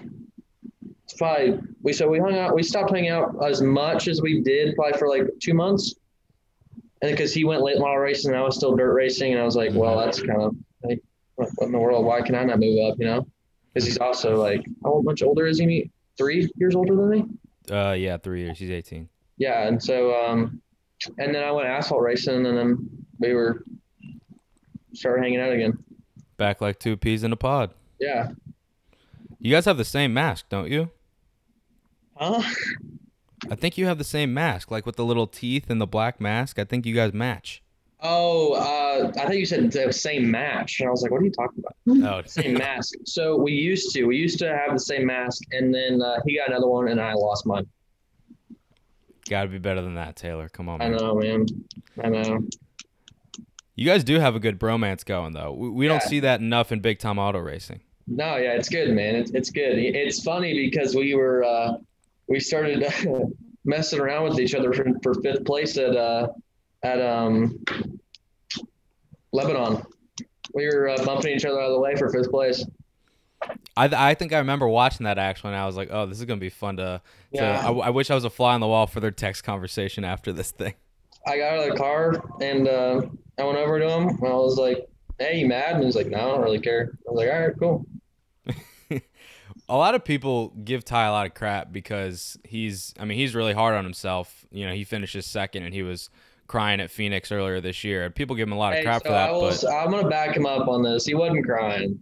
it's 1.04 1.14
probably 1.14 1.58
we 1.82 1.92
so 1.92 2.08
we 2.08 2.18
hung 2.18 2.36
out 2.36 2.54
we 2.54 2.62
stopped 2.62 2.90
hanging 2.90 3.10
out 3.10 3.36
as 3.44 3.62
much 3.62 4.08
as 4.08 4.20
we 4.20 4.42
did 4.42 4.74
probably 4.74 4.98
for 4.98 5.08
like 5.08 5.22
two 5.40 5.54
months 5.54 5.94
and 7.02 7.10
because 7.10 7.32
he 7.34 7.44
went 7.44 7.62
late 7.62 7.78
model 7.78 7.98
racing 7.98 8.30
and 8.32 8.38
I 8.40 8.42
was 8.42 8.56
still 8.56 8.74
dirt 8.76 8.92
racing 8.94 9.32
and 9.32 9.40
I 9.40 9.44
was 9.44 9.56
like 9.56 9.70
well 9.74 9.96
that's 9.98 10.20
kind 10.20 10.40
of 10.42 10.56
like 10.82 11.02
what, 11.36 11.48
in 11.60 11.72
the 11.72 11.78
world 11.78 12.04
why 12.04 12.20
can 12.22 12.34
I 12.34 12.44
not 12.44 12.58
move 12.58 12.78
up 12.90 12.98
you 12.98 13.06
know 13.06 13.26
because 13.72 13.86
he's 13.86 13.98
also 13.98 14.36
like 14.40 14.64
how 14.84 15.00
much 15.02 15.22
older 15.22 15.46
is 15.46 15.58
he 15.58 15.90
three 16.16 16.50
years 16.56 16.74
older 16.74 16.94
than 16.96 17.08
me 17.10 17.24
Uh, 17.70 17.92
yeah, 17.92 18.16
three 18.16 18.42
years. 18.44 18.58
He's 18.58 18.70
18. 18.70 19.08
yeah 19.36 19.66
and 19.68 19.82
so 19.82 20.14
um 20.14 20.60
and 21.18 21.34
then 21.34 21.42
I 21.44 21.50
went 21.52 21.68
asphalt 21.68 22.00
racing 22.02 22.46
and 22.46 22.56
then 22.56 22.88
we 23.18 23.34
were 23.34 23.62
started 24.94 25.22
hanging 25.22 25.40
out 25.40 25.52
again 25.52 25.78
Back 26.38 26.60
like 26.60 26.78
two 26.78 26.96
peas 26.96 27.22
in 27.24 27.32
a 27.32 27.36
pod. 27.36 27.70
yeah 28.00 28.28
You 29.38 29.50
guys 29.52 29.64
have 29.66 29.76
the 29.76 29.84
same 29.84 30.12
mask, 30.14 30.46
don't 30.48 30.70
you? 30.70 30.90
Huh? 32.14 32.42
I 33.50 33.54
think 33.54 33.78
you 33.78 33.86
have 33.86 33.98
the 33.98 34.04
same 34.04 34.32
mask, 34.34 34.70
like 34.70 34.86
with 34.86 34.96
the 34.96 35.04
little 35.04 35.26
teeth 35.26 35.70
and 35.70 35.80
the 35.80 35.86
black 35.86 36.20
mask. 36.20 36.58
I 36.58 36.64
think 36.64 36.86
you 36.86 36.94
guys 36.94 37.12
match. 37.12 37.62
Oh, 38.00 38.52
uh, 38.52 39.10
I 39.18 39.26
think 39.26 39.36
you 39.36 39.46
said 39.46 39.72
the 39.72 39.92
same 39.92 40.30
match, 40.30 40.80
and 40.80 40.88
I 40.88 40.90
was 40.90 41.02
like, 41.02 41.10
"What 41.10 41.22
are 41.22 41.24
you 41.24 41.30
talking 41.30 41.62
about?" 41.94 42.24
Oh, 42.24 42.26
Same 42.26 42.54
mask. 42.54 42.94
So 43.04 43.36
we 43.36 43.52
used 43.52 43.92
to, 43.94 44.04
we 44.04 44.16
used 44.16 44.38
to 44.40 44.48
have 44.48 44.72
the 44.74 44.80
same 44.80 45.06
mask, 45.06 45.42
and 45.52 45.74
then 45.74 46.02
uh, 46.02 46.20
he 46.26 46.36
got 46.36 46.48
another 46.48 46.68
one, 46.68 46.88
and 46.88 47.00
I 47.00 47.14
lost 47.14 47.46
mine. 47.46 47.66
Gotta 49.28 49.48
be 49.48 49.58
better 49.58 49.80
than 49.80 49.94
that, 49.94 50.14
Taylor. 50.14 50.48
Come 50.48 50.68
on, 50.68 50.80
I 50.82 50.88
man. 50.90 50.98
know, 50.98 51.14
man. 51.14 51.46
I 52.02 52.08
know. 52.10 52.46
You 53.74 53.86
guys 53.86 54.04
do 54.04 54.20
have 54.20 54.36
a 54.36 54.40
good 54.40 54.58
bromance 54.58 55.04
going, 55.04 55.32
though. 55.32 55.52
We, 55.52 55.70
we 55.70 55.88
don't 55.88 56.02
see 56.02 56.20
that 56.20 56.40
enough 56.40 56.72
in 56.72 56.80
big 56.80 56.98
time 56.98 57.18
auto 57.18 57.38
racing. 57.38 57.80
No, 58.06 58.36
yeah, 58.36 58.52
it's 58.52 58.68
good, 58.68 58.92
man. 58.94 59.16
It's 59.16 59.30
it's 59.32 59.50
good. 59.50 59.78
It's 59.78 60.22
funny 60.22 60.54
because 60.54 60.94
we 60.94 61.14
were 61.14 61.42
uh, 61.42 61.78
we 62.28 62.40
started 62.40 62.86
messing 63.64 64.00
around 64.00 64.24
with 64.24 64.40
each 64.40 64.54
other 64.54 64.72
for, 64.72 64.86
for 65.02 65.14
fifth 65.22 65.44
place 65.44 65.76
at 65.76 65.96
uh, 65.96 66.28
at 66.82 67.00
um, 67.00 67.64
Lebanon. 69.32 69.82
We 70.54 70.66
were 70.66 70.88
uh, 70.88 71.04
bumping 71.04 71.36
each 71.36 71.44
other 71.44 71.60
out 71.60 71.66
of 71.66 71.72
the 71.72 71.80
way 71.80 71.96
for 71.96 72.10
fifth 72.10 72.30
place. 72.30 72.64
I, 73.76 74.10
I 74.10 74.14
think 74.14 74.32
I 74.32 74.38
remember 74.38 74.66
watching 74.68 75.04
that 75.04 75.18
actually, 75.18 75.52
and 75.52 75.60
I 75.60 75.66
was 75.66 75.76
like, 75.76 75.88
oh, 75.92 76.06
this 76.06 76.18
is 76.18 76.24
gonna 76.24 76.40
be 76.40 76.48
fun 76.48 76.78
to. 76.78 76.82
to 77.34 77.40
Yeah. 77.40 77.66
I, 77.66 77.70
I 77.70 77.90
wish 77.90 78.10
I 78.10 78.14
was 78.14 78.24
a 78.24 78.30
fly 78.30 78.54
on 78.54 78.60
the 78.60 78.66
wall 78.66 78.86
for 78.86 79.00
their 79.00 79.10
text 79.10 79.44
conversation 79.44 80.04
after 80.04 80.32
this 80.32 80.50
thing. 80.50 80.74
I 81.26 81.38
got 81.38 81.54
out 81.54 81.68
of 81.68 81.72
the 81.72 81.76
car 81.76 82.22
and 82.40 82.68
uh, 82.68 83.02
I 83.38 83.44
went 83.44 83.58
over 83.58 83.78
to 83.80 83.88
him 83.88 84.08
and 84.08 84.26
I 84.26 84.34
was 84.34 84.56
like, 84.56 84.88
"Hey, 85.18 85.40
you 85.40 85.46
mad?" 85.46 85.76
And 85.76 85.84
he's 85.84 85.96
like, 85.96 86.06
"No, 86.06 86.18
I 86.18 86.22
don't 86.22 86.42
really 86.42 86.60
care." 86.60 86.92
I 87.06 87.10
was 87.10 87.18
like, 87.18 87.32
"All 87.32 87.40
right, 87.40 87.58
cool." 87.58 87.86
A 89.68 89.76
lot 89.76 89.94
of 89.96 90.04
people 90.04 90.50
give 90.64 90.84
Ty 90.84 91.06
a 91.06 91.10
lot 91.12 91.26
of 91.26 91.34
crap 91.34 91.72
because 91.72 92.38
he's, 92.44 92.94
I 93.00 93.04
mean, 93.04 93.18
he's 93.18 93.34
really 93.34 93.52
hard 93.52 93.74
on 93.74 93.82
himself. 93.84 94.46
You 94.52 94.66
know, 94.66 94.72
he 94.72 94.84
finishes 94.84 95.26
second 95.26 95.64
and 95.64 95.74
he 95.74 95.82
was 95.82 96.08
crying 96.46 96.80
at 96.80 96.90
Phoenix 96.90 97.32
earlier 97.32 97.60
this 97.60 97.82
year. 97.82 98.08
People 98.10 98.36
give 98.36 98.46
him 98.46 98.52
a 98.52 98.58
lot 98.58 98.72
of 98.74 98.78
Hey, 98.78 98.84
crap 98.84 99.02
so 99.02 99.08
for 99.08 99.12
that, 99.12 99.30
I 99.30 99.32
was, 99.32 99.64
but 99.64 99.72
I'm 99.72 99.90
gonna 99.90 100.08
back 100.08 100.36
him 100.36 100.46
up 100.46 100.68
on 100.68 100.82
this. 100.82 101.04
He 101.04 101.14
wasn't 101.14 101.44
crying. 101.44 102.00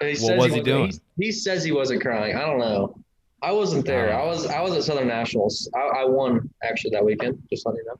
He 0.00 0.06
What 0.06 0.16
says 0.18 0.28
was 0.28 0.30
he 0.30 0.50
wasn't- 0.60 0.64
doing? 0.66 0.92
He, 1.18 1.32
says 1.32 1.64
he 1.64 1.72
wasn't 1.72 2.00
crying. 2.00 2.36
I 2.36 2.42
don't 2.42 2.58
know. 2.60 2.94
I 3.42 3.50
wasn't 3.52 3.86
there. 3.86 4.14
I 4.16 4.24
was 4.26 4.46
I 4.46 4.60
was 4.60 4.74
at 4.76 4.84
Southern 4.84 5.08
Nationals. 5.08 5.68
I, 5.74 6.02
I 6.02 6.04
won 6.04 6.48
actually 6.62 6.90
that 6.92 7.04
weekend. 7.04 7.42
Just 7.50 7.66
letting 7.66 7.80
you 7.80 7.86
know. 7.86 7.98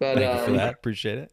But 0.00 0.16
thank 0.16 0.38
you 0.40 0.44
for 0.44 0.50
um, 0.50 0.56
that. 0.56 0.74
Appreciate 0.74 1.18
it. 1.18 1.30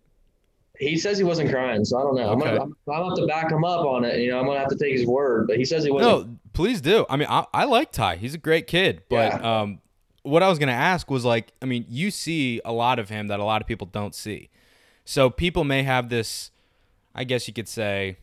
he 0.80 0.98
says 0.98 1.18
he 1.18 1.24
wasn't 1.24 1.50
crying, 1.50 1.84
so 1.86 1.98
I 1.98 2.02
don't 2.04 2.16
know. 2.16 2.30
I'm 2.32 2.42
Okay. 2.42 2.52
gonna 2.58 2.62
I'm, 2.64 2.76
I'm 2.88 3.00
gonna 3.00 3.10
have 3.10 3.18
to 3.20 3.26
back 3.28 3.52
him 3.52 3.64
up 3.64 3.86
on 3.86 4.04
it. 4.06 4.20
You 4.20 4.32
know, 4.32 4.40
I'm 4.40 4.46
gonna 4.46 4.60
have 4.60 4.70
to 4.70 4.78
take 4.78 4.92
his 4.94 5.06
word. 5.08 5.48
But 5.48 5.58
he 5.58 5.66
says 5.66 5.84
he 5.84 5.92
wasn't. 5.92 6.28
No, 6.28 6.38
please 6.54 6.82
do. 6.82 7.06
I 7.10 7.18
mean, 7.18 7.28
I, 7.30 7.46
I 7.54 7.66
like 7.66 7.92
Ty. 7.92 8.18
He's 8.18 8.34
a 8.34 8.40
great 8.40 8.68
kid. 8.68 9.04
But 9.10 9.44
um, 9.44 9.80
what 10.24 10.44
I 10.44 10.50
was 10.50 10.60
going 10.60 10.70
to 10.70 10.74
ask 10.74 11.10
was 11.10 11.26
like, 11.26 11.52
I 11.62 11.66
mean, 11.66 11.86
you 11.88 12.12
see 12.12 12.62
a 12.66 12.72
lot 12.72 13.00
of 13.00 13.10
him 13.10 13.28
that 13.28 13.40
a 13.40 13.44
lot 13.44 13.62
of 13.62 13.68
people 13.68 13.88
don't 13.88 14.16
see. 14.16 14.50
So 15.06 15.30
people 15.30 15.64
may 15.64 15.84
have 15.84 16.10
this, 16.10 16.52
I 17.16 17.24
guess 17.24 17.48
you 17.48 17.54
could 17.54 17.68
say, 17.68 18.18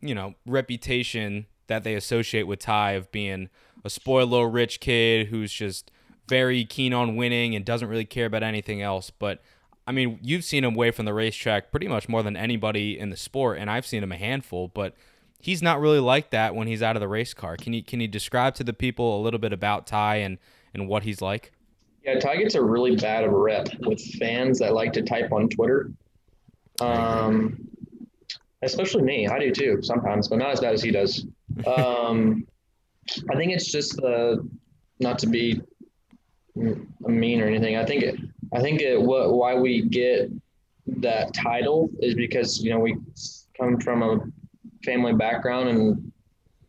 you 0.00 0.14
know, 0.14 0.34
reputation 0.46 1.46
that 1.66 1.84
they 1.84 1.94
associate 1.94 2.44
with 2.44 2.60
Ty 2.60 2.92
of 2.92 3.10
being 3.10 3.48
a 3.84 3.90
spoiled 3.90 4.30
little 4.30 4.46
rich 4.46 4.80
kid 4.80 5.28
who's 5.28 5.52
just 5.52 5.90
very 6.28 6.64
keen 6.64 6.92
on 6.92 7.16
winning 7.16 7.54
and 7.54 7.64
doesn't 7.64 7.88
really 7.88 8.04
care 8.04 8.26
about 8.26 8.42
anything 8.42 8.82
else. 8.82 9.10
But 9.10 9.42
I 9.86 9.92
mean, 9.92 10.18
you've 10.22 10.44
seen 10.44 10.64
him 10.64 10.74
away 10.74 10.90
from 10.90 11.04
the 11.04 11.14
racetrack 11.14 11.70
pretty 11.70 11.88
much 11.88 12.08
more 12.08 12.22
than 12.22 12.36
anybody 12.36 12.98
in 12.98 13.10
the 13.10 13.16
sport, 13.16 13.58
and 13.58 13.70
I've 13.70 13.86
seen 13.86 14.02
him 14.02 14.12
a 14.12 14.16
handful. 14.16 14.68
But 14.68 14.94
he's 15.40 15.62
not 15.62 15.80
really 15.80 16.00
like 16.00 16.30
that 16.30 16.54
when 16.54 16.66
he's 16.66 16.82
out 16.82 16.96
of 16.96 17.00
the 17.00 17.08
race 17.08 17.34
car. 17.34 17.56
Can 17.56 17.72
you 17.72 17.82
can 17.82 18.00
you 18.00 18.08
describe 18.08 18.54
to 18.56 18.64
the 18.64 18.72
people 18.72 19.20
a 19.20 19.22
little 19.22 19.40
bit 19.40 19.52
about 19.52 19.86
Ty 19.86 20.16
and 20.16 20.38
and 20.74 20.88
what 20.88 21.02
he's 21.02 21.20
like? 21.20 21.52
Yeah, 22.04 22.18
Ty 22.18 22.36
gets 22.36 22.54
a 22.54 22.62
really 22.62 22.94
bad 22.96 23.30
rep 23.32 23.68
with 23.80 24.00
fans 24.18 24.60
that 24.60 24.72
like 24.72 24.92
to 24.92 25.02
type 25.02 25.32
on 25.32 25.48
Twitter. 25.48 25.90
Um, 26.80 27.68
especially 28.62 29.02
me. 29.02 29.26
I 29.26 29.38
do 29.38 29.50
too 29.50 29.80
sometimes, 29.82 30.28
but 30.28 30.36
not 30.36 30.50
as 30.50 30.60
bad 30.60 30.74
as 30.74 30.82
he 30.82 30.90
does. 30.90 31.26
Um, 31.64 32.46
I 33.30 33.36
think 33.36 33.52
it's 33.52 33.70
just 33.70 33.96
the 33.96 34.46
not 34.98 35.18
to 35.20 35.26
be 35.26 35.60
mean 36.54 37.40
or 37.40 37.46
anything. 37.46 37.76
I 37.76 37.84
think 37.84 38.02
it, 38.02 38.20
I 38.52 38.60
think 38.60 38.80
it, 38.80 39.00
what 39.00 39.32
why 39.32 39.54
we 39.54 39.82
get 39.82 40.30
that 40.86 41.32
title 41.34 41.88
is 42.00 42.14
because 42.14 42.62
you 42.62 42.70
know 42.70 42.80
we 42.80 42.96
come 43.58 43.78
from 43.78 44.02
a 44.02 44.18
family 44.84 45.12
background 45.12 45.68
and 45.68 46.12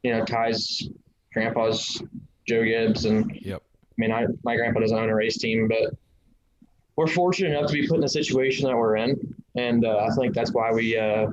you 0.04 0.12
know 0.12 0.24
Ty's 0.26 0.90
grandpa's 1.34 2.02
Joe 2.48 2.64
Gibbs 2.64 3.06
and 3.06 3.40
Yep. 3.42 3.62
I 3.64 4.02
mean, 4.02 4.12
I, 4.12 4.28
my 4.44 4.56
grandpa 4.56 4.80
doesn't 4.82 4.98
own 4.98 5.10
a 5.10 5.16
race 5.16 5.38
team, 5.38 5.68
but 5.68 5.96
we're 6.96 7.08
fortunate 7.08 7.58
enough 7.58 7.68
to 7.72 7.74
be 7.74 7.88
put 7.88 7.96
in 7.96 8.02
the 8.02 8.10
situation 8.10 8.68
that 8.68 8.78
we're 8.78 8.98
in, 8.98 9.36
and 9.56 9.86
uh, 9.86 10.08
I 10.10 10.16
think 10.16 10.36
that's 10.36 10.54
why 10.54 10.72
we 10.72 10.98
uh, 10.98 11.28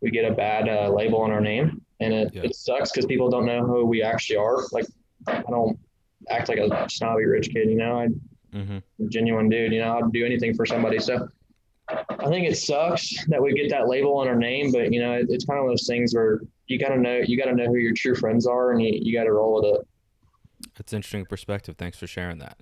we 0.00 0.10
get 0.10 0.30
a 0.30 0.34
bad 0.34 0.68
uh, 0.68 0.90
label 0.90 1.20
on 1.20 1.30
our 1.30 1.40
name, 1.40 1.80
and 2.00 2.12
it, 2.12 2.34
it 2.34 2.56
sucks 2.56 2.90
because 2.90 3.06
people 3.06 3.30
don't 3.30 3.46
know 3.46 3.64
who 3.64 3.84
we 3.84 4.02
actually 4.02 4.36
are. 4.36 4.58
Like, 4.72 4.86
I 5.28 5.42
don't 5.42 5.78
act 6.28 6.48
like 6.48 6.58
a 6.58 6.88
snobby 6.90 7.24
rich 7.24 7.50
kid, 7.50 7.70
you 7.70 7.76
know. 7.76 8.00
I, 8.00 8.08
Mm-hmm. 8.54 8.76
I'm 8.76 9.06
a 9.06 9.08
genuine 9.08 9.48
dude, 9.48 9.72
you 9.72 9.80
know. 9.80 9.98
I'd 9.98 10.12
do 10.12 10.24
anything 10.24 10.54
for 10.54 10.64
somebody. 10.64 10.98
So 10.98 11.28
I 11.88 12.28
think 12.28 12.48
it 12.48 12.56
sucks 12.56 13.24
that 13.26 13.40
we 13.40 13.52
get 13.54 13.70
that 13.70 13.88
label 13.88 14.16
on 14.18 14.28
our 14.28 14.36
name, 14.36 14.72
but 14.72 14.92
you 14.92 15.00
know, 15.00 15.12
it, 15.12 15.26
it's 15.28 15.44
kind 15.44 15.58
of 15.60 15.66
those 15.66 15.86
things 15.86 16.14
where 16.14 16.40
you 16.66 16.78
gotta 16.78 16.98
know 16.98 17.20
you 17.24 17.38
gotta 17.38 17.54
know 17.54 17.66
who 17.66 17.76
your 17.76 17.94
true 17.94 18.14
friends 18.14 18.46
are, 18.46 18.72
and 18.72 18.82
you, 18.82 18.90
you 18.92 19.16
gotta 19.16 19.32
roll 19.32 19.54
with 19.56 19.64
it. 19.64 19.88
That's 20.76 20.92
interesting 20.92 21.24
perspective. 21.24 21.76
Thanks 21.76 21.98
for 21.98 22.06
sharing 22.06 22.38
that. 22.38 22.60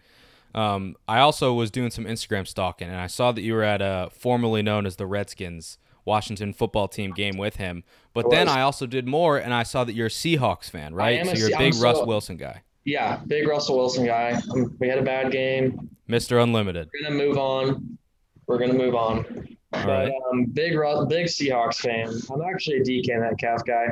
Um, 0.55 0.97
I 1.07 1.19
also 1.21 1.53
was 1.53 1.71
doing 1.71 1.91
some 1.91 2.05
Instagram 2.05 2.47
stalking, 2.47 2.89
and 2.89 2.97
I 2.97 3.09
saw 3.09 3.33
that 3.33 3.43
you 3.43 3.55
were 3.55 3.63
at 3.63 3.83
a 3.83 4.09
formerly 4.13 4.63
known 4.63 4.87
as 4.87 4.97
the 4.97 5.07
Redskins 5.07 5.79
Washington 6.05 6.53
football 6.53 6.89
team 6.89 7.13
game 7.13 7.37
with 7.37 7.57
him. 7.57 7.85
But 8.15 8.31
then. 8.31 8.49
I 8.49 8.63
also 8.63 8.87
did 8.87 9.07
more, 9.07 9.37
and 9.37 9.53
I 9.53 9.65
saw 9.65 9.85
that 9.85 9.95
you're 9.95 10.07
a 10.07 10.11
Seahawks 10.11 10.71
fan, 10.71 10.95
right? 10.95 11.27
So 11.27 11.33
you're 11.33 11.55
a 11.55 11.59
big 11.59 11.75
I'm 11.75 11.81
Russ 11.83 12.07
Wilson 12.07 12.37
guy, 12.37 12.63
Yeah, 12.85 13.21
big 13.27 13.47
Russell 13.49 13.77
Wilson 13.77 14.07
guy. 14.07 14.41
We 14.79 14.89
had 14.89 14.99
a 14.99 15.03
bad 15.03 15.33
game. 15.33 15.91
Mister 16.07 16.39
Unlimited. 16.39 16.89
We're 16.95 17.09
gonna 17.09 17.23
move 17.23 17.37
on. 17.37 17.99
We're 18.47 18.59
gonna 18.59 18.75
move 18.75 18.95
on. 18.95 19.25
All 19.73 19.85
but 19.85 19.87
right. 19.89 20.13
um, 20.33 20.45
big 20.47 20.73
big 21.09 21.27
Seahawks 21.27 21.77
fan. 21.77 22.09
I'm 22.33 22.43
actually 22.43 22.79
a 22.79 22.83
DK 22.83 23.21
Metcalf 23.21 23.65
guy. 23.65 23.89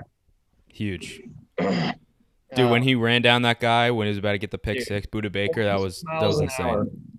Huge. 0.69 1.21
Dude, 1.59 2.71
when 2.71 2.83
he 2.83 2.95
ran 2.95 3.21
down 3.23 3.43
that 3.43 3.59
guy 3.59 3.91
when 3.91 4.07
he 4.07 4.11
was 4.11 4.19
about 4.19 4.33
to 4.33 4.39
get 4.39 4.53
the 4.53 4.59
pick 4.59 4.79
Dude. 4.79 4.87
six, 4.87 5.07
Budda 5.09 5.33
Baker, 5.33 5.65
that 5.65 5.81
was 5.81 6.03
that 6.03 6.23
was 6.27 6.41
hour. 6.59 6.83
insane. 6.83 7.11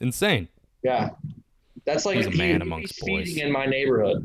Insane. 0.00 0.48
Yeah, 0.84 1.10
that's 1.84 2.06
like 2.06 2.16
He's 2.16 2.26
a 2.26 2.30
man 2.30 2.60
be 2.60 2.66
amongst 2.66 2.96
speeding 2.96 3.24
boys. 3.24 3.36
in 3.38 3.52
my 3.52 3.66
neighborhood. 3.66 4.24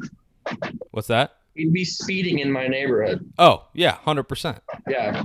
What's 0.91 1.07
that? 1.07 1.37
He'd 1.55 1.73
be 1.73 1.85
speeding 1.85 2.39
in 2.39 2.51
my 2.51 2.67
neighborhood. 2.67 3.31
Oh 3.39 3.65
yeah, 3.73 3.93
hundred 3.95 4.23
percent. 4.23 4.59
Yeah. 4.87 5.23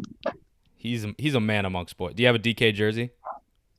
He's 0.77 1.05
a, 1.05 1.15
he's 1.19 1.35
a 1.35 1.41
man 1.41 1.65
amongst 1.65 1.97
boys. 1.97 2.15
Do 2.15 2.23
you 2.23 2.27
have 2.27 2.35
a 2.37 2.41
DK 2.41 2.75
jersey? 2.75 3.11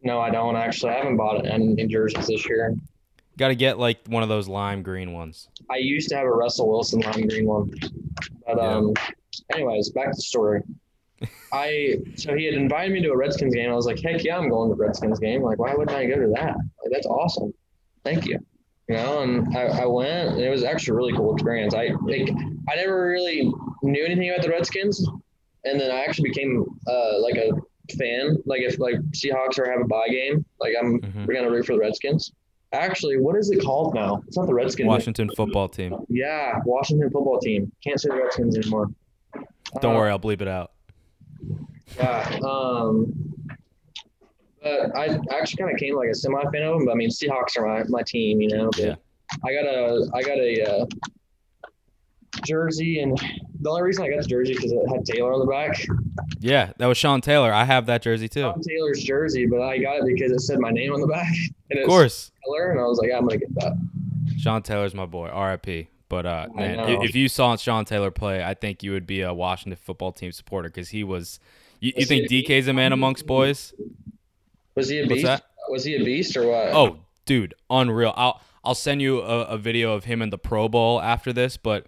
No, 0.04 0.20
I 0.22 0.30
don't 0.30 0.56
actually. 0.56 0.92
I 0.92 0.98
haven't 0.98 1.18
bought 1.18 1.46
any 1.46 1.86
jerseys 1.88 2.28
this 2.28 2.48
year. 2.48 2.76
Got 3.38 3.48
to 3.48 3.56
get 3.56 3.80
like 3.80 4.00
one 4.08 4.24
of 4.24 4.30
those 4.30 4.48
lime 4.48 4.84
green 4.84 5.12
ones. 5.14 5.48
I 5.70 5.78
used 5.78 6.10
to 6.10 6.16
have 6.16 6.26
a 6.26 6.32
Russell 6.32 6.70
Wilson 6.70 7.00
lime 7.02 7.28
green 7.28 7.48
one. 7.48 7.72
But 8.46 8.60
um 8.60 8.94
anyways, 9.54 9.90
back 9.90 10.12
to 10.12 10.16
the 10.16 10.22
story. 10.22 10.62
I 11.54 11.98
so 12.16 12.36
he 12.36 12.46
had 12.46 12.56
invited 12.56 12.94
me 12.94 13.02
to 13.02 13.12
a 13.12 13.18
Redskins 13.18 13.56
game. 13.56 13.72
I 13.72 13.74
was 13.74 13.86
like, 13.86 14.00
heck 14.02 14.24
yeah, 14.24 14.38
I'm 14.38 14.50
going 14.50 14.70
to 14.70 14.76
Redskins 14.76 15.20
game. 15.20 15.42
Like, 15.42 15.58
why 15.58 15.74
wouldn't 15.74 15.98
I 15.98 16.06
go 16.06 16.16
to 16.16 16.28
that? 16.36 16.56
Like, 16.56 16.92
that's 16.92 17.08
awesome. 17.08 17.54
Thank 18.04 18.26
you. 18.26 18.40
You 18.90 18.96
know, 18.96 19.22
and 19.22 19.56
I, 19.56 19.84
I 19.84 19.86
went 19.86 20.34
and 20.34 20.42
it 20.42 20.50
was 20.50 20.64
actually 20.64 20.92
a 20.92 20.96
really 20.96 21.14
cool 21.14 21.34
experience. 21.34 21.74
I 21.74 21.90
like 22.04 22.30
I 22.70 22.76
never 22.76 23.08
really 23.08 23.52
knew 23.82 24.06
anything 24.06 24.30
about 24.30 24.44
the 24.44 24.50
Redskins. 24.50 25.08
And 25.64 25.80
then 25.80 25.90
I 25.90 26.04
actually 26.04 26.30
became 26.30 26.66
uh 26.88 27.20
like 27.22 27.36
a 27.36 27.50
fan. 27.98 28.38
Like 28.46 28.62
if 28.62 28.80
like 28.80 28.96
Seahawks 29.12 29.58
are 29.58 29.72
have 29.72 29.82
a 29.82 29.88
bye 29.88 30.10
game, 30.10 30.46
like 30.60 30.74
I'm 30.80 31.00
we're 31.26 31.34
gonna 31.34 31.50
root 31.50 31.66
for 31.66 31.74
the 31.74 31.80
Redskins. 31.80 32.32
Actually, 32.74 33.18
what 33.20 33.36
is 33.38 33.52
it 33.52 33.64
called 33.64 33.94
now? 33.94 34.22
It's 34.28 34.36
not 34.36 34.48
the 34.48 34.54
Redskins. 34.54 34.88
Washington 34.88 35.30
football 35.36 35.70
team. 35.70 35.96
Yeah, 36.10 36.60
Washington 36.66 37.10
football 37.12 37.40
team. 37.40 37.72
Can't 37.84 38.00
say 38.02 38.10
the 38.10 38.16
Redskins 38.16 38.58
anymore. 38.58 38.90
Don't 39.80 39.96
Uh, 39.96 40.00
worry, 40.00 40.10
I'll 40.10 40.20
bleep 40.20 40.42
it 40.42 40.48
out. 40.48 40.72
Yeah. 41.98 42.40
Um, 42.44 43.14
but 44.64 44.96
I 44.96 45.20
actually 45.32 45.58
kind 45.58 45.72
of 45.72 45.78
came 45.78 45.96
like 45.96 46.10
a 46.10 46.16
semi 46.16 46.42
fan 46.52 46.64
of 46.64 46.74
them. 46.78 46.86
But 46.86 46.94
I 46.94 46.96
mean, 46.96 47.10
Seahawks 47.10 47.58
are 47.58 47.66
my, 47.68 47.84
my 47.90 48.02
team, 48.02 48.42
you 48.42 48.50
know. 48.50 48.70
But 48.72 48.80
Yeah. 48.80 48.96
I 49.44 49.54
got 49.54 49.66
a 49.66 50.10
I 50.14 50.22
got 50.24 50.38
a 50.38 50.62
uh, 50.64 50.86
jersey, 52.46 53.00
and 53.00 53.18
the 53.62 53.70
only 53.70 53.82
reason 53.82 54.04
I 54.04 54.10
got 54.10 54.22
the 54.22 54.28
jersey 54.28 54.54
because 54.54 54.72
it 54.72 54.80
had 54.94 55.06
Taylor 55.06 55.34
on 55.34 55.40
the 55.40 55.46
back. 55.46 55.86
Yeah, 56.40 56.72
that 56.78 56.86
was 56.88 56.98
Sean 56.98 57.22
Taylor. 57.22 57.52
I 57.54 57.64
have 57.66 57.86
that 57.88 58.02
jersey 58.02 58.28
too. 58.30 58.42
Sean 58.42 58.62
Taylor's 58.62 59.04
jersey, 59.04 59.46
but 59.46 59.62
I 59.62 59.78
got 59.78 59.98
it 59.98 60.06
because 60.06 60.32
it 60.32 60.40
said 60.42 60.60
my 60.60 60.72
name 60.72 60.94
on 60.94 61.02
the 61.02 61.08
back. 61.08 61.32
And 61.72 61.80
Of 61.80 61.88
course. 61.88 62.32
Taylor, 62.46 62.72
and 62.72 62.80
I 62.80 62.84
was 62.84 63.00
like, 63.00 63.10
I'm 63.16 63.26
gonna 63.28 63.40
get 63.40 63.56
that. 63.56 63.74
Sean 64.38 64.62
Taylor's 64.62 64.94
my 64.94 65.06
boy. 65.08 65.28
R.I.P. 65.30 65.88
But 66.10 66.26
uh, 66.28 66.48
man, 66.54 66.78
if 67.02 67.16
you 67.16 67.28
saw 67.28 67.56
Sean 67.56 67.86
Taylor 67.86 68.12
play, 68.12 68.44
I 68.44 68.54
think 68.54 68.84
you 68.84 68.92
would 68.92 69.08
be 69.08 69.22
a 69.22 69.34
Washington 69.34 69.80
football 69.82 70.12
team 70.12 70.32
supporter 70.32 70.70
because 70.70 70.90
he 70.90 71.04
was. 71.04 71.40
You, 71.80 71.90
you 71.96 72.02
Was 72.02 72.08
think 72.08 72.30
DK's 72.30 72.68
a 72.68 72.74
man 72.74 72.94
amongst 72.94 73.26
boys? 73.26 73.74
Was 74.76 74.90
he 74.90 75.00
a 75.00 75.02
What's 75.04 75.14
beast? 75.14 75.26
that? 75.26 75.44
Was 75.70 75.84
he 75.84 75.96
a 75.96 76.04
beast 76.04 76.38
or 76.38 76.48
what? 76.48 76.68
Oh, 76.74 77.00
dude, 77.26 77.56
unreal. 77.70 78.14
I'll 78.16 78.40
I'll 78.64 78.76
send 78.76 79.02
you 79.02 79.20
a, 79.22 79.46
a 79.46 79.58
video 79.58 79.94
of 79.94 80.04
him 80.06 80.22
in 80.22 80.30
the 80.30 80.38
Pro 80.38 80.70
Bowl 80.70 81.02
after 81.02 81.34
this, 81.34 81.58
but 81.58 81.88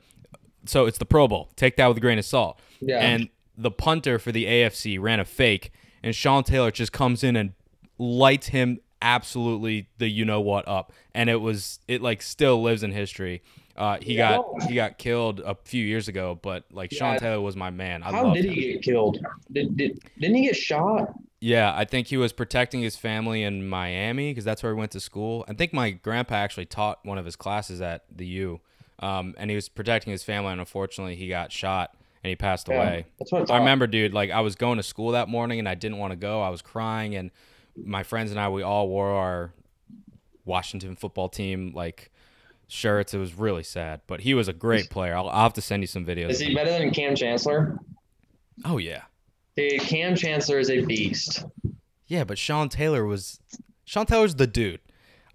so 0.66 0.86
it's 0.86 0.98
the 0.98 1.06
Pro 1.06 1.28
Bowl. 1.28 1.50
Take 1.56 1.76
that 1.78 1.88
with 1.88 1.98
a 1.98 2.02
grain 2.02 2.18
of 2.20 2.26
salt. 2.26 2.60
Yeah. 2.82 3.00
And 3.00 3.30
the 3.58 3.72
punter 3.72 4.20
for 4.20 4.32
the 4.32 4.46
AFC 4.46 5.00
ran 5.00 5.20
a 5.20 5.26
fake, 5.26 5.72
and 6.04 6.14
Sean 6.16 6.44
Taylor 6.44 6.72
just 6.72 6.92
comes 6.92 7.24
in 7.24 7.36
and 7.36 7.54
lights 7.98 8.48
him 8.48 8.80
absolutely 9.02 9.88
the 9.98 10.08
you 10.10 10.26
know 10.26 10.42
what 10.42 10.68
up, 10.68 10.92
and 11.14 11.30
it 11.30 11.40
was 11.42 11.80
it 11.88 12.02
like 12.02 12.22
still 12.22 12.62
lives 12.62 12.84
in 12.84 12.92
history. 12.92 13.42
Uh, 13.78 13.98
he 14.02 14.16
Yeah. 14.16 14.38
got 14.38 14.64
he 14.70 14.76
got 14.76 14.98
killed 14.98 15.40
a 15.42 15.56
few 15.66 15.84
years 15.84 16.08
ago, 16.08 16.40
but 16.42 16.64
like 16.72 16.92
Sean 16.94 17.18
Taylor 17.18 17.42
was 17.42 17.56
my 17.56 17.70
man. 17.70 18.04
I 18.04 18.12
How 18.12 18.34
did 18.34 18.46
him. 18.46 18.54
he 18.54 18.74
get 18.74 18.82
killed? 18.82 19.20
Did, 19.52 19.76
did 19.78 20.00
didn't 20.20 20.36
he 20.36 20.44
get 20.46 20.56
shot? 20.56 21.14
Yeah, 21.42 21.74
I 21.76 21.86
think 21.86 22.08
he 22.08 22.18
was 22.18 22.32
protecting 22.34 22.82
his 22.82 22.96
family 22.96 23.44
in 23.44 23.68
Miami 23.68 24.32
because 24.32 24.46
that's 24.46 24.64
where 24.64 24.74
he 24.74 24.80
went 24.80 24.92
to 24.92 25.00
school. 25.00 25.46
I 25.48 25.54
think 25.54 25.74
my 25.74 25.92
grandpa 25.92 26.36
actually 26.36 26.66
taught 26.66 27.00
one 27.06 27.18
of 27.18 27.26
his 27.26 27.36
classes 27.36 27.82
at 27.82 28.06
the 28.10 28.26
U, 28.26 28.62
um, 29.00 29.34
and 29.38 29.50
he 29.50 29.56
was 29.56 29.70
protecting 29.70 30.12
his 30.12 30.24
family. 30.24 30.52
And 30.52 30.60
unfortunately, 30.60 31.16
he 31.16 31.28
got 31.28 31.52
shot 31.52 31.96
and 32.24 32.30
he 32.30 32.36
passed 32.36 32.68
Yeah, 32.68 32.76
away. 32.76 33.06
that's 33.20 33.32
what 33.32 33.50
I 33.52 33.58
remember, 33.60 33.88
dude. 33.88 34.14
Like 34.14 34.32
I 34.32 34.42
was 34.42 34.56
going 34.56 34.78
to 34.78 34.84
school 34.84 35.12
that 35.12 35.28
morning 35.30 35.60
and 35.60 35.68
I 35.70 35.76
didn't 35.76 35.98
want 35.98 36.12
to 36.12 36.18
go. 36.18 36.42
I 36.42 36.50
was 36.50 36.62
crying, 36.62 37.16
and 37.16 37.32
my 37.78 38.04
friends 38.04 38.32
and 38.32 38.40
I 38.40 38.50
we 38.50 38.64
all 38.64 38.88
wore 38.88 39.10
our 39.12 39.54
Washington 40.46 40.96
football 40.96 41.30
team 41.30 41.72
like 41.76 42.12
shirts. 42.68 43.14
It 43.14 43.18
was 43.18 43.34
really 43.36 43.64
sad, 43.64 44.02
but 44.08 44.22
he 44.22 44.34
was 44.34 44.48
a 44.48 44.54
great 44.54 44.90
player. 44.90 45.16
I'll, 45.16 45.28
I'll 45.30 45.44
have 45.44 45.54
to 45.54 45.62
send 45.62 45.84
you 45.84 45.88
some 45.88 46.06
videos. 46.06 46.30
Is 46.30 46.40
he 46.40 46.54
better 46.56 46.72
than 46.72 46.92
Kam 46.92 47.16
Chancellor? 47.16 47.78
Oh 48.64 48.78
yeah, 48.78 49.02
Dude, 49.58 49.82
Kam 49.82 50.16
Chancellor 50.16 50.60
is 50.60 50.70
a 50.70 50.82
beast. 50.86 51.44
yeah. 52.08 52.24
But 52.24 52.38
Sean 52.38 52.70
Taylor 52.70 53.06
was 53.06 53.40
Sean 53.86 54.06
Taylor's 54.06 54.36
the 54.36 54.48
dude. 54.48 54.80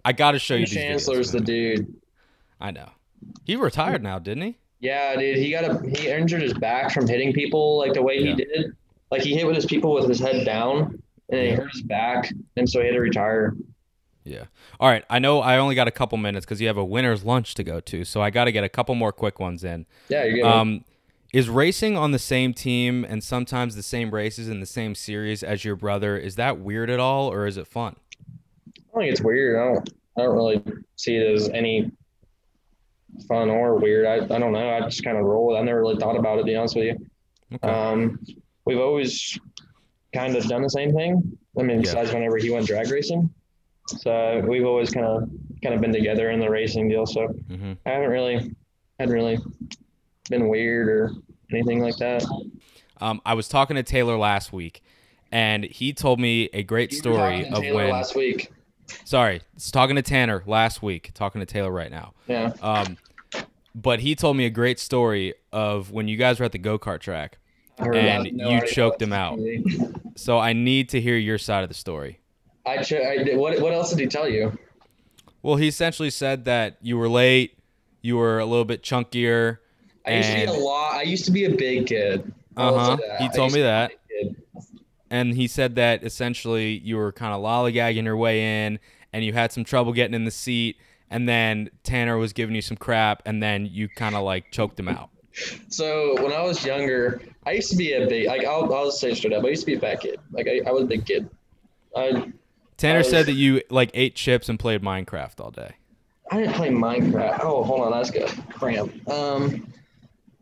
I 0.03 0.13
got 0.13 0.31
to 0.31 0.39
show 0.39 0.55
you 0.55 0.65
Kam 0.65 0.73
these 0.73 0.77
videos. 0.83 0.87
Chancellor's 0.89 1.31
the 1.31 1.39
dude. 1.41 1.95
I 2.59 2.71
know. 2.71 2.89
He 3.43 3.55
retired 3.55 4.03
now, 4.03 4.19
didn't 4.19 4.43
he? 4.43 4.57
Yeah, 4.79 5.15
dude, 5.15 5.37
he 5.37 5.51
got 5.51 5.63
a 5.63 5.89
he 5.89 6.09
injured 6.09 6.41
his 6.41 6.53
back 6.53 6.91
from 6.91 7.07
hitting 7.07 7.33
people 7.33 7.77
like 7.77 7.93
the 7.93 8.01
way 8.01 8.17
Yeah. 8.19 8.29
he 8.31 8.35
did. 8.35 8.75
Like 9.11 9.21
he 9.21 9.35
hit 9.35 9.45
with 9.45 9.55
his 9.55 9.65
people 9.65 9.93
with 9.93 10.07
his 10.07 10.19
head 10.19 10.45
down, 10.45 10.79
and 10.81 11.01
then 11.29 11.45
he 11.45 11.51
hurt 11.51 11.71
his 11.71 11.81
back, 11.83 12.31
and 12.57 12.69
so 12.69 12.79
he 12.79 12.87
had 12.87 12.93
to 12.93 12.99
retire. 13.01 13.55
Yeah. 14.23 14.45
All 14.79 14.87
right. 14.89 15.03
I 15.09 15.19
know 15.19 15.39
I 15.41 15.57
only 15.57 15.75
got 15.75 15.87
a 15.87 15.91
couple 15.91 16.17
minutes 16.17 16.45
because 16.45 16.61
you 16.61 16.67
have 16.67 16.77
a 16.77 16.85
winner's 16.85 17.23
lunch 17.23 17.55
to 17.55 17.63
go 17.63 17.79
to, 17.81 18.03
so 18.05 18.21
I 18.21 18.29
got 18.29 18.45
to 18.45 18.51
get 18.51 18.63
a 18.63 18.69
couple 18.69 18.93
more 18.95 19.11
quick 19.11 19.39
ones 19.39 19.63
in. 19.63 19.85
Yeah, 20.09 20.23
you're 20.25 20.35
good. 20.35 20.45
Um, 20.45 20.85
is 21.33 21.49
racing 21.49 21.97
on 21.97 22.11
the 22.11 22.19
same 22.19 22.53
team 22.53 23.05
and 23.07 23.23
sometimes 23.23 23.75
the 23.75 23.83
same 23.83 24.11
races 24.13 24.47
in 24.49 24.59
the 24.59 24.65
same 24.65 24.95
series 24.95 25.43
as 25.43 25.63
your 25.65 25.75
brother? 25.75 26.17
Is 26.17 26.35
that 26.35 26.59
weird 26.59 26.89
at 26.89 26.99
all, 26.99 27.31
or 27.31 27.47
is 27.47 27.57
it 27.57 27.67
fun? 27.67 27.95
I 28.93 28.99
think 28.99 29.11
it's 29.11 29.21
weird. 29.21 29.57
I 29.59 29.73
don't 29.73 29.89
I 30.17 30.21
don't 30.23 30.35
really 30.35 30.61
see 30.97 31.15
it 31.15 31.33
as 31.33 31.49
any 31.49 31.91
fun 33.27 33.49
or 33.49 33.75
weird. 33.77 34.05
I, 34.05 34.15
I 34.35 34.39
don't 34.39 34.51
know. 34.53 34.69
I 34.75 34.81
just 34.81 35.03
kind 35.03 35.17
of 35.17 35.25
roll 35.25 35.55
it. 35.55 35.59
I 35.59 35.63
never 35.63 35.79
really 35.81 35.97
thought 35.97 36.17
about 36.17 36.37
it, 36.37 36.41
to 36.41 36.45
be 36.45 36.55
honest 36.55 36.75
with 36.75 36.85
you. 36.85 37.59
Um, 37.69 38.19
we've 38.65 38.79
always 38.79 39.37
kind 40.13 40.35
of 40.35 40.45
done 40.47 40.61
the 40.61 40.69
same 40.69 40.93
thing. 40.93 41.37
I 41.59 41.63
mean, 41.63 41.77
Yeah. 41.77 41.81
besides 41.83 42.13
whenever 42.13 42.37
he 42.37 42.49
went 42.49 42.67
drag 42.67 42.89
racing. 42.91 43.29
So 43.87 44.41
we've 44.47 44.65
always 44.65 44.89
kind 44.91 45.05
of 45.05 45.29
kind 45.61 45.75
of 45.75 45.81
been 45.81 45.91
together 45.93 46.29
in 46.31 46.39
the 46.39 46.49
racing 46.49 46.87
deal. 46.89 47.05
So 47.05 47.27
Mhm. 47.49 47.77
I 47.85 47.89
haven't 47.89 48.09
really 48.09 48.55
hadn't 48.99 49.13
really 49.13 49.37
been 50.29 50.47
weird 50.47 50.87
or 50.87 51.11
anything 51.51 51.81
like 51.81 51.97
that. 51.97 52.23
Um, 53.01 53.21
I 53.25 53.33
was 53.33 53.47
talking 53.47 53.75
to 53.75 53.83
Taylor 53.83 54.17
last 54.17 54.53
week, 54.53 54.81
and 55.31 55.63
he 55.65 55.91
told 55.91 56.19
me 56.19 56.49
a 56.53 56.63
great 56.63 56.91
You 56.91 56.99
were 57.11 57.17
talking 57.17 57.43
story 57.45 57.53
of 57.57 57.61
Taylor 57.63 57.75
when. 57.83 57.89
last 57.89 58.15
week. 58.15 58.51
Sorry, 59.05 59.35
I 59.35 59.41
was 59.53 59.71
talking 59.71 59.95
to 59.95 60.01
Tanner 60.01 60.43
last 60.45 60.81
week. 60.81 61.11
Talking 61.13 61.39
to 61.39 61.45
Taylor 61.45 61.71
right 61.71 61.91
now. 61.91 62.13
Yeah. 62.27 62.53
Um, 62.61 62.97
but 63.73 63.99
he 63.99 64.15
told 64.15 64.37
me 64.37 64.45
a 64.45 64.49
great 64.49 64.79
story 64.79 65.33
of 65.51 65.91
when 65.91 66.07
you 66.07 66.17
guys 66.17 66.39
were 66.39 66.45
at 66.45 66.51
the 66.51 66.57
go 66.59 66.77
kart 66.77 66.99
track, 66.99 67.37
and. 67.77 68.31
No 68.33 68.49
you 68.49 68.67
choked 68.67 69.01
him 69.01 69.13
out. 69.13 69.39
So 70.17 70.37
I 70.37 70.51
need 70.51 70.89
to 70.89 70.99
hear 71.01 71.15
your 71.15 71.37
side 71.37 71.63
of 71.63 71.69
the 71.69 71.73
story. 71.73 72.19
I, 72.65 72.83
ch- 72.83 72.93
I 72.93 73.23
did. 73.23 73.37
What 73.37 73.59
what 73.61 73.73
else 73.73 73.89
did 73.91 73.99
he 73.99 74.07
tell 74.07 74.27
you? 74.27 74.55
Well, 75.41 75.55
he 75.55 75.69
essentially 75.69 76.09
said 76.09 76.45
that 76.45 76.77
you 76.81 76.97
were 76.97 77.09
late, 77.09 77.57
you 78.01 78.17
were 78.17 78.37
a 78.37 78.45
little 78.45 78.65
bit 78.65 78.83
chunkier, 78.83 79.59
I 80.05 80.17
used 80.17 80.29
to 80.29 80.35
be 80.35 80.43
a 80.43 80.53
lot. 80.53 80.93
I 80.95 81.01
used 81.03 81.25
to 81.25 81.31
be 81.31 81.45
a 81.45 81.55
big 81.55 81.87
kid. 81.87 82.31
Uh 82.57 82.73
huh. 82.73 82.97
He 83.19 83.29
told 83.29 83.53
me 83.53 83.59
to 83.59 83.59
be 83.59 83.61
a 83.61 83.63
that. 83.63 83.91
And 85.11 85.35
he 85.35 85.45
said 85.45 85.75
that 85.75 86.03
essentially 86.03 86.79
you 86.79 86.95
were 86.95 87.11
kind 87.11 87.33
of 87.33 87.41
lollygagging 87.41 88.05
your 88.05 88.17
way 88.17 88.65
in, 88.65 88.79
and 89.13 89.23
you 89.23 89.33
had 89.33 89.51
some 89.51 89.63
trouble 89.63 89.91
getting 89.91 90.15
in 90.15 90.23
the 90.23 90.31
seat, 90.31 90.77
and 91.11 91.27
then 91.29 91.69
Tanner 91.83 92.17
was 92.17 92.33
giving 92.33 92.55
you 92.55 92.61
some 92.61 92.77
crap, 92.77 93.21
and 93.25 93.43
then 93.43 93.67
you 93.67 93.89
kind 93.89 94.15
of 94.15 94.23
like 94.23 94.51
choked 94.51 94.79
him 94.79 94.87
out. 94.87 95.09
So 95.67 96.15
when 96.23 96.31
I 96.31 96.41
was 96.41 96.65
younger, 96.65 97.21
I 97.45 97.51
used 97.51 97.69
to 97.71 97.77
be 97.77 97.93
a 97.93 98.07
big. 98.07 98.27
Like 98.27 98.45
I'll 98.45 98.73
I'll 98.73 98.91
say 98.91 99.13
straight 99.13 99.33
up. 99.33 99.43
I 99.43 99.49
used 99.49 99.61
to 99.63 99.65
be 99.65 99.75
a 99.75 99.79
fat 99.79 99.99
kid. 99.99 100.19
Like 100.31 100.47
I, 100.47 100.61
I 100.67 100.71
was 100.71 100.83
a 100.83 100.87
big 100.87 101.05
kid. 101.05 101.29
I 101.95 102.31
Tanner 102.77 102.99
I 102.99 103.03
said 103.03 103.25
that 103.27 103.33
you 103.33 103.61
like 103.69 103.91
ate 103.93 104.15
chips 104.15 104.49
and 104.49 104.57
played 104.57 104.81
Minecraft 104.81 105.39
all 105.41 105.51
day. 105.51 105.75
I 106.31 106.37
didn't 106.37 106.53
play 106.53 106.69
Minecraft. 106.69 107.39
Oh, 107.43 107.63
hold 107.63 107.81
on, 107.81 107.91
that's 107.91 108.11
good. 108.11 108.29
Cramp. 108.53 109.09
Um, 109.09 109.67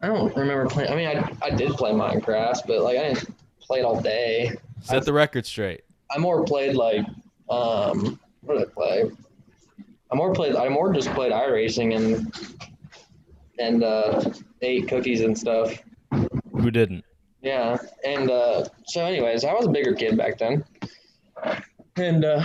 I 0.01 0.07
don't 0.07 0.35
remember 0.35 0.67
playing. 0.67 0.91
I 0.91 0.95
mean, 0.95 1.07
I 1.07 1.35
I 1.41 1.49
did 1.49 1.71
play 1.71 1.91
Minecraft, 1.91 2.67
but 2.67 2.81
like 2.81 2.97
I 2.97 3.13
didn't 3.13 3.33
play 3.69 3.79
it 3.79 3.85
all 3.85 4.01
day. 4.01 4.51
Set 4.81 5.05
the 5.05 5.13
record 5.13 5.45
straight. 5.45 5.81
I 6.11 6.17
more 6.17 6.43
played 6.43 6.75
like 6.75 7.05
um 7.49 8.19
what 8.41 8.57
did 8.57 8.67
I 8.67 8.71
play? 8.71 9.11
I 10.11 10.15
more 10.15 10.33
played 10.33 10.55
I 10.55 10.67
more 10.69 10.91
just 10.91 11.09
played 11.11 11.31
iRacing 11.31 11.95
and 11.95 12.33
and 13.59 13.83
uh 13.83 14.31
ate 14.61 14.87
cookies 14.87 15.21
and 15.21 15.37
stuff. 15.37 15.77
Who 16.51 16.71
didn't? 16.71 17.05
Yeah. 17.43 17.77
And 18.03 18.31
uh 18.31 18.65
so 18.87 19.05
anyways, 19.05 19.43
I 19.43 19.53
was 19.53 19.67
a 19.67 19.69
bigger 19.69 19.93
kid 19.93 20.17
back 20.17 20.39
then. 20.39 20.65
And 21.95 22.25
uh 22.25 22.41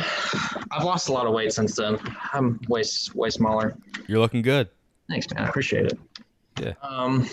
I've 0.70 0.84
lost 0.84 1.08
a 1.08 1.12
lot 1.12 1.26
of 1.26 1.32
weight 1.32 1.54
since 1.54 1.74
then. 1.76 1.98
I'm 2.34 2.60
way 2.68 2.82
way 3.14 3.30
smaller. 3.30 3.78
You're 4.08 4.18
looking 4.18 4.42
good. 4.42 4.68
Thanks, 5.08 5.26
man. 5.32 5.44
I 5.44 5.48
appreciate 5.48 5.86
it. 5.86 5.98
Yeah. 6.60 6.74
Um 6.82 7.26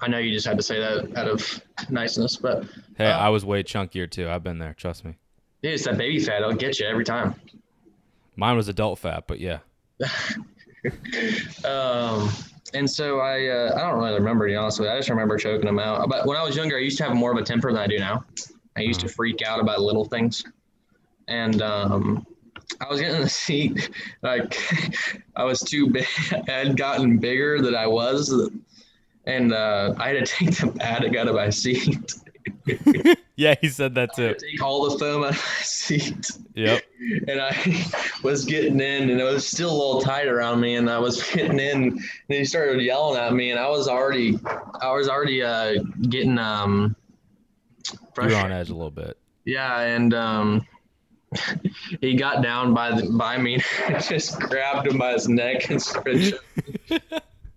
I 0.00 0.08
know 0.08 0.18
you 0.18 0.32
just 0.32 0.46
had 0.46 0.56
to 0.56 0.62
say 0.62 0.78
that 0.80 1.16
out 1.16 1.28
of 1.28 1.62
niceness, 1.90 2.36
but 2.36 2.64
Hey, 2.98 3.06
Uh, 3.06 3.18
I 3.18 3.28
was 3.28 3.44
way 3.44 3.62
chunkier 3.62 4.10
too. 4.10 4.28
I've 4.28 4.42
been 4.42 4.58
there. 4.58 4.74
Trust 4.74 5.04
me. 5.04 5.14
dude, 5.62 5.74
it's 5.74 5.84
that 5.84 5.96
baby 5.98 6.18
fat. 6.20 6.42
It'll 6.42 6.52
get 6.54 6.78
you 6.80 6.86
every 6.86 7.04
time. 7.04 7.34
Mine 8.36 8.56
was 8.56 8.68
adult 8.68 8.98
fat, 8.98 9.24
but 9.26 9.38
yeah. 9.40 9.58
Um, 11.64 12.30
and 12.74 12.88
so 12.88 13.18
I, 13.20 13.46
uh, 13.48 13.74
I 13.76 13.80
don't 13.90 13.98
really 13.98 14.14
remember 14.14 14.46
to 14.46 14.52
be 14.52 14.56
honest 14.56 14.78
with 14.78 14.88
you. 14.88 14.94
I 14.94 14.98
just 14.98 15.08
remember 15.08 15.36
choking 15.36 15.66
them 15.66 15.78
out. 15.78 16.08
But 16.08 16.26
when 16.26 16.36
I 16.36 16.42
was 16.42 16.56
younger, 16.56 16.76
I 16.76 16.80
used 16.80 16.98
to 16.98 17.04
have 17.04 17.14
more 17.16 17.32
of 17.32 17.38
a 17.38 17.42
temper 17.42 17.72
than 17.72 17.80
I 17.80 17.86
do 17.86 17.98
now. 17.98 18.24
I 18.76 18.80
used 18.80 19.00
to 19.00 19.08
freak 19.08 19.42
out 19.42 19.58
about 19.60 19.80
little 19.80 20.04
things, 20.04 20.44
and 21.28 21.62
um, 21.62 22.26
I 22.80 22.88
was 22.90 23.00
getting 23.00 23.16
in 23.16 23.22
the 23.22 23.28
seat 23.28 23.90
like 24.22 24.56
I 25.36 25.44
was 25.44 25.60
too 25.60 25.88
big. 25.90 26.06
I 26.48 26.52
had 26.52 26.76
gotten 26.76 27.18
bigger 27.18 27.60
than 27.62 27.74
I 27.74 27.86
was, 27.86 28.32
and 29.26 29.52
uh, 29.52 29.94
I 29.98 30.08
had 30.08 30.24
to 30.24 30.32
take 30.32 30.56
the 30.56 30.68
pad 30.68 31.16
out 31.16 31.28
of 31.28 31.34
my 31.34 31.50
seat. 31.50 32.14
Yeah, 33.36 33.54
he 33.60 33.68
said 33.68 33.94
that 33.96 34.14
too. 34.16 34.34
take 34.34 34.62
all 34.62 34.88
the 34.88 34.98
foam 34.98 35.22
out 35.22 35.30
of 35.30 35.36
my 35.36 35.62
seat. 35.62 36.30
Yep. 36.54 36.82
and 37.28 37.38
I 37.38 37.86
was 38.22 38.46
getting 38.46 38.80
in, 38.80 39.10
and 39.10 39.20
it 39.20 39.24
was 39.24 39.46
still 39.46 39.70
a 39.70 39.76
little 39.76 40.00
tight 40.00 40.26
around 40.26 40.60
me, 40.60 40.76
and 40.76 40.88
I 40.88 40.98
was 40.98 41.22
getting 41.22 41.60
in, 41.60 41.82
and 41.82 42.00
he 42.28 42.46
started 42.46 42.80
yelling 42.80 43.20
at 43.20 43.34
me, 43.34 43.50
and 43.50 43.60
I 43.60 43.68
was 43.68 43.88
already, 43.88 44.38
I 44.80 44.90
was 44.92 45.06
already 45.06 45.42
uh, 45.42 45.82
getting 46.08 46.38
um, 46.38 46.96
frustrated. 48.14 48.42
on 48.42 48.52
edge 48.52 48.70
a 48.70 48.74
little 48.74 48.90
bit. 48.90 49.18
Yeah, 49.44 49.80
and 49.80 50.14
um, 50.14 50.66
he 52.00 52.14
got 52.14 52.42
down 52.42 52.72
by 52.72 52.98
the, 52.98 53.10
by 53.10 53.36
me, 53.36 53.62
and 53.86 54.02
just 54.08 54.40
grabbed 54.40 54.86
him 54.86 54.96
by 54.96 55.12
his 55.12 55.28
neck 55.28 55.68
and 55.68 55.80
started. 55.80 56.38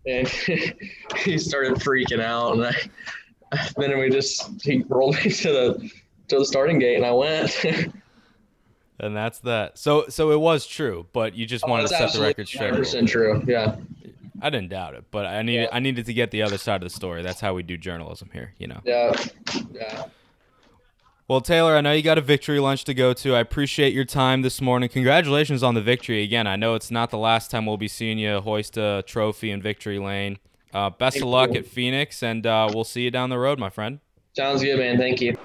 And 0.05 0.27
he 1.17 1.37
started 1.37 1.75
freaking 1.75 2.21
out, 2.21 2.53
and 2.53 2.65
I, 2.65 3.69
then 3.77 3.97
we 3.99 4.09
just 4.09 4.61
he 4.61 4.83
rolled 4.87 5.15
me 5.23 5.31
to 5.31 5.51
the 5.51 5.91
to 6.29 6.39
the 6.39 6.45
starting 6.45 6.79
gate, 6.79 6.95
and 6.95 7.05
I 7.05 7.11
went. 7.11 7.65
And 9.01 9.15
that's 9.15 9.39
that. 9.39 9.77
So 9.77 10.09
so 10.09 10.31
it 10.31 10.39
was 10.39 10.67
true, 10.67 11.07
but 11.13 11.33
you 11.33 11.45
just 11.45 11.63
oh, 11.65 11.69
wanted 11.69 11.83
to 11.83 11.89
set 11.89 12.11
the 12.11 12.19
record 12.19 12.49
straight. 12.49 12.73
100% 12.73 13.07
true. 13.07 13.41
Yeah. 13.47 13.77
I 14.41 14.49
didn't 14.49 14.69
doubt 14.69 14.93
it, 14.93 15.05
but 15.09 15.25
I 15.25 15.41
needed 15.41 15.69
I 15.71 15.79
needed 15.79 16.05
to 16.07 16.13
get 16.13 16.31
the 16.31 16.41
other 16.41 16.57
side 16.57 16.83
of 16.83 16.89
the 16.89 16.93
story. 16.93 17.21
That's 17.21 17.39
how 17.39 17.53
we 17.53 17.63
do 17.63 17.77
journalism 17.77 18.29
here, 18.33 18.53
you 18.57 18.67
know. 18.67 18.81
Yeah. 18.83 19.15
Yeah. 19.71 20.05
Well, 21.29 21.41
Taylor, 21.41 21.75
I 21.75 21.81
know 21.81 21.91
you 21.91 22.01
got 22.01 22.17
a 22.17 22.21
victory 22.21 22.59
lunch 22.59 22.85
to 22.85 22.93
go 22.95 23.13
to. 23.13 23.35
I 23.35 23.39
appreciate 23.39 23.93
your 23.93 24.03
time 24.03 24.41
this 24.41 24.59
morning. 24.61 24.89
Congratulations 24.89 25.61
on 25.61 25.75
the 25.75 25.81
victory 25.81 26.23
again. 26.23 26.47
I 26.47 26.55
know 26.55 26.73
it's 26.73 26.89
not 26.89 27.11
the 27.11 27.19
last 27.19 27.51
time 27.51 27.67
we'll 27.67 27.77
be 27.77 27.87
seeing 27.87 28.17
you 28.17 28.39
hoist 28.39 28.77
a 28.77 29.03
trophy 29.05 29.51
in 29.51 29.61
victory 29.61 29.99
lane. 29.99 30.39
Uh, 30.73 30.89
best 30.89 31.17
Thank 31.17 31.25
of 31.25 31.29
luck 31.29 31.51
you. 31.51 31.59
at 31.59 31.67
Phoenix, 31.67 32.23
and 32.23 32.47
uh, 32.47 32.71
we'll 32.73 32.83
see 32.83 33.03
you 33.03 33.11
down 33.11 33.29
the 33.29 33.37
road, 33.37 33.59
my 33.59 33.69
friend. 33.69 33.99
Sounds 34.35 34.63
good, 34.63 34.79
man. 34.79 34.97
Thank 34.97 35.21
you. 35.21 35.37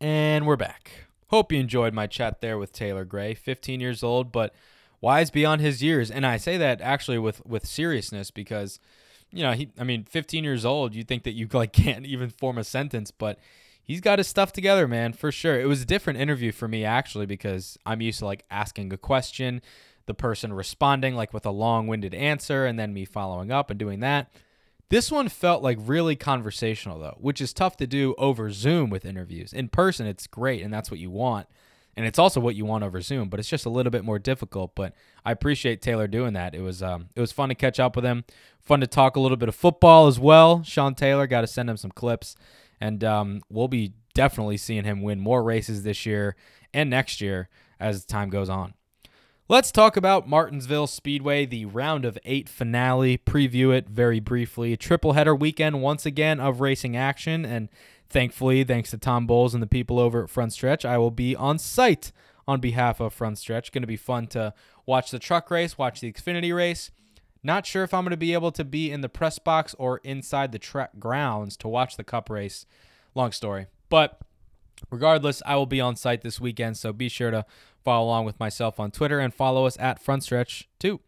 And 0.00 0.46
we're 0.46 0.54
back. 0.54 0.92
Hope 1.30 1.50
you 1.50 1.58
enjoyed 1.58 1.92
my 1.92 2.06
chat 2.06 2.40
there 2.40 2.56
with 2.56 2.72
Taylor 2.72 3.04
Gray, 3.04 3.34
15 3.34 3.80
years 3.80 4.04
old, 4.04 4.30
but 4.30 4.54
wise 5.00 5.32
beyond 5.32 5.60
his 5.60 5.82
years. 5.82 6.08
And 6.08 6.24
I 6.24 6.36
say 6.36 6.56
that 6.56 6.80
actually 6.80 7.18
with 7.18 7.44
with 7.44 7.66
seriousness 7.66 8.30
because, 8.30 8.78
you 9.32 9.42
know, 9.42 9.54
he 9.54 9.72
I 9.76 9.82
mean, 9.82 10.04
15 10.04 10.44
years 10.44 10.64
old, 10.64 10.94
you 10.94 11.02
think 11.02 11.24
that 11.24 11.32
you 11.32 11.48
like 11.52 11.72
can't 11.72 12.06
even 12.06 12.30
form 12.30 12.58
a 12.58 12.62
sentence, 12.64 13.10
but 13.10 13.36
he's 13.90 14.00
got 14.00 14.20
his 14.20 14.28
stuff 14.28 14.52
together, 14.52 14.86
man, 14.86 15.12
for 15.12 15.32
sure. 15.32 15.60
It 15.60 15.66
was 15.66 15.82
a 15.82 15.84
different 15.84 16.20
interview 16.20 16.52
for 16.52 16.68
me 16.68 16.84
actually 16.84 17.26
because 17.26 17.76
I'm 17.84 18.00
used 18.00 18.20
to 18.20 18.24
like 18.24 18.44
asking 18.48 18.92
a 18.92 18.96
question, 18.96 19.62
the 20.06 20.14
person 20.14 20.52
responding 20.52 21.16
like 21.16 21.34
with 21.34 21.44
a 21.44 21.50
long-winded 21.50 22.14
answer 22.14 22.66
and 22.66 22.78
then 22.78 22.94
me 22.94 23.04
following 23.04 23.50
up 23.50 23.68
and 23.68 23.80
doing 23.80 23.98
that. 23.98 24.32
This 24.90 25.10
one 25.10 25.28
felt 25.28 25.64
like 25.64 25.76
really 25.80 26.14
conversational 26.14 27.00
though, 27.00 27.16
which 27.18 27.40
is 27.40 27.52
tough 27.52 27.76
to 27.78 27.86
do 27.88 28.14
over 28.16 28.52
Zoom 28.52 28.90
with 28.90 29.04
interviews. 29.04 29.52
In 29.52 29.68
person, 29.68 30.06
it's 30.06 30.28
great 30.28 30.62
and 30.62 30.72
that's 30.72 30.92
what 30.92 31.00
you 31.00 31.10
want. 31.10 31.48
And 31.96 32.06
it's 32.06 32.18
also 32.18 32.38
what 32.38 32.54
you 32.54 32.64
want 32.64 32.84
over 32.84 33.00
Zoom, 33.00 33.28
but 33.28 33.40
it's 33.40 33.48
just 33.48 33.66
a 33.66 33.70
little 33.70 33.90
bit 33.90 34.04
more 34.04 34.20
difficult. 34.20 34.76
But 34.76 34.94
I 35.24 35.32
appreciate 35.32 35.82
Taylor 35.82 36.06
doing 36.06 36.34
that. 36.34 36.54
It 36.54 36.60
was 36.60 36.80
um, 36.80 37.08
it 37.16 37.20
was 37.20 37.32
fun 37.32 37.48
to 37.48 37.56
catch 37.56 37.80
up 37.80 37.96
with 37.96 38.04
him, 38.04 38.24
fun 38.60 38.80
to 38.80 38.86
talk 38.86 39.16
a 39.16 39.20
little 39.20 39.36
bit 39.36 39.48
of 39.48 39.56
football 39.56 40.06
as 40.06 40.20
well. 40.20 40.62
Sean 40.62 40.94
Taylor 40.94 41.26
got 41.26 41.40
to 41.40 41.48
send 41.48 41.68
him 41.68 41.76
some 41.76 41.90
clips, 41.90 42.36
and 42.80 43.04
um, 43.04 43.42
we'll 43.50 43.68
be 43.68 43.92
definitely 44.14 44.56
seeing 44.56 44.84
him 44.84 45.02
win 45.02 45.20
more 45.20 45.42
races 45.42 45.82
this 45.82 46.04
year 46.06 46.36
and 46.72 46.90
next 46.90 47.20
year 47.20 47.48
as 47.78 48.04
time 48.04 48.30
goes 48.30 48.48
on. 48.48 48.74
Let's 49.48 49.72
talk 49.72 49.96
about 49.96 50.28
Martinsville 50.28 50.86
Speedway, 50.86 51.44
the 51.44 51.64
round 51.64 52.04
of 52.04 52.16
eight 52.24 52.48
finale. 52.48 53.18
Preview 53.18 53.74
it 53.76 53.88
very 53.88 54.20
briefly. 54.20 54.76
Triple 54.76 55.14
header 55.14 55.34
weekend 55.34 55.82
once 55.82 56.06
again 56.06 56.38
of 56.38 56.60
racing 56.60 56.96
action, 56.96 57.44
and 57.44 57.68
thankfully, 58.08 58.62
thanks 58.62 58.90
to 58.90 58.98
Tom 58.98 59.26
Bowles 59.26 59.52
and 59.52 59.60
the 59.60 59.66
people 59.66 59.98
over 59.98 60.22
at 60.22 60.30
Front 60.30 60.52
Stretch, 60.52 60.84
I 60.84 60.98
will 60.98 61.10
be 61.10 61.34
on 61.34 61.58
site 61.58 62.12
on 62.46 62.60
behalf 62.60 63.00
of 63.00 63.12
Front 63.12 63.38
Stretch. 63.38 63.72
Going 63.72 63.82
to 63.82 63.88
be 63.88 63.96
fun 63.96 64.28
to 64.28 64.54
watch 64.86 65.10
the 65.10 65.18
truck 65.18 65.50
race, 65.50 65.76
watch 65.76 66.00
the 66.00 66.12
Xfinity 66.12 66.54
race. 66.54 66.92
Not 67.42 67.66
sure 67.66 67.84
if 67.84 67.94
I'm 67.94 68.04
going 68.04 68.10
to 68.10 68.16
be 68.16 68.34
able 68.34 68.52
to 68.52 68.64
be 68.64 68.90
in 68.90 69.00
the 69.00 69.08
press 69.08 69.38
box 69.38 69.74
or 69.78 70.00
inside 70.04 70.52
the 70.52 70.58
track 70.58 70.98
grounds 70.98 71.56
to 71.58 71.68
watch 71.68 71.96
the 71.96 72.04
Cup 72.04 72.28
race. 72.28 72.66
Long 73.14 73.32
story, 73.32 73.66
but 73.88 74.20
regardless, 74.90 75.42
I 75.44 75.56
will 75.56 75.66
be 75.66 75.80
on 75.80 75.96
site 75.96 76.22
this 76.22 76.40
weekend, 76.40 76.76
so 76.76 76.92
be 76.92 77.08
sure 77.08 77.30
to 77.30 77.44
follow 77.84 78.06
along 78.06 78.24
with 78.24 78.38
myself 78.38 78.78
on 78.78 78.90
Twitter 78.90 79.18
and 79.18 79.34
follow 79.34 79.66
us 79.66 79.76
at 79.80 80.00
Front 80.00 80.24
Stretch 80.24 80.68
too. 80.78 81.00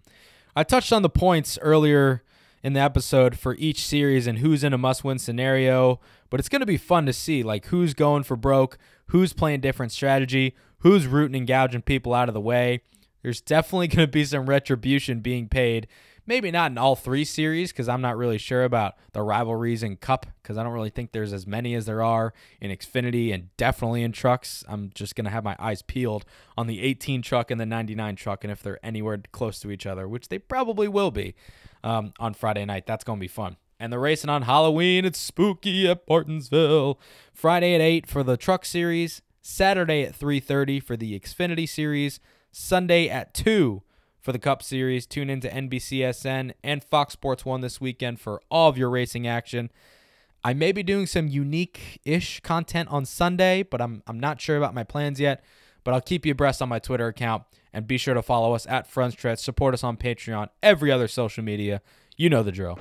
I 0.57 0.65
touched 0.65 0.93
on 0.93 1.03
the 1.03 1.09
points 1.09 1.59
earlier 1.63 2.23
in 2.63 2.75
the 2.75 2.81
episode 2.81 3.39
for 3.39 3.55
each 3.57 3.85
series 3.87 4.27
and 4.27 4.39
who's 4.39 4.63
in 4.63 4.73
a 4.73 4.79
must-win 4.79 5.19
scenario, 5.19 6.01
but 6.31 6.39
it's 6.39 6.49
going 6.49 6.61
to 6.61 6.67
be 6.67 6.77
fun 6.77 7.07
to 7.07 7.13
see 7.13 7.43
like 7.43 7.67
who's 7.67 7.95
going 7.95 8.23
for 8.23 8.37
broke, 8.37 8.79
who's 9.07 9.33
playing 9.33 9.61
different 9.61 9.93
strategy, 9.93 10.55
who's 10.79 11.07
rooting 11.07 11.37
and 11.37 11.47
gouging 11.47 11.83
people 11.83 12.15
out 12.15 12.29
of 12.29 12.35
the 12.35 12.41
way. 12.41 12.83
There's 13.23 13.41
definitely 13.41 13.89
going 13.89 14.07
to 14.07 14.13
be 14.13 14.25
some 14.25 14.47
retribution 14.47 15.21
being 15.21 15.49
paid. 15.49 15.89
Maybe 16.25 16.53
not 16.53 16.71
in 16.71 16.79
all 16.79 16.95
three 16.95 17.25
series 17.25 17.73
because 17.73 17.89
I'm 17.89 18.01
not 18.01 18.17
really 18.17 18.39
sure 18.39 18.63
about 18.63 18.95
the 19.13 19.23
rivalries 19.23 19.83
in 19.83 19.97
Cup 19.97 20.27
because 20.41 20.57
I 20.57 20.63
don't 20.63 20.73
really 20.73 20.91
think 20.91 21.11
there's 21.11 21.33
as 21.33 21.47
many 21.47 21.75
as 21.75 21.87
there 21.87 22.03
are 22.03 22.33
in 22.61 22.71
Xfinity 22.71 23.35
and 23.35 23.55
definitely 23.57 24.05
in 24.05 24.13
trucks. 24.13 24.65
I'm 24.69 24.91
just 24.95 25.17
going 25.17 25.25
to 25.25 25.31
have 25.31 25.43
my 25.43 25.57
eyes 25.59 25.83
peeled 25.83 26.25
on 26.57 26.69
the 26.69 26.81
18 26.81 27.23
truck 27.23 27.51
and 27.51 27.61
the 27.61 27.67
99 27.67 28.15
truck 28.15 28.45
and 28.45 28.53
if 28.53 28.63
they're 28.63 28.79
anywhere 28.85 29.21
close 29.33 29.59
to 29.61 29.71
each 29.73 29.85
other, 29.85 30.07
which 30.07 30.29
they 30.29 30.39
probably 30.39 30.87
will 30.87 31.11
be 31.11 31.35
um, 31.83 32.13
on 32.21 32.35
Friday 32.35 32.65
night. 32.65 32.87
That's 32.87 33.03
going 33.03 33.19
to 33.19 33.21
be 33.21 33.29
fun. 33.29 33.57
And 33.81 33.93
the 33.93 33.99
racing 33.99 34.31
on 34.31 34.43
Halloween, 34.43 35.05
it's 35.05 35.19
spooky 35.19 35.89
at 35.89 36.09
Martinsville. 36.09 37.01
Friday 37.33 37.75
at 37.75 37.81
8 37.81 38.07
for 38.07 38.23
the 38.23 38.37
truck 38.37 38.65
series, 38.65 39.23
Saturday 39.41 40.05
at 40.05 40.17
3:30 40.17 40.81
for 40.81 40.97
the 40.97 41.19
Xfinity 41.19 41.69
series, 41.69 42.21
Sunday 42.53 43.09
at 43.09 43.35
2 43.35 43.83
for 44.23 44.33
the 44.33 44.39
Cup 44.39 44.63
Series. 44.63 45.07
Tune 45.07 45.29
into 45.29 45.49
NBCSN 45.49 46.53
and 46.63 46.83
Fox 46.83 47.13
Sports 47.13 47.45
1 47.45 47.61
this 47.61 47.81
weekend 47.81 48.21
for 48.21 48.41
all 48.51 48.71
of 48.71 48.79
your 48.79 48.89
racing 48.89 49.27
action. 49.27 49.71
I 50.45 50.55
may 50.55 50.73
be 50.73 50.83
doing 50.83 51.07
some 51.07 51.29
unique-ish 51.29 52.41
content 52.41 52.89
on 52.91 53.05
Sunday, 53.05 53.63
but 53.63 53.81
I'm 53.81 54.03
I'm 54.07 54.19
not 54.19 54.41
sure 54.41 54.57
about 54.57 54.75
my 54.75 54.85
plans 54.85 55.21
yet. 55.21 55.45
But 55.85 55.95
I'll 55.95 56.01
keep 56.01 56.25
you 56.25 56.33
abreast 56.33 56.63
on 56.63 56.69
my 56.69 56.79
Twitter 56.79 57.09
account 57.09 57.43
and 57.73 57.89
be 57.89 57.99
sure 57.99 58.15
to 58.15 58.23
follow 58.23 58.55
us 58.55 58.67
at 58.67 58.87
Front 58.87 59.15
Stretch. 59.15 59.41
Support 59.41 59.75
us 59.75 59.83
on 59.83 59.97
Patreon, 59.97 60.49
every 60.63 60.93
other 60.93 61.09
social 61.09 61.43
media. 61.43 61.83
You 62.17 62.31
know 62.31 62.45
the 62.45 62.53
drill. 62.53 62.79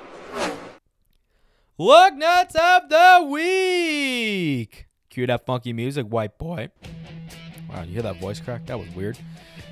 Look 1.80 2.14
nuts 2.14 2.56
of 2.56 2.90
the 2.90 3.28
week. 3.28 4.88
Cue 5.10 5.26
that 5.26 5.46
funky 5.48 5.74
music, 5.74 6.06
white 6.06 6.38
boy. 6.38 6.70
Wow, 7.70 7.84
you 7.84 7.94
hear 7.94 8.02
that 8.04 8.20
voice 8.20 8.40
crack? 8.40 8.68
That 8.68 8.78
was 8.78 8.90
weird. 8.90 9.18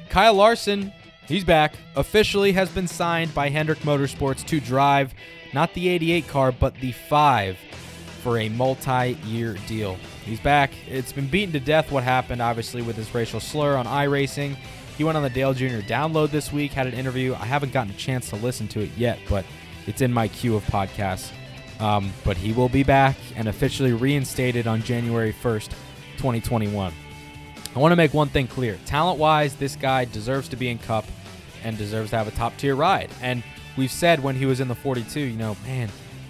Kyle 0.10 0.34
Larson, 0.34 0.92
he's 1.30 1.46
back. 1.46 1.76
Officially 1.96 2.52
has 2.52 2.68
been 2.70 2.88
signed 2.88 3.34
by 3.34 3.48
Hendrick 3.48 3.80
Motorsports 3.80 4.46
to 4.48 4.60
drive 4.60 5.14
not 5.54 5.74
the 5.74 5.88
88 5.88 6.28
car, 6.28 6.52
but 6.52 6.76
the 6.76 6.92
5 6.92 7.58
for 8.22 8.38
a 8.38 8.50
multi 8.50 9.18
year 9.26 9.56
deal. 9.68 9.98
He's 10.26 10.40
back. 10.40 10.72
It's 10.88 11.14
been 11.14 11.28
beaten 11.28 11.54
to 11.54 11.60
death 11.60 11.92
what 11.92 12.04
happened, 12.04 12.42
obviously, 12.42 12.82
with 12.82 12.96
his 12.96 13.14
racial 13.16 13.40
slur 13.40 13.78
on 13.78 13.86
iRacing. 13.86 14.58
He 14.98 15.04
went 15.06 15.16
on 15.16 15.24
the 15.24 15.30
Dale 15.30 15.54
Jr. 15.54 15.80
download 15.88 16.30
this 16.30 16.52
week, 16.52 16.74
had 16.74 16.86
an 16.86 16.94
interview. 16.94 17.34
I 17.34 17.46
haven't 17.46 17.72
gotten 17.72 17.94
a 17.94 17.98
chance 17.98 18.30
to 18.32 18.36
listen 18.36 18.68
to 18.70 18.82
it 18.82 18.90
yet, 18.98 19.18
but 19.30 19.46
it's 19.88 20.02
in 20.02 20.12
my 20.12 20.28
queue 20.28 20.56
of 20.56 20.64
podcasts. 20.66 21.32
Um, 21.80 22.12
but 22.26 22.36
he 22.36 22.52
will 22.52 22.68
be 22.68 22.84
back 22.84 23.16
and 23.38 23.48
officially 23.48 23.94
reinstated 23.94 24.68
on 24.68 24.84
January 24.84 25.32
1st, 25.32 25.70
2021. 26.18 26.94
I 27.74 27.80
want 27.80 27.94
to 27.94 27.96
make 27.96 28.14
one 28.14 28.28
thing 28.28 28.48
clear. 28.48 28.78
Talent 28.86 29.18
wise, 29.18 29.56
this 29.56 29.78
guy 29.78 30.04
deserves 30.04 30.50
to 30.50 30.58
be 30.58 30.68
in 30.68 30.78
Cup 30.80 31.06
and 31.64 31.78
deserves 31.78 32.12
to 32.12 32.18
have 32.18 32.28
a 32.28 32.32
top 32.32 32.56
tier 32.58 32.76
ride. 32.76 33.10
And 33.22 33.44
we've 33.78 33.92
said 33.92 34.22
when 34.22 34.36
he 34.36 34.46
was 34.46 34.60
in 34.60 34.68
the 34.68 34.76
42, 34.76 35.20
you 35.20 35.38
know, 35.38 35.56
man, 35.66 35.90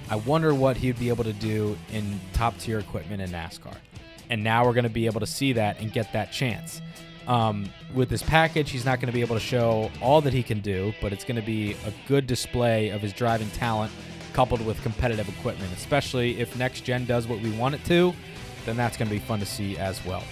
I 0.09 0.15
wonder 0.15 0.53
what 0.53 0.77
he'd 0.77 0.99
be 0.99 1.09
able 1.09 1.23
to 1.23 1.33
do 1.33 1.77
in 1.91 2.19
top 2.33 2.57
tier 2.57 2.79
equipment 2.79 3.21
in 3.21 3.29
NASCAR. 3.29 3.75
And 4.29 4.43
now 4.43 4.65
we're 4.65 4.73
going 4.73 4.83
to 4.83 4.89
be 4.89 5.05
able 5.05 5.19
to 5.19 5.27
see 5.27 5.53
that 5.53 5.79
and 5.79 5.91
get 5.91 6.11
that 6.13 6.31
chance. 6.31 6.81
Um, 7.27 7.69
with 7.93 8.09
this 8.09 8.23
package, 8.23 8.71
he's 8.71 8.85
not 8.85 8.99
going 8.99 9.07
to 9.07 9.13
be 9.13 9.21
able 9.21 9.35
to 9.35 9.41
show 9.41 9.91
all 10.01 10.21
that 10.21 10.33
he 10.33 10.41
can 10.41 10.61
do, 10.61 10.93
but 10.99 11.13
it's 11.13 11.23
going 11.23 11.35
to 11.35 11.45
be 11.45 11.73
a 11.85 11.93
good 12.07 12.25
display 12.25 12.89
of 12.89 13.01
his 13.01 13.13
driving 13.13 13.49
talent 13.51 13.91
coupled 14.33 14.65
with 14.65 14.81
competitive 14.81 15.29
equipment, 15.29 15.71
especially 15.73 16.39
if 16.39 16.55
next 16.57 16.81
gen 16.81 17.05
does 17.05 17.27
what 17.27 17.39
we 17.41 17.51
want 17.51 17.75
it 17.75 17.83
to, 17.85 18.13
then 18.65 18.77
that's 18.77 18.97
going 18.97 19.07
to 19.07 19.13
be 19.13 19.19
fun 19.19 19.39
to 19.39 19.45
see 19.45 19.77
as 19.77 20.03
well. 20.05 20.23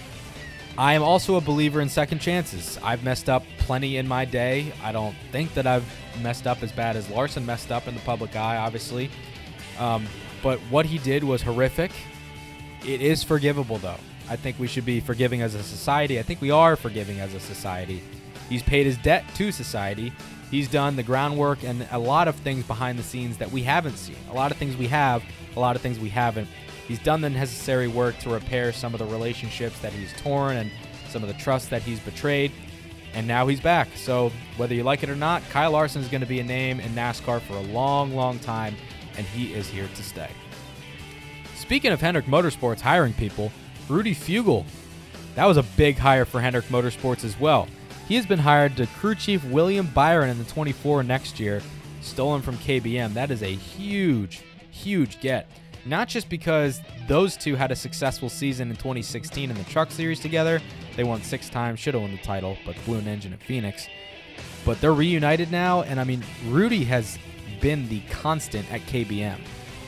I 0.78 0.94
am 0.94 1.02
also 1.02 1.34
a 1.34 1.40
believer 1.40 1.80
in 1.80 1.88
second 1.88 2.20
chances. 2.20 2.78
I've 2.84 3.02
messed 3.02 3.28
up 3.28 3.42
plenty 3.58 3.96
in 3.96 4.06
my 4.06 4.24
day. 4.24 4.72
I 4.80 4.92
don't 4.92 5.16
think 5.32 5.52
that 5.54 5.66
I've 5.66 5.84
messed 6.22 6.46
up 6.46 6.62
as 6.62 6.70
bad 6.70 6.94
as 6.94 7.10
Larson 7.10 7.44
messed 7.44 7.72
up 7.72 7.88
in 7.88 7.96
the 7.96 8.00
public 8.02 8.36
eye, 8.36 8.58
obviously. 8.58 9.10
Um, 9.80 10.06
but 10.40 10.60
what 10.70 10.86
he 10.86 10.98
did 10.98 11.24
was 11.24 11.42
horrific. 11.42 11.90
It 12.86 13.02
is 13.02 13.24
forgivable, 13.24 13.78
though. 13.78 13.98
I 14.30 14.36
think 14.36 14.56
we 14.60 14.68
should 14.68 14.84
be 14.84 15.00
forgiving 15.00 15.42
as 15.42 15.56
a 15.56 15.64
society. 15.64 16.16
I 16.20 16.22
think 16.22 16.40
we 16.40 16.52
are 16.52 16.76
forgiving 16.76 17.18
as 17.18 17.34
a 17.34 17.40
society. 17.40 18.00
He's 18.48 18.62
paid 18.62 18.86
his 18.86 18.98
debt 18.98 19.24
to 19.34 19.50
society. 19.50 20.12
He's 20.48 20.68
done 20.68 20.94
the 20.94 21.02
groundwork 21.02 21.64
and 21.64 21.88
a 21.90 21.98
lot 21.98 22.28
of 22.28 22.36
things 22.36 22.64
behind 22.64 23.00
the 23.00 23.02
scenes 23.02 23.36
that 23.38 23.50
we 23.50 23.64
haven't 23.64 23.96
seen. 23.96 24.16
A 24.30 24.34
lot 24.34 24.52
of 24.52 24.58
things 24.58 24.76
we 24.76 24.86
have, 24.86 25.24
a 25.56 25.60
lot 25.60 25.74
of 25.74 25.82
things 25.82 25.98
we 25.98 26.08
haven't. 26.08 26.46
He's 26.88 26.98
done 26.98 27.20
the 27.20 27.28
necessary 27.28 27.86
work 27.86 28.18
to 28.20 28.30
repair 28.30 28.72
some 28.72 28.94
of 28.94 28.98
the 28.98 29.06
relationships 29.06 29.78
that 29.80 29.92
he's 29.92 30.12
torn 30.20 30.56
and 30.56 30.70
some 31.10 31.22
of 31.22 31.28
the 31.28 31.34
trust 31.34 31.68
that 31.68 31.82
he's 31.82 32.00
betrayed. 32.00 32.50
And 33.12 33.28
now 33.28 33.46
he's 33.46 33.60
back. 33.60 33.88
So, 33.94 34.32
whether 34.56 34.74
you 34.74 34.82
like 34.82 35.02
it 35.02 35.10
or 35.10 35.16
not, 35.16 35.42
Kyle 35.50 35.70
Larson 35.70 36.02
is 36.02 36.08
going 36.08 36.22
to 36.22 36.26
be 36.26 36.40
a 36.40 36.44
name 36.44 36.80
in 36.80 36.92
NASCAR 36.92 37.40
for 37.42 37.54
a 37.54 37.60
long, 37.60 38.14
long 38.14 38.38
time, 38.38 38.74
and 39.16 39.26
he 39.26 39.52
is 39.52 39.68
here 39.68 39.88
to 39.94 40.02
stay. 40.02 40.30
Speaking 41.56 41.92
of 41.92 42.00
Hendrick 42.00 42.26
Motorsports 42.26 42.80
hiring 42.80 43.12
people, 43.12 43.52
Rudy 43.88 44.14
Fugle. 44.14 44.64
That 45.34 45.46
was 45.46 45.56
a 45.56 45.62
big 45.62 45.96
hire 45.96 46.24
for 46.24 46.40
Hendrick 46.40 46.66
Motorsports 46.66 47.24
as 47.24 47.38
well. 47.38 47.68
He 48.06 48.16
has 48.16 48.26
been 48.26 48.38
hired 48.38 48.76
to 48.76 48.86
crew 48.86 49.14
chief 49.14 49.44
William 49.44 49.86
Byron 49.88 50.30
in 50.30 50.38
the 50.38 50.44
24 50.44 51.02
next 51.02 51.38
year, 51.38 51.62
stolen 52.00 52.42
from 52.42 52.56
KBM. 52.58 53.14
That 53.14 53.30
is 53.30 53.42
a 53.42 53.46
huge, 53.46 54.42
huge 54.70 55.20
get. 55.20 55.48
Not 55.84 56.08
just 56.08 56.28
because 56.28 56.80
those 57.06 57.36
two 57.36 57.54
had 57.56 57.70
a 57.70 57.76
successful 57.76 58.28
season 58.28 58.70
in 58.70 58.76
2016 58.76 59.50
in 59.50 59.56
the 59.56 59.64
Truck 59.64 59.90
Series 59.90 60.20
together, 60.20 60.60
they 60.96 61.04
won 61.04 61.22
six 61.22 61.48
times, 61.48 61.80
should 61.80 61.94
have 61.94 62.02
won 62.02 62.12
the 62.12 62.18
title, 62.18 62.56
but 62.66 62.76
blew 62.84 62.98
an 62.98 63.08
engine 63.08 63.32
at 63.32 63.42
Phoenix. 63.42 63.88
But 64.64 64.80
they're 64.80 64.92
reunited 64.92 65.50
now, 65.50 65.82
and 65.82 65.98
I 65.98 66.04
mean, 66.04 66.22
Rudy 66.46 66.84
has 66.84 67.18
been 67.60 67.88
the 67.88 68.00
constant 68.10 68.70
at 68.72 68.80
KBM. 68.82 69.38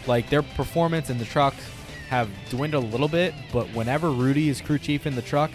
Like 0.06 0.30
their 0.30 0.42
performance 0.42 1.10
in 1.10 1.18
the 1.18 1.24
truck 1.24 1.54
have 2.08 2.28
dwindled 2.48 2.84
a 2.84 2.86
little 2.88 3.08
bit, 3.08 3.34
but 3.52 3.66
whenever 3.68 4.10
Rudy 4.10 4.48
is 4.48 4.60
crew 4.60 4.78
chief 4.78 5.06
in 5.06 5.14
the 5.14 5.22
truck, 5.22 5.50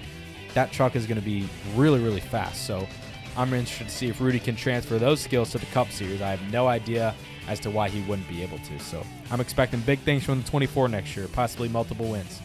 that 0.53 0.71
truck 0.71 0.95
is 0.95 1.05
going 1.05 1.19
to 1.19 1.25
be 1.25 1.47
really, 1.75 1.99
really 1.99 2.21
fast. 2.21 2.65
So 2.65 2.87
I'm 3.35 3.53
interested 3.53 3.87
to 3.87 3.93
see 3.93 4.07
if 4.07 4.21
Rudy 4.21 4.39
can 4.39 4.55
transfer 4.55 4.97
those 4.97 5.19
skills 5.19 5.51
to 5.51 5.57
the 5.57 5.65
Cup 5.67 5.91
Series. 5.91 6.21
I 6.21 6.29
have 6.29 6.51
no 6.51 6.67
idea 6.67 7.13
as 7.47 7.59
to 7.61 7.69
why 7.69 7.89
he 7.89 8.01
wouldn't 8.09 8.27
be 8.27 8.41
able 8.41 8.57
to. 8.59 8.79
So 8.79 9.05
I'm 9.31 9.41
expecting 9.41 9.79
big 9.81 9.99
things 9.99 10.23
from 10.23 10.41
the 10.41 10.49
24 10.49 10.89
next 10.89 11.15
year, 11.15 11.27
possibly 11.27 11.69
multiple 11.69 12.09
wins. 12.09 12.41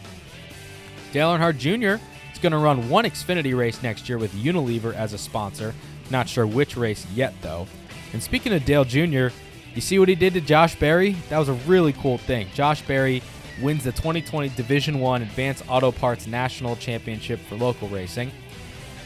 Dale 1.11 1.29
Earnhardt 1.29 1.57
Jr. 1.57 2.03
is 2.31 2.39
going 2.39 2.51
to 2.51 2.57
run 2.57 2.89
one 2.89 3.05
Xfinity 3.05 3.57
race 3.57 3.83
next 3.83 4.07
year 4.07 4.17
with 4.17 4.33
Unilever 4.33 4.93
as 4.93 5.13
a 5.13 5.17
sponsor. 5.17 5.73
Not 6.09 6.29
sure 6.29 6.47
which 6.47 6.77
race 6.77 7.05
yet, 7.13 7.33
though. 7.41 7.67
And 8.13 8.21
speaking 8.21 8.53
of 8.53 8.65
Dale 8.65 8.85
Jr., 8.85 9.27
you 9.73 9.81
see 9.81 9.99
what 9.99 10.09
he 10.09 10.15
did 10.15 10.33
to 10.33 10.41
Josh 10.41 10.75
Berry? 10.75 11.11
That 11.29 11.39
was 11.39 11.49
a 11.49 11.53
really 11.53 11.93
cool 11.93 12.17
thing. 12.17 12.47
Josh 12.53 12.81
Berry 12.81 13.21
wins 13.61 13.83
the 13.83 13.91
2020 13.91 14.49
Division 14.49 14.99
1 14.99 15.21
Advanced 15.21 15.63
Auto 15.69 15.91
Parts 15.91 16.27
National 16.27 16.75
Championship 16.75 17.39
for 17.39 17.55
local 17.55 17.87
racing. 17.87 18.31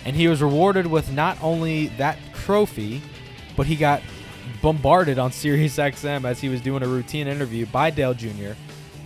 And 0.05 0.15
he 0.15 0.27
was 0.27 0.41
rewarded 0.41 0.87
with 0.87 1.11
not 1.11 1.37
only 1.41 1.87
that 1.97 2.17
trophy, 2.33 3.01
but 3.55 3.67
he 3.67 3.75
got 3.75 4.01
bombarded 4.61 5.19
on 5.19 5.31
Sirius 5.31 5.77
XM 5.77 6.25
as 6.25 6.39
he 6.39 6.49
was 6.49 6.61
doing 6.61 6.83
a 6.83 6.87
routine 6.87 7.27
interview 7.27 7.65
by 7.67 7.89
Dale 7.89 8.13
Jr. 8.13 8.53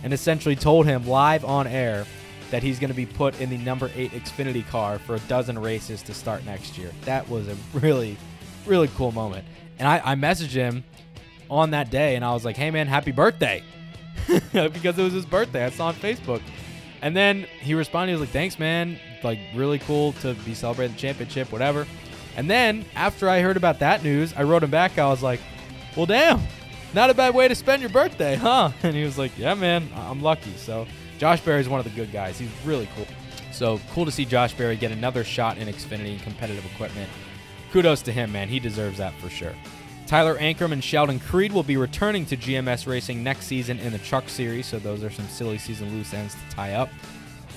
and 0.02 0.12
essentially 0.12 0.56
told 0.56 0.86
him 0.86 1.06
live 1.06 1.44
on 1.44 1.66
air 1.66 2.06
that 2.50 2.62
he's 2.62 2.78
going 2.78 2.90
to 2.90 2.96
be 2.96 3.06
put 3.06 3.40
in 3.40 3.50
the 3.50 3.58
number 3.58 3.90
8 3.94 4.10
Xfinity 4.12 4.66
car 4.68 4.98
for 4.98 5.14
a 5.14 5.20
dozen 5.20 5.58
races 5.58 6.02
to 6.02 6.14
start 6.14 6.44
next 6.44 6.76
year. 6.76 6.90
That 7.04 7.28
was 7.28 7.48
a 7.48 7.56
really 7.74 8.16
really 8.66 8.88
cool 8.88 9.12
moment. 9.12 9.44
And 9.78 9.88
I, 9.88 10.12
I 10.12 10.14
messaged 10.14 10.52
him 10.52 10.84
on 11.50 11.70
that 11.70 11.90
day 11.90 12.16
and 12.16 12.24
I 12.24 12.32
was 12.32 12.44
like, 12.44 12.56
hey 12.56 12.70
man, 12.70 12.86
happy 12.86 13.12
birthday. 13.12 13.62
because 14.52 14.98
it 14.98 15.02
was 15.02 15.12
his 15.12 15.26
birthday. 15.26 15.64
I 15.64 15.70
saw 15.70 15.88
on 15.88 15.94
Facebook. 15.94 16.42
And 17.02 17.16
then 17.16 17.46
he 17.60 17.74
responded, 17.74 18.12
he 18.12 18.12
was 18.12 18.20
like, 18.20 18.30
thanks, 18.30 18.58
man. 18.58 18.98
Like, 19.22 19.38
really 19.54 19.78
cool 19.78 20.12
to 20.14 20.34
be 20.34 20.54
celebrating 20.54 20.94
the 20.94 21.00
championship, 21.00 21.50
whatever. 21.50 21.86
And 22.36 22.48
then 22.48 22.84
after 22.94 23.28
I 23.28 23.40
heard 23.40 23.56
about 23.56 23.80
that 23.80 24.02
news, 24.02 24.32
I 24.36 24.44
wrote 24.44 24.62
him 24.62 24.70
back. 24.70 24.98
I 24.98 25.08
was 25.08 25.22
like, 25.22 25.40
well, 25.96 26.06
damn, 26.06 26.40
not 26.94 27.10
a 27.10 27.14
bad 27.14 27.34
way 27.34 27.48
to 27.48 27.54
spend 27.54 27.82
your 27.82 27.90
birthday, 27.90 28.34
huh? 28.34 28.70
And 28.82 28.94
he 28.94 29.04
was 29.04 29.18
like, 29.18 29.36
yeah, 29.36 29.54
man, 29.54 29.88
I'm 29.94 30.22
lucky. 30.22 30.52
So 30.56 30.86
Josh 31.18 31.40
Berry 31.40 31.60
is 31.60 31.68
one 31.68 31.80
of 31.80 31.84
the 31.84 31.90
good 31.90 32.12
guys. 32.12 32.38
He's 32.38 32.50
really 32.64 32.88
cool. 32.96 33.06
So 33.52 33.80
cool 33.92 34.04
to 34.04 34.12
see 34.12 34.24
Josh 34.24 34.54
Berry 34.54 34.76
get 34.76 34.92
another 34.92 35.24
shot 35.24 35.58
in 35.58 35.68
Xfinity 35.68 36.12
and 36.12 36.22
competitive 36.22 36.64
equipment. 36.72 37.10
Kudos 37.72 38.02
to 38.02 38.12
him, 38.12 38.32
man. 38.32 38.48
He 38.48 38.58
deserves 38.58 38.98
that 38.98 39.14
for 39.14 39.28
sure. 39.28 39.54
Tyler 40.06 40.36
Ankrum 40.38 40.72
and 40.72 40.82
Sheldon 40.82 41.20
Creed 41.20 41.52
will 41.52 41.62
be 41.62 41.76
returning 41.76 42.26
to 42.26 42.36
GMS 42.36 42.86
Racing 42.88 43.22
next 43.22 43.46
season 43.46 43.78
in 43.78 43.92
the 43.92 43.98
Truck 43.98 44.28
Series, 44.28 44.66
so 44.66 44.80
those 44.80 45.04
are 45.04 45.10
some 45.10 45.28
silly 45.28 45.56
season 45.56 45.88
loose 45.94 46.12
ends 46.12 46.34
to 46.34 46.56
tie 46.56 46.72
up. 46.72 46.88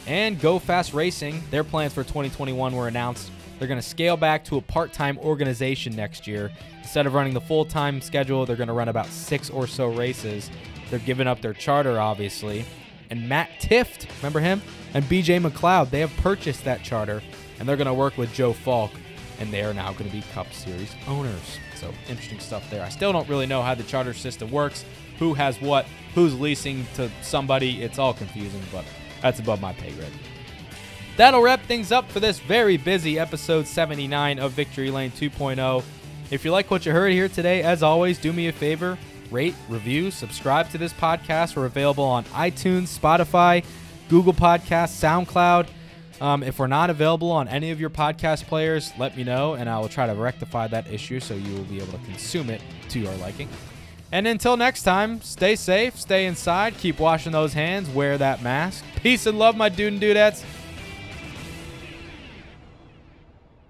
And 0.05 0.39
Go 0.39 0.59
Fast 0.59 0.93
Racing, 0.93 1.41
their 1.49 1.63
plans 1.63 1.93
for 1.93 2.03
2021 2.03 2.76
were 2.76 2.88
announced. 2.88 3.32
They're 3.59 3.67
going 3.67 3.79
to 3.79 3.87
scale 3.87 4.17
back 4.17 4.43
to 4.45 4.57
a 4.57 4.61
part 4.61 4.93
time 4.93 5.17
organization 5.19 5.95
next 5.95 6.27
year. 6.27 6.51
Instead 6.81 7.05
of 7.05 7.13
running 7.13 7.33
the 7.33 7.41
full 7.41 7.65
time 7.65 8.01
schedule, 8.01 8.45
they're 8.45 8.55
going 8.55 8.67
to 8.67 8.73
run 8.73 8.89
about 8.89 9.07
six 9.07 9.49
or 9.49 9.67
so 9.67 9.87
races. 9.87 10.49
They're 10.89 10.99
giving 10.99 11.27
up 11.27 11.41
their 11.41 11.53
charter, 11.53 11.99
obviously. 11.99 12.65
And 13.09 13.29
Matt 13.29 13.49
Tifft, 13.59 14.07
remember 14.17 14.39
him? 14.39 14.61
And 14.93 15.03
BJ 15.05 15.41
McLeod, 15.41 15.89
they 15.89 15.99
have 15.99 16.15
purchased 16.17 16.63
that 16.65 16.83
charter, 16.83 17.21
and 17.59 17.67
they're 17.67 17.77
going 17.77 17.87
to 17.87 17.93
work 17.93 18.17
with 18.17 18.33
Joe 18.33 18.53
Falk, 18.53 18.91
and 19.39 19.51
they 19.51 19.63
are 19.63 19.73
now 19.73 19.91
going 19.93 20.09
to 20.09 20.15
be 20.15 20.23
Cup 20.33 20.51
Series 20.53 20.95
owners. 21.07 21.59
So 21.75 21.91
interesting 22.09 22.39
stuff 22.39 22.69
there. 22.69 22.83
I 22.83 22.89
still 22.89 23.11
don't 23.11 23.27
really 23.27 23.45
know 23.45 23.61
how 23.61 23.75
the 23.75 23.83
charter 23.83 24.13
system 24.13 24.51
works, 24.51 24.85
who 25.19 25.33
has 25.33 25.61
what, 25.61 25.85
who's 26.15 26.39
leasing 26.39 26.85
to 26.95 27.09
somebody. 27.21 27.81
It's 27.81 27.99
all 27.99 28.13
confusing, 28.13 28.61
but 28.71 28.85
that's 29.21 29.39
above 29.39 29.61
my 29.61 29.73
pay 29.73 29.91
grade. 29.91 30.11
That'll 31.16 31.43
wrap 31.43 31.61
things 31.64 31.91
up 31.91 32.09
for 32.09 32.20
this 32.20 32.39
very 32.39 32.76
busy 32.76 33.20
episode 33.20 33.68
79 33.68 34.39
of 34.39 34.53
Victory 34.53 34.89
Lane 34.89 35.11
2.0. 35.11 35.84
If 36.32 36.43
you 36.43 36.51
like 36.51 36.72
what 36.72 36.88
you 36.88 36.91
heard 36.91 37.11
here 37.11 37.30
today, 37.30 37.61
as 37.61 37.84
always, 37.84 38.18
do 38.18 38.34
me 38.34 38.47
a 38.47 38.51
favor 38.51 38.97
rate, 39.30 39.53
review, 39.70 40.09
subscribe 40.09 40.70
to 40.70 40.78
this 40.80 40.93
podcast. 40.93 41.55
We're 41.55 41.66
available 41.66 42.03
on 42.03 42.24
iTunes, 42.26 42.97
Spotify, 42.97 43.64
Google 44.09 44.34
Podcasts, 44.34 44.99
SoundCloud. 44.99 45.68
Um, 46.20 46.41
if 46.41 46.57
we're 46.57 46.68
not 46.68 46.89
available 46.89 47.32
on 47.32 47.47
any 47.47 47.70
of 47.70 47.80
your 47.80 47.89
podcast 47.91 48.45
players, 48.45 48.91
let 48.97 49.16
me 49.16 49.24
know 49.24 49.53
and 49.53 49.70
I 49.70 49.78
will 49.80 49.89
try 49.89 50.07
to 50.07 50.14
rectify 50.14 50.68
that 50.68 50.91
issue 50.91 51.20
so 51.20 51.36
you 51.36 51.53
will 51.53 51.64
be 51.66 51.78
able 51.78 51.93
to 51.93 52.05
consume 52.05 52.49
it 52.49 52.61
to 52.89 52.99
your 52.99 53.14
liking. 53.18 53.49
And 54.11 54.28
until 54.28 54.57
next 54.57 54.84
time, 54.84 55.22
stay 55.22 55.55
safe, 55.55 55.99
stay 55.99 56.26
inside, 56.26 56.78
keep 56.78 56.99
washing 56.99 57.32
those 57.32 57.53
hands, 57.53 57.89
wear 57.89 58.18
that 58.18 58.41
mask. 58.41 58.84
Peace 58.97 59.26
and 59.28 59.38
love, 59.38 59.55
my 59.55 59.70
dude 59.70 59.93
and 59.93 60.01
dudettes. 60.01 60.43